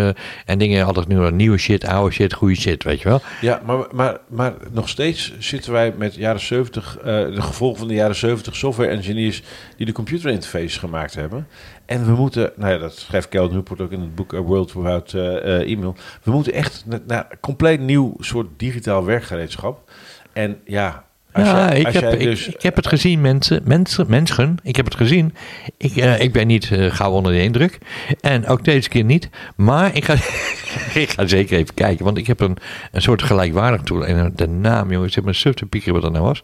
[0.47, 3.23] en dingen, altijd nu nieuwe shit, oude shit, goede shit, weet je wel.
[3.41, 7.89] Ja, maar, maar, maar nog steeds zitten wij met jaren 70, eh, de gevolgen van
[7.89, 9.43] de jaren 70 software engineers
[9.77, 11.47] die de computer interface gemaakt hebben.
[11.91, 14.73] En we moeten, nou ja, dat schrijft Kel Newport ook in het boek A World
[14.73, 15.97] Without eh, eh, Email.
[16.23, 19.91] We moeten echt naar, naar een compleet nieuw soort digitaal werkgereedschap.
[20.33, 22.49] En ja, als ja, jij, ik, als heb, jij ik, dus...
[22.49, 24.57] ik heb het gezien, mensen, mensen, mensen.
[24.63, 25.35] Ik heb het gezien.
[25.77, 27.79] Ik, eh, ik ben niet eh, gauw onder de indruk.
[28.21, 29.29] En ook deze keer niet.
[29.57, 30.13] Maar ik ga,
[31.01, 32.05] ik ga zeker even kijken.
[32.05, 32.57] Want ik heb een,
[32.93, 34.07] een soort gelijkwaardig tool.
[34.07, 36.43] En de naam, jongens, ik zit me suf te piekeren wat dat nou was.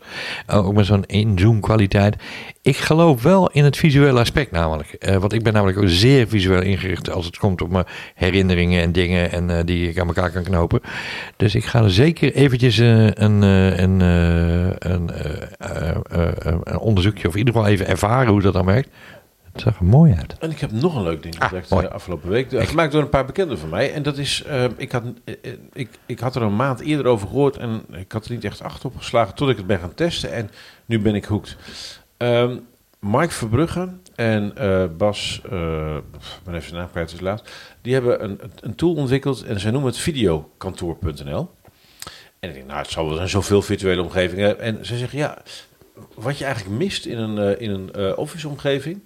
[0.51, 2.17] Uh, ook met zo'n inzoom kwaliteit.
[2.67, 4.97] Ik geloof wel in het visuele aspect namelijk.
[5.09, 8.83] Uh, want ik ben namelijk ook zeer visueel ingericht als het komt op mijn herinneringen
[8.83, 10.81] en dingen en uh, die ik aan elkaar kan knopen.
[11.37, 14.01] Dus ik ga er zeker eventjes uh, een, een,
[14.79, 15.11] een,
[15.59, 18.89] een, onderzoekje of in ieder geval even ervaren hoe dat dan werkt.
[19.53, 20.39] Het zag er mooi uit.
[20.39, 21.87] En ik heb nog een leuk ding Ah, mooi.
[21.87, 22.49] de afgelopen week.
[22.51, 23.93] Gemaakt door een paar bekenden van mij.
[23.93, 24.45] En dat is,
[24.77, 25.03] ik, had,
[25.73, 28.63] ik, ik had er een maand eerder over gehoord en ik had er niet echt
[28.63, 30.33] achter op geslagen tot ik het ben gaan testen.
[30.33, 30.51] En
[30.87, 31.57] nu ben ik hoekt.
[32.19, 32.67] Um,
[32.99, 35.51] Mike Verbrugge en uh, Bas, ik
[36.45, 37.43] ben even zijn naam is laat.
[37.83, 41.51] Die hebben een, een tool ontwikkeld en zij noemen het videokantoor.nl.
[42.39, 44.61] En ik denk, nou, het zal wel zijn zoveel virtuele omgevingen.
[44.61, 45.43] En ze zeggen, ja,
[46.15, 49.01] wat je eigenlijk mist in een, in een Office-omgeving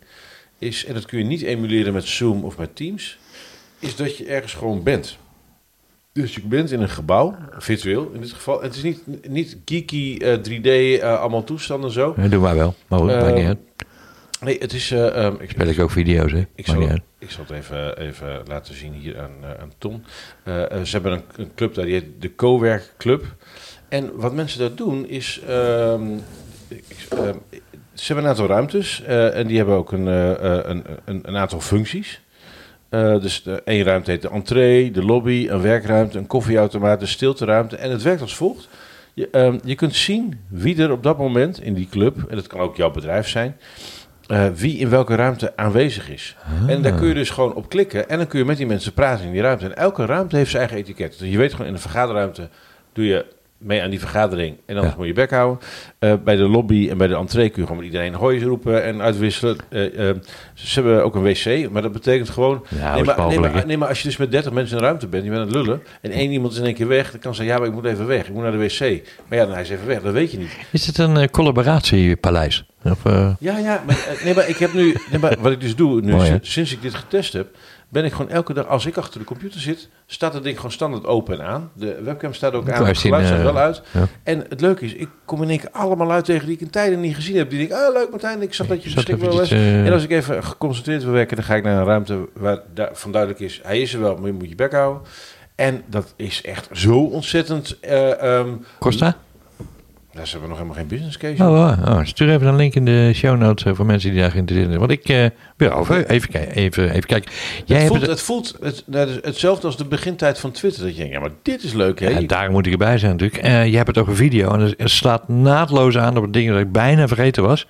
[0.59, 3.19] is, en dat kun je niet emuleren met Zoom of met Teams,
[3.79, 5.19] is dat je ergens gewoon bent.
[6.13, 8.63] Dus je bent in een gebouw, virtueel in dit geval.
[8.63, 12.15] Het is niet, niet geeky uh, 3D, uh, allemaal toestanden zo.
[12.17, 13.59] Ja, doe maar wel, maar goed, maakt niet uit.
[14.41, 14.91] Nee, het is...
[14.91, 16.47] Uh, um, ik speel ik ook video's, hè?
[16.55, 16.83] Ik zal,
[17.19, 20.05] ik zal het even, even laten zien hier aan, uh, aan Ton.
[20.45, 23.25] Uh, ze hebben een, een, club daar, die heet de Co-werk Club.
[23.89, 25.41] En wat mensen daar doen is...
[25.49, 26.21] Um,
[26.69, 27.09] ik,
[27.93, 31.37] ze hebben een aantal ruimtes uh, en die hebben ook een, uh, een, een, een,
[31.37, 32.21] aantal functies.
[32.91, 37.09] Uh, dus de, één ruimte heet de entree, de lobby, een werkruimte, een koffieautomaat, een
[37.09, 37.76] stilteruimte.
[37.76, 38.68] En het werkt als volgt.
[39.14, 42.47] Je, um, je kunt zien wie er op dat moment in die club, en dat
[42.47, 43.57] kan ook jouw bedrijf zijn,
[44.28, 46.36] uh, wie in welke ruimte aanwezig is.
[46.66, 48.93] En daar kun je dus gewoon op klikken en dan kun je met die mensen
[48.93, 49.64] praten in die ruimte.
[49.64, 51.18] En elke ruimte heeft zijn eigen etiket.
[51.18, 52.49] Dus je weet gewoon in de vergaderruimte
[52.93, 53.26] doe je
[53.61, 54.95] mee aan die vergadering en dan ja.
[54.97, 55.59] moet je bek houden.
[56.01, 58.85] Uh, bij de lobby en bij de entree kun je gewoon met iedereen hoi roepen
[58.85, 59.57] en uitwisselen.
[59.71, 60.15] Uh, uh,
[60.55, 62.65] ze hebben ook een wc, maar dat betekent gewoon...
[62.69, 64.89] Ja, nee, maar, nee, maar, nee, maar als je dus met 30 mensen in de
[64.89, 65.83] ruimte bent, je bent aan het lullen...
[66.01, 67.55] en één iemand is in één keer weg, dan kan ze zeggen...
[67.55, 69.03] ja, maar ik moet even weg, ik moet naar de wc.
[69.29, 70.57] Maar ja, dan hij is even weg, dat weet je niet.
[70.71, 72.65] Is het een collaboratiepaleis?
[72.85, 73.03] Of.
[73.39, 74.97] Ja, ja, maar, nee, maar ik heb nu...
[75.11, 77.57] Nee, maar wat ik dus doe, nu, Mooi, sinds ik dit getest heb...
[77.91, 79.88] ben ik gewoon elke dag, als ik achter de computer zit...
[80.07, 81.70] staat het ding gewoon standaard open en aan.
[81.74, 83.82] De webcam staat ook aan, het geluid staat wel uit.
[83.91, 84.07] Ja.
[84.22, 86.70] En het leuke is, ik kom in één keer allemaal uit tegen die ik in
[86.70, 87.51] tijden niet gezien heb.
[87.51, 89.53] Die denk ah leuk Martijn, ik zag dat je beschikbaar was.
[89.53, 89.86] Uh...
[89.86, 92.28] En als ik even geconcentreerd wil werken, dan ga ik naar een ruimte...
[92.32, 92.61] waar
[92.93, 95.03] van duidelijk is, hij is er wel, maar je moet je bek houden.
[95.55, 97.76] En dat is echt zo ontzettend...
[97.82, 99.16] Uh, um, Costa?
[100.13, 101.43] Daar hebben we nog helemaal geen business case.
[101.43, 104.31] Oh, oh, stuur even een link in de show notes uh, voor mensen die daar
[104.31, 104.87] geïnteresseerd zijn.
[104.87, 105.23] Want ik, uh,
[105.57, 107.31] ja, even, even, even, even kijken.
[107.65, 108.11] Jij het, voelt, het...
[108.11, 110.83] het voelt het, nou, hetzelfde als de begintijd van Twitter.
[110.83, 112.09] Dat je denkt, ja, maar dit is leuk, hè?
[112.09, 113.45] Ja, daar moet ik erbij zijn natuurlijk.
[113.45, 116.61] Uh, je hebt het over video en het slaat naadloos aan op het ding dat
[116.61, 117.67] ik bijna vergeten was.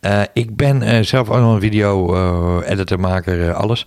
[0.00, 3.86] Uh, ik ben zelf ook nog een video-editor, maker, alles.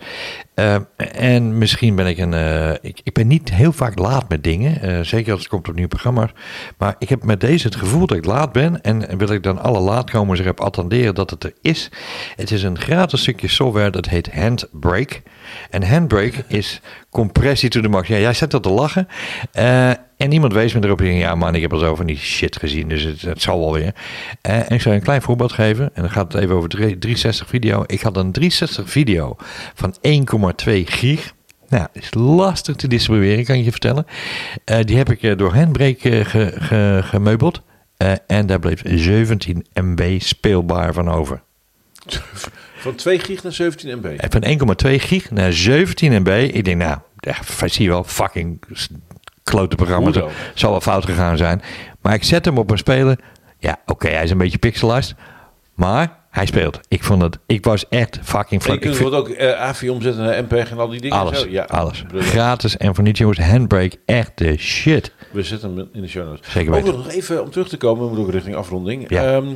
[0.96, 2.34] En misschien ben ik een...
[2.82, 5.06] Ik, ik, ben niet heel vaak laat met dingen.
[5.06, 6.32] zeker als het komt op nieuwe programma's.
[6.78, 8.82] Maar ik heb met deze het gevoel dat ik laat ben.
[8.82, 11.92] En wil ik dan alle laatkomers erop attenderen dat het er is.
[12.36, 15.22] Het is een gratis stukje software dat heet Handbrake.
[15.70, 18.08] En Handbrake is compressie to the max.
[18.08, 19.08] Ja, jij zet dat te lachen.
[20.18, 21.14] En iemand wees me erop in.
[21.14, 22.88] Ja man, ik heb al zo van die shit gezien.
[22.88, 23.96] Dus het, het zal wel weer.
[24.50, 25.92] Uh, en ik je een klein voorbeeld geven.
[25.94, 27.84] En dan gaat het even over 360 video.
[27.86, 29.36] Ik had een 360 video
[29.74, 29.96] van
[30.66, 31.34] 1,2 gig.
[31.70, 34.06] Nou, is lastig te distribueren, kan ik je vertellen.
[34.66, 37.62] Uh, die heb ik door Handbrake ge, ge, gemeubeld.
[37.98, 41.42] Uh, en daar bleef 17 MB speelbaar van over.
[42.76, 44.16] Van 2 gig naar 17 MB?
[44.30, 46.50] Van 1,2 gig naar 17 MB.
[46.54, 46.98] Ik denk, nou,
[47.66, 48.60] zie je wel, fucking
[49.52, 50.12] klote programma.
[50.12, 51.62] Het zal wel fout gegaan zijn.
[52.02, 53.20] Maar ik zet hem op een speler.
[53.60, 55.16] Ja, oké, okay, hij is een beetje pixelized.
[55.74, 56.80] Maar hij speelt.
[56.88, 58.84] Ik vond het, ik was echt fucking flink.
[58.84, 61.18] Je kunt ook uh, AVI omzetten naar MPEG en al die dingen.
[61.18, 61.48] Alles, zo.
[61.50, 62.02] Ja, alles.
[62.02, 62.32] Brilliant.
[62.32, 65.12] Gratis en voor niet jongens, Handbrake, echt de shit.
[65.32, 66.52] We zetten hem in de show notes.
[66.52, 66.94] Zeker weten.
[66.94, 69.10] Ook nog even om terug te komen, we moeten ook richting afronding.
[69.10, 69.36] Ja.
[69.36, 69.56] Um, we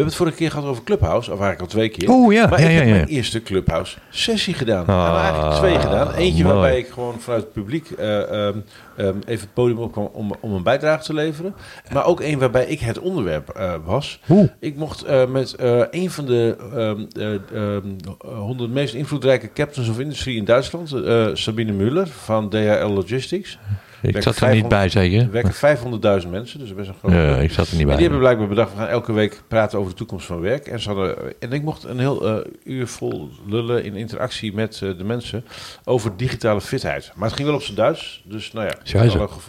[0.00, 2.10] hebben het vorige keer gehad over Clubhouse, of eigenlijk al twee keer.
[2.10, 2.94] Oh, ja, Maar ja, ik ja, heb ja.
[2.94, 4.80] mijn eerste Clubhouse sessie gedaan.
[4.80, 6.12] Ah, nou, eigenlijk twee gedaan.
[6.14, 6.54] Eentje mooi.
[6.54, 8.58] waarbij ik gewoon vanuit het publiek eh, ehm,
[8.96, 11.54] ehm, even het podium opkwam om, om een bijdrage te leveren.
[11.92, 14.20] Maar ook één waarbij ik het onderwerp eh, was.
[14.60, 15.54] Ik mocht eh, met
[15.90, 20.94] een van de ehm, eh, ehm, 100 meest invloedrijke captains of industry in Duitsland,
[21.38, 23.58] Sabine Muller van DHL Logistics.
[24.02, 25.20] Ik zat er niet bij, zeker?
[25.20, 27.96] Er werken 500.000 mensen, dus best een groot Ja, ik zat er niet en bij.
[27.96, 30.66] die hebben blijkbaar bedacht, we gaan elke week praten over de toekomst van werk.
[30.66, 34.80] En, ze hadden, en ik mocht een heel eh, uur vol lullen in interactie met
[34.82, 35.44] eh, de mensen
[35.84, 37.12] over digitale fitheid.
[37.14, 38.74] Maar het ging wel op zijn Duits, dus nou ja.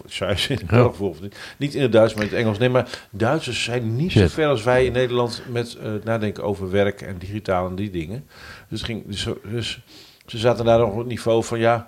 [0.06, 0.58] Scheisse.
[0.68, 1.38] gevolgen niet.
[1.58, 2.58] Niet in het Duits, maar in het Engels.
[2.58, 6.72] Nee, maar Duitsers zijn niet zo ver als wij in Nederland met eh, nadenken over
[6.72, 8.26] werk en digitaal en die dingen.
[8.70, 9.80] Dus, het ging, dus, dus
[10.26, 11.88] ze zaten daar nog op het niveau van ja...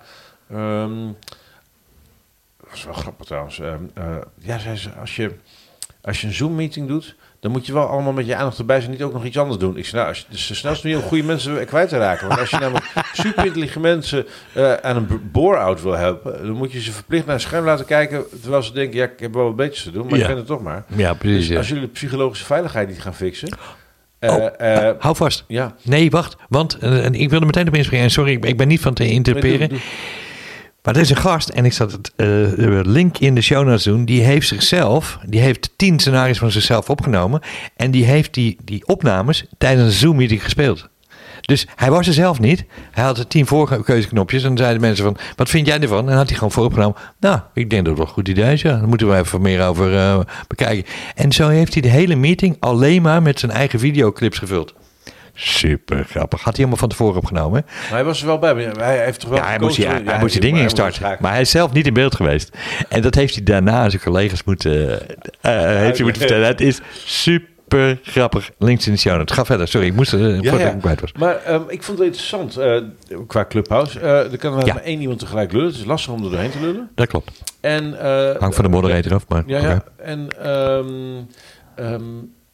[0.50, 1.08] ehm,
[2.74, 3.60] dat is wel grappig trouwens.
[3.60, 4.04] Ehm, eh,
[4.38, 5.30] ja, zei ze, als je,
[6.02, 8.90] als je een Zoom-meeting doet, dan moet je wel allemaal met je aandacht erbij zijn.
[8.92, 9.76] Niet ook nog iets anders doen.
[9.76, 11.98] Ik zei, nou, als je, het is de snelste manier om goede mensen kwijt te
[11.98, 12.28] raken.
[12.28, 16.72] Want als je namelijk super intelligente mensen eh, aan een bore-out wil helpen, dan moet
[16.72, 18.24] je ze verplicht naar een scherm laten kijken.
[18.42, 20.20] Terwijl ze denken, ja, ik heb wel wat beters te doen, maar Ja.
[20.22, 20.84] ik ben het toch maar.
[20.96, 21.38] Ja, precies.
[21.38, 21.56] Dus ja.
[21.56, 23.56] als jullie de psychologische veiligheid niet gaan fixen.
[24.20, 25.44] Oh, eh, Hou vast.
[25.48, 26.36] ja, Nee, wacht.
[26.48, 28.04] Want en ik wilde meteen op inspringen.
[28.04, 29.58] En sorry, ik, ik ben niet van te interpreteren.
[29.58, 29.78] Nee, doe-
[30.84, 32.26] Maar een gast, en ik zat het eh,
[32.82, 34.04] link in de show notes doen.
[34.04, 37.40] Die heeft zichzelf, die heeft tien scenario's van zichzelf opgenomen.
[37.76, 40.88] En die heeft die, die opnames tijdens een Zoom-meeting gespeeld.
[41.40, 42.64] Dus hij was er zelf niet.
[42.90, 44.42] Hij had de tien voorkeuzeknopjes.
[44.42, 46.10] En dan zeiden mensen van, wat vind jij ervan?
[46.10, 46.96] En had hij gewoon vooropgenomen.
[47.20, 48.62] Nou, ik denk dat het wel een goed idee is.
[48.62, 48.78] Ja.
[48.78, 50.92] Daar moeten we even meer over eh, bekijken.
[51.14, 54.74] En zo heeft hij de hele meeting alleen maar met zijn eigen videoclips gevuld.
[55.34, 56.38] Super grappig.
[56.38, 57.64] Had hij helemaal van tevoren opgenomen.
[57.66, 58.54] maar hij was er wel bij.
[58.76, 60.04] Hij heeft toch wel Ja, hij moest, die, gekozen?
[60.06, 61.16] hij Ja, moest die dingen instarten.
[61.20, 62.56] Maar hij is zelf niet in beeld geweest.
[62.88, 65.00] En dat heeft hij daarna aan zijn collega's moeten,
[65.40, 66.46] eh, heeft hij moeten vertellen.
[66.46, 68.50] Het is super grappig.
[68.58, 69.36] Links in de show notes.
[69.36, 69.68] Ga verder.
[69.68, 70.74] Sorry, ik moest er uh, Ja, voordat ja.
[70.74, 71.12] ik kwijt was.
[71.12, 72.58] Maar ehm, ik vond het interessant
[73.26, 74.00] qua Clubhouse.
[74.00, 74.74] Er kan Ja.
[74.74, 75.66] maar één iemand tegelijk lullen.
[75.68, 76.90] Het is lastig om er doorheen te lullen.
[76.94, 77.42] Dat klopt.
[77.60, 77.96] En,
[78.38, 79.24] Hangt van de moderator af.
[79.28, 79.84] Maar Ja, ja.
[79.96, 80.86] En ehm,
[81.76, 82.02] ehm,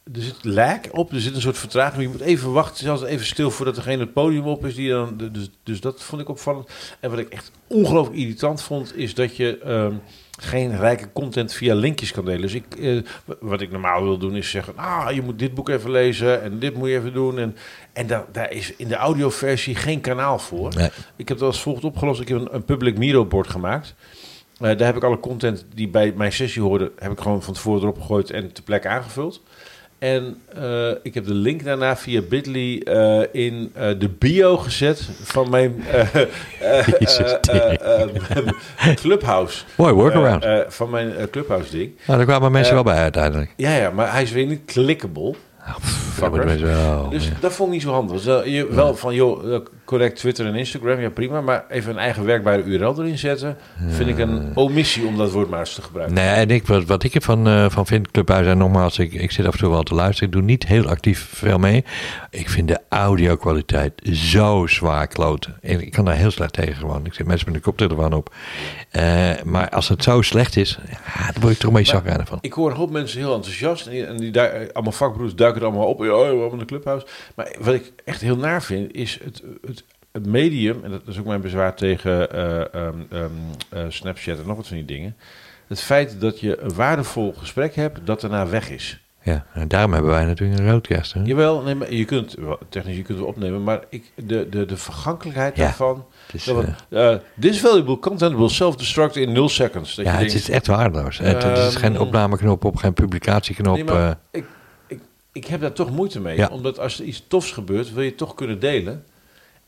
[0.03, 1.11] er zit lag op.
[1.11, 2.01] Er zit een soort vertraging.
[2.01, 2.89] Je moet even wachten.
[2.89, 4.75] Altijd even stil voordat degene het podium op is.
[4.75, 6.69] Die dan, dus, dus dat vond ik opvallend.
[6.99, 8.97] En wat ik echt ongelooflijk irritant vond...
[8.97, 9.93] is dat je ehm,
[10.39, 12.41] geen rijke content via linkjes kan delen.
[12.41, 13.01] Dus ik, eh,
[13.39, 14.77] wat ik normaal wil doen is zeggen...
[14.77, 17.39] ah, je moet dit boek even lezen en dit moet je even doen.
[17.39, 17.55] En,
[17.93, 20.75] en daar, daar is in de audioversie geen kanaal voor.
[20.75, 20.89] Nee.
[21.15, 22.21] Ik heb dat als volgt opgelost.
[22.21, 23.95] Ik heb een, een public Miro board gemaakt.
[24.61, 27.53] Eh, daar heb ik alle content die bij mijn sessie hoorde, heb ik gewoon van
[27.53, 29.41] tevoren erop gegooid en ter plekke aangevuld.
[30.01, 35.09] En eh, ik heb de link daarna via Bitly eh, in eh, de bio gezet
[35.23, 35.83] van mijn
[39.01, 39.63] Clubhouse.
[39.75, 40.73] Mooi workaround.
[40.73, 41.91] Van mijn Clubhouse ding.
[42.05, 43.53] nou, daar kwamen mensen wel bij uiteindelijk.
[43.55, 45.33] Ja, ja, maar hij is weer niet clickable.
[45.59, 47.31] Ah, pff, dat wel, Dus ja.
[47.39, 48.21] dat vond ik niet zo handig.
[48.21, 51.41] Dus, je, wel van, joh, correct Twitter en Instagram, ja prima.
[51.41, 53.57] Maar even een eigen werkbare URL erin zetten,
[53.89, 56.15] vind ik een omissie om dat woord maar eens te gebruiken.
[56.15, 59.31] Nee, en ik, wat, wat ik ervan eh, van vind, Clubhuis, en nogmaals, ik, ik
[59.31, 60.27] zit af en toe wel te luisteren.
[60.29, 61.83] Ik doe niet heel actief veel mee.
[62.29, 65.57] Ik vind de audio-kwaliteit zo zwaar kloten.
[65.61, 67.05] En ik kan daar heel slecht tegen gewoon.
[67.05, 68.33] Ik zit mensen met een koptelefoon op.
[68.89, 72.27] Eh, maar als het zo slecht is, ja, dan word ik toch een beetje zagrijnig
[72.27, 72.37] van.
[72.41, 75.61] Ik hoor een hoop mensen heel enthousiast en die, en die du- allemaal vakbroers duiken
[75.61, 75.99] er allemaal op.
[75.99, 77.05] Ja, we hebben een clubhouse.
[77.35, 79.80] Maar wat ik echt heel naar vind, is het, het,
[80.11, 83.29] het medium, en dat is ook mijn bezwaar tegen eh, ehm, ehm,
[83.69, 85.15] eh, Snapchat en nog wat van die dingen.
[85.67, 88.99] Het feit dat je een waardevol gesprek hebt, dat daarna weg is.
[89.23, 91.13] Ja, en daarom hebben wij natuurlijk een roadcast.
[91.13, 91.21] Hè?
[91.23, 92.35] Jawel, nee, maar je kunt,
[92.69, 95.63] technisch je kunt het opnemen, maar ik, de, de, de vergankelijkheid Ja.
[95.63, 96.05] daarvan.
[96.33, 99.95] Is, dat we- eh, this valuable content will self-destruct in 0 seconds.
[99.95, 101.17] Dat ja, je het denkt, is echt waardeloos.
[101.17, 103.75] Het, het is geen Ehm, opnameknop op, geen publicatieknop.
[103.75, 104.45] Nee, maar ik,
[104.87, 104.99] ik,
[105.31, 106.37] ik heb daar toch moeite mee.
[106.37, 106.47] Ja.
[106.51, 109.03] Omdat als er iets tofs gebeurt, wil je het toch kunnen delen.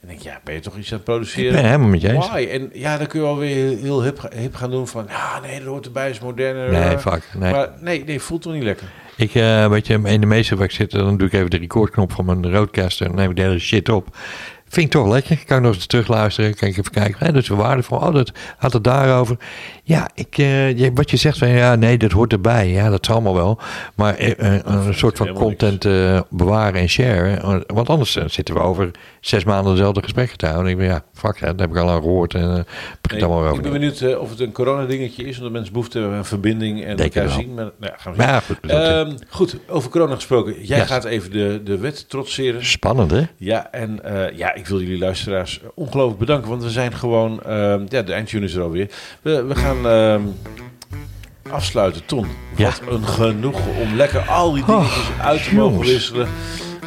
[0.04, 1.56] En denk ik, ja, ben je toch iets aan het produceren?
[1.56, 2.30] het helemaal met je eens.
[2.30, 2.48] Why?
[2.52, 5.06] En ja, dan kun je alweer heel, heel hip, hip gaan doen van...
[5.08, 6.72] Ja, nee, dat hoort erbij, is moderner.
[6.72, 6.98] Nee, eh.
[6.98, 7.30] fuck.
[7.38, 7.52] Nee.
[7.52, 8.88] Maar nee, nee, voelt toch niet lekker.
[9.18, 11.58] Ik, eh, weet je, in de meeste waar ik zit, dan doe ik even de
[11.58, 13.08] recordknop van mijn roadcaster.
[13.08, 14.18] Dan neem ik de hele shit op.
[14.74, 15.44] Vind ik toch lekker.
[15.46, 16.56] Kan ik nog eens terugluisteren.
[16.56, 17.26] Kan ik even kijken.
[17.26, 17.98] Hè, dat is waardevol.
[17.98, 19.38] Oh, dat had het daarover.
[19.84, 22.70] Ja, ik, eh, wat je zegt van ja, nee, dat hoort erbij.
[22.70, 23.60] Ja, dat zal allemaal wel.
[23.96, 27.42] Maar eh, een soort ik van content eh, bewaren en sharen.
[27.42, 30.66] Eh, Want anders zitten we over zes maanden dezelfde gesprekken te houden.
[30.66, 32.34] En ik ben ja, fuck, hè, dat heb ik al aan gehoord.
[32.34, 32.66] En
[33.12, 33.62] Nee, allemaal ik over.
[33.64, 35.38] ben benieuwd of het een coronadingetje is.
[35.38, 37.54] Omdat mensen behoefte hebben aan een verbinding en Denk elkaar zien.
[37.54, 38.58] Maar, nou ja, gaan we ja, goed.
[38.62, 40.54] eh, Ehm, goed, over corona gesproken.
[40.62, 40.88] Jij Yes.
[40.88, 42.66] gaat even de, de wet trotseren.
[42.66, 43.22] spannend, hè?
[43.38, 44.00] Ja, en
[44.36, 48.46] ja, ik wil jullie luisteraars ongelooflijk bedanken, want we zijn gewoon, ehm, ja, de eindtune
[48.46, 48.90] is er alweer.
[49.22, 50.22] We, we gaan, ehm,
[51.50, 52.06] afsluiten.
[52.06, 52.66] Ton, Ja.
[52.86, 55.92] wat een genoeg om lekker al die dingetjes uit te mogen jongens.
[55.92, 56.28] wisselen.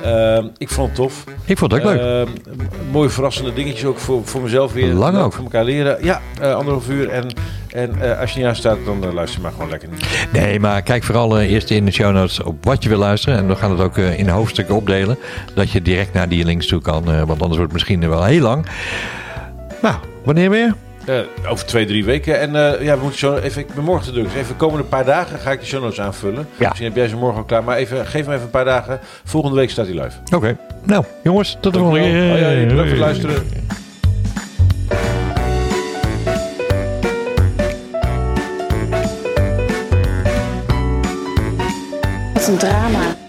[0.03, 1.25] Ehm, ik vond het tof.
[1.45, 2.01] Ik vond het ook leuk.
[2.01, 2.29] Ehm,
[2.91, 4.93] mooie verrassende dingetjes ook voor, voor mezelf weer.
[4.93, 5.33] Lang ook.
[5.33, 6.05] Voor elkaar leren.
[6.05, 7.09] Ja, eh, anderhalf uur.
[7.09, 7.27] En,
[7.71, 10.29] en eh, als je niet aanstaat, dan eh, luister je maar gewoon lekker niet.
[10.33, 13.39] Nee, maar kijk vooral eerst in de show notes op wat je wil luisteren.
[13.39, 15.19] En we gaan het ook in hoofdstukken opdelen.
[15.55, 17.05] Dat je direct naar die links toe kan.
[17.05, 18.67] want anders wordt het misschien wel heel lang.
[19.83, 19.95] Nou,
[20.25, 20.75] wanneer weer?
[21.07, 22.41] Eh, over twee, drie weken.
[22.41, 23.61] En eh, ja, we moeten zo even.
[23.61, 24.25] Ik ben morgen te druk.
[24.25, 26.49] Dus even de komende paar dagen ga ik de show notes aanvullen.
[26.57, 26.69] Ja.
[26.69, 27.65] Misschien heb jij ze morgen al klaar.
[27.65, 29.01] Maar even, geef me even een paar dagen.
[29.25, 30.17] Volgende week staat hij live.
[30.35, 30.57] Oké.
[30.83, 32.67] Nou, jongens, tot de volgende keer.
[32.67, 33.35] Bedankt voor het luisteren.
[42.35, 43.26] Wat een drama.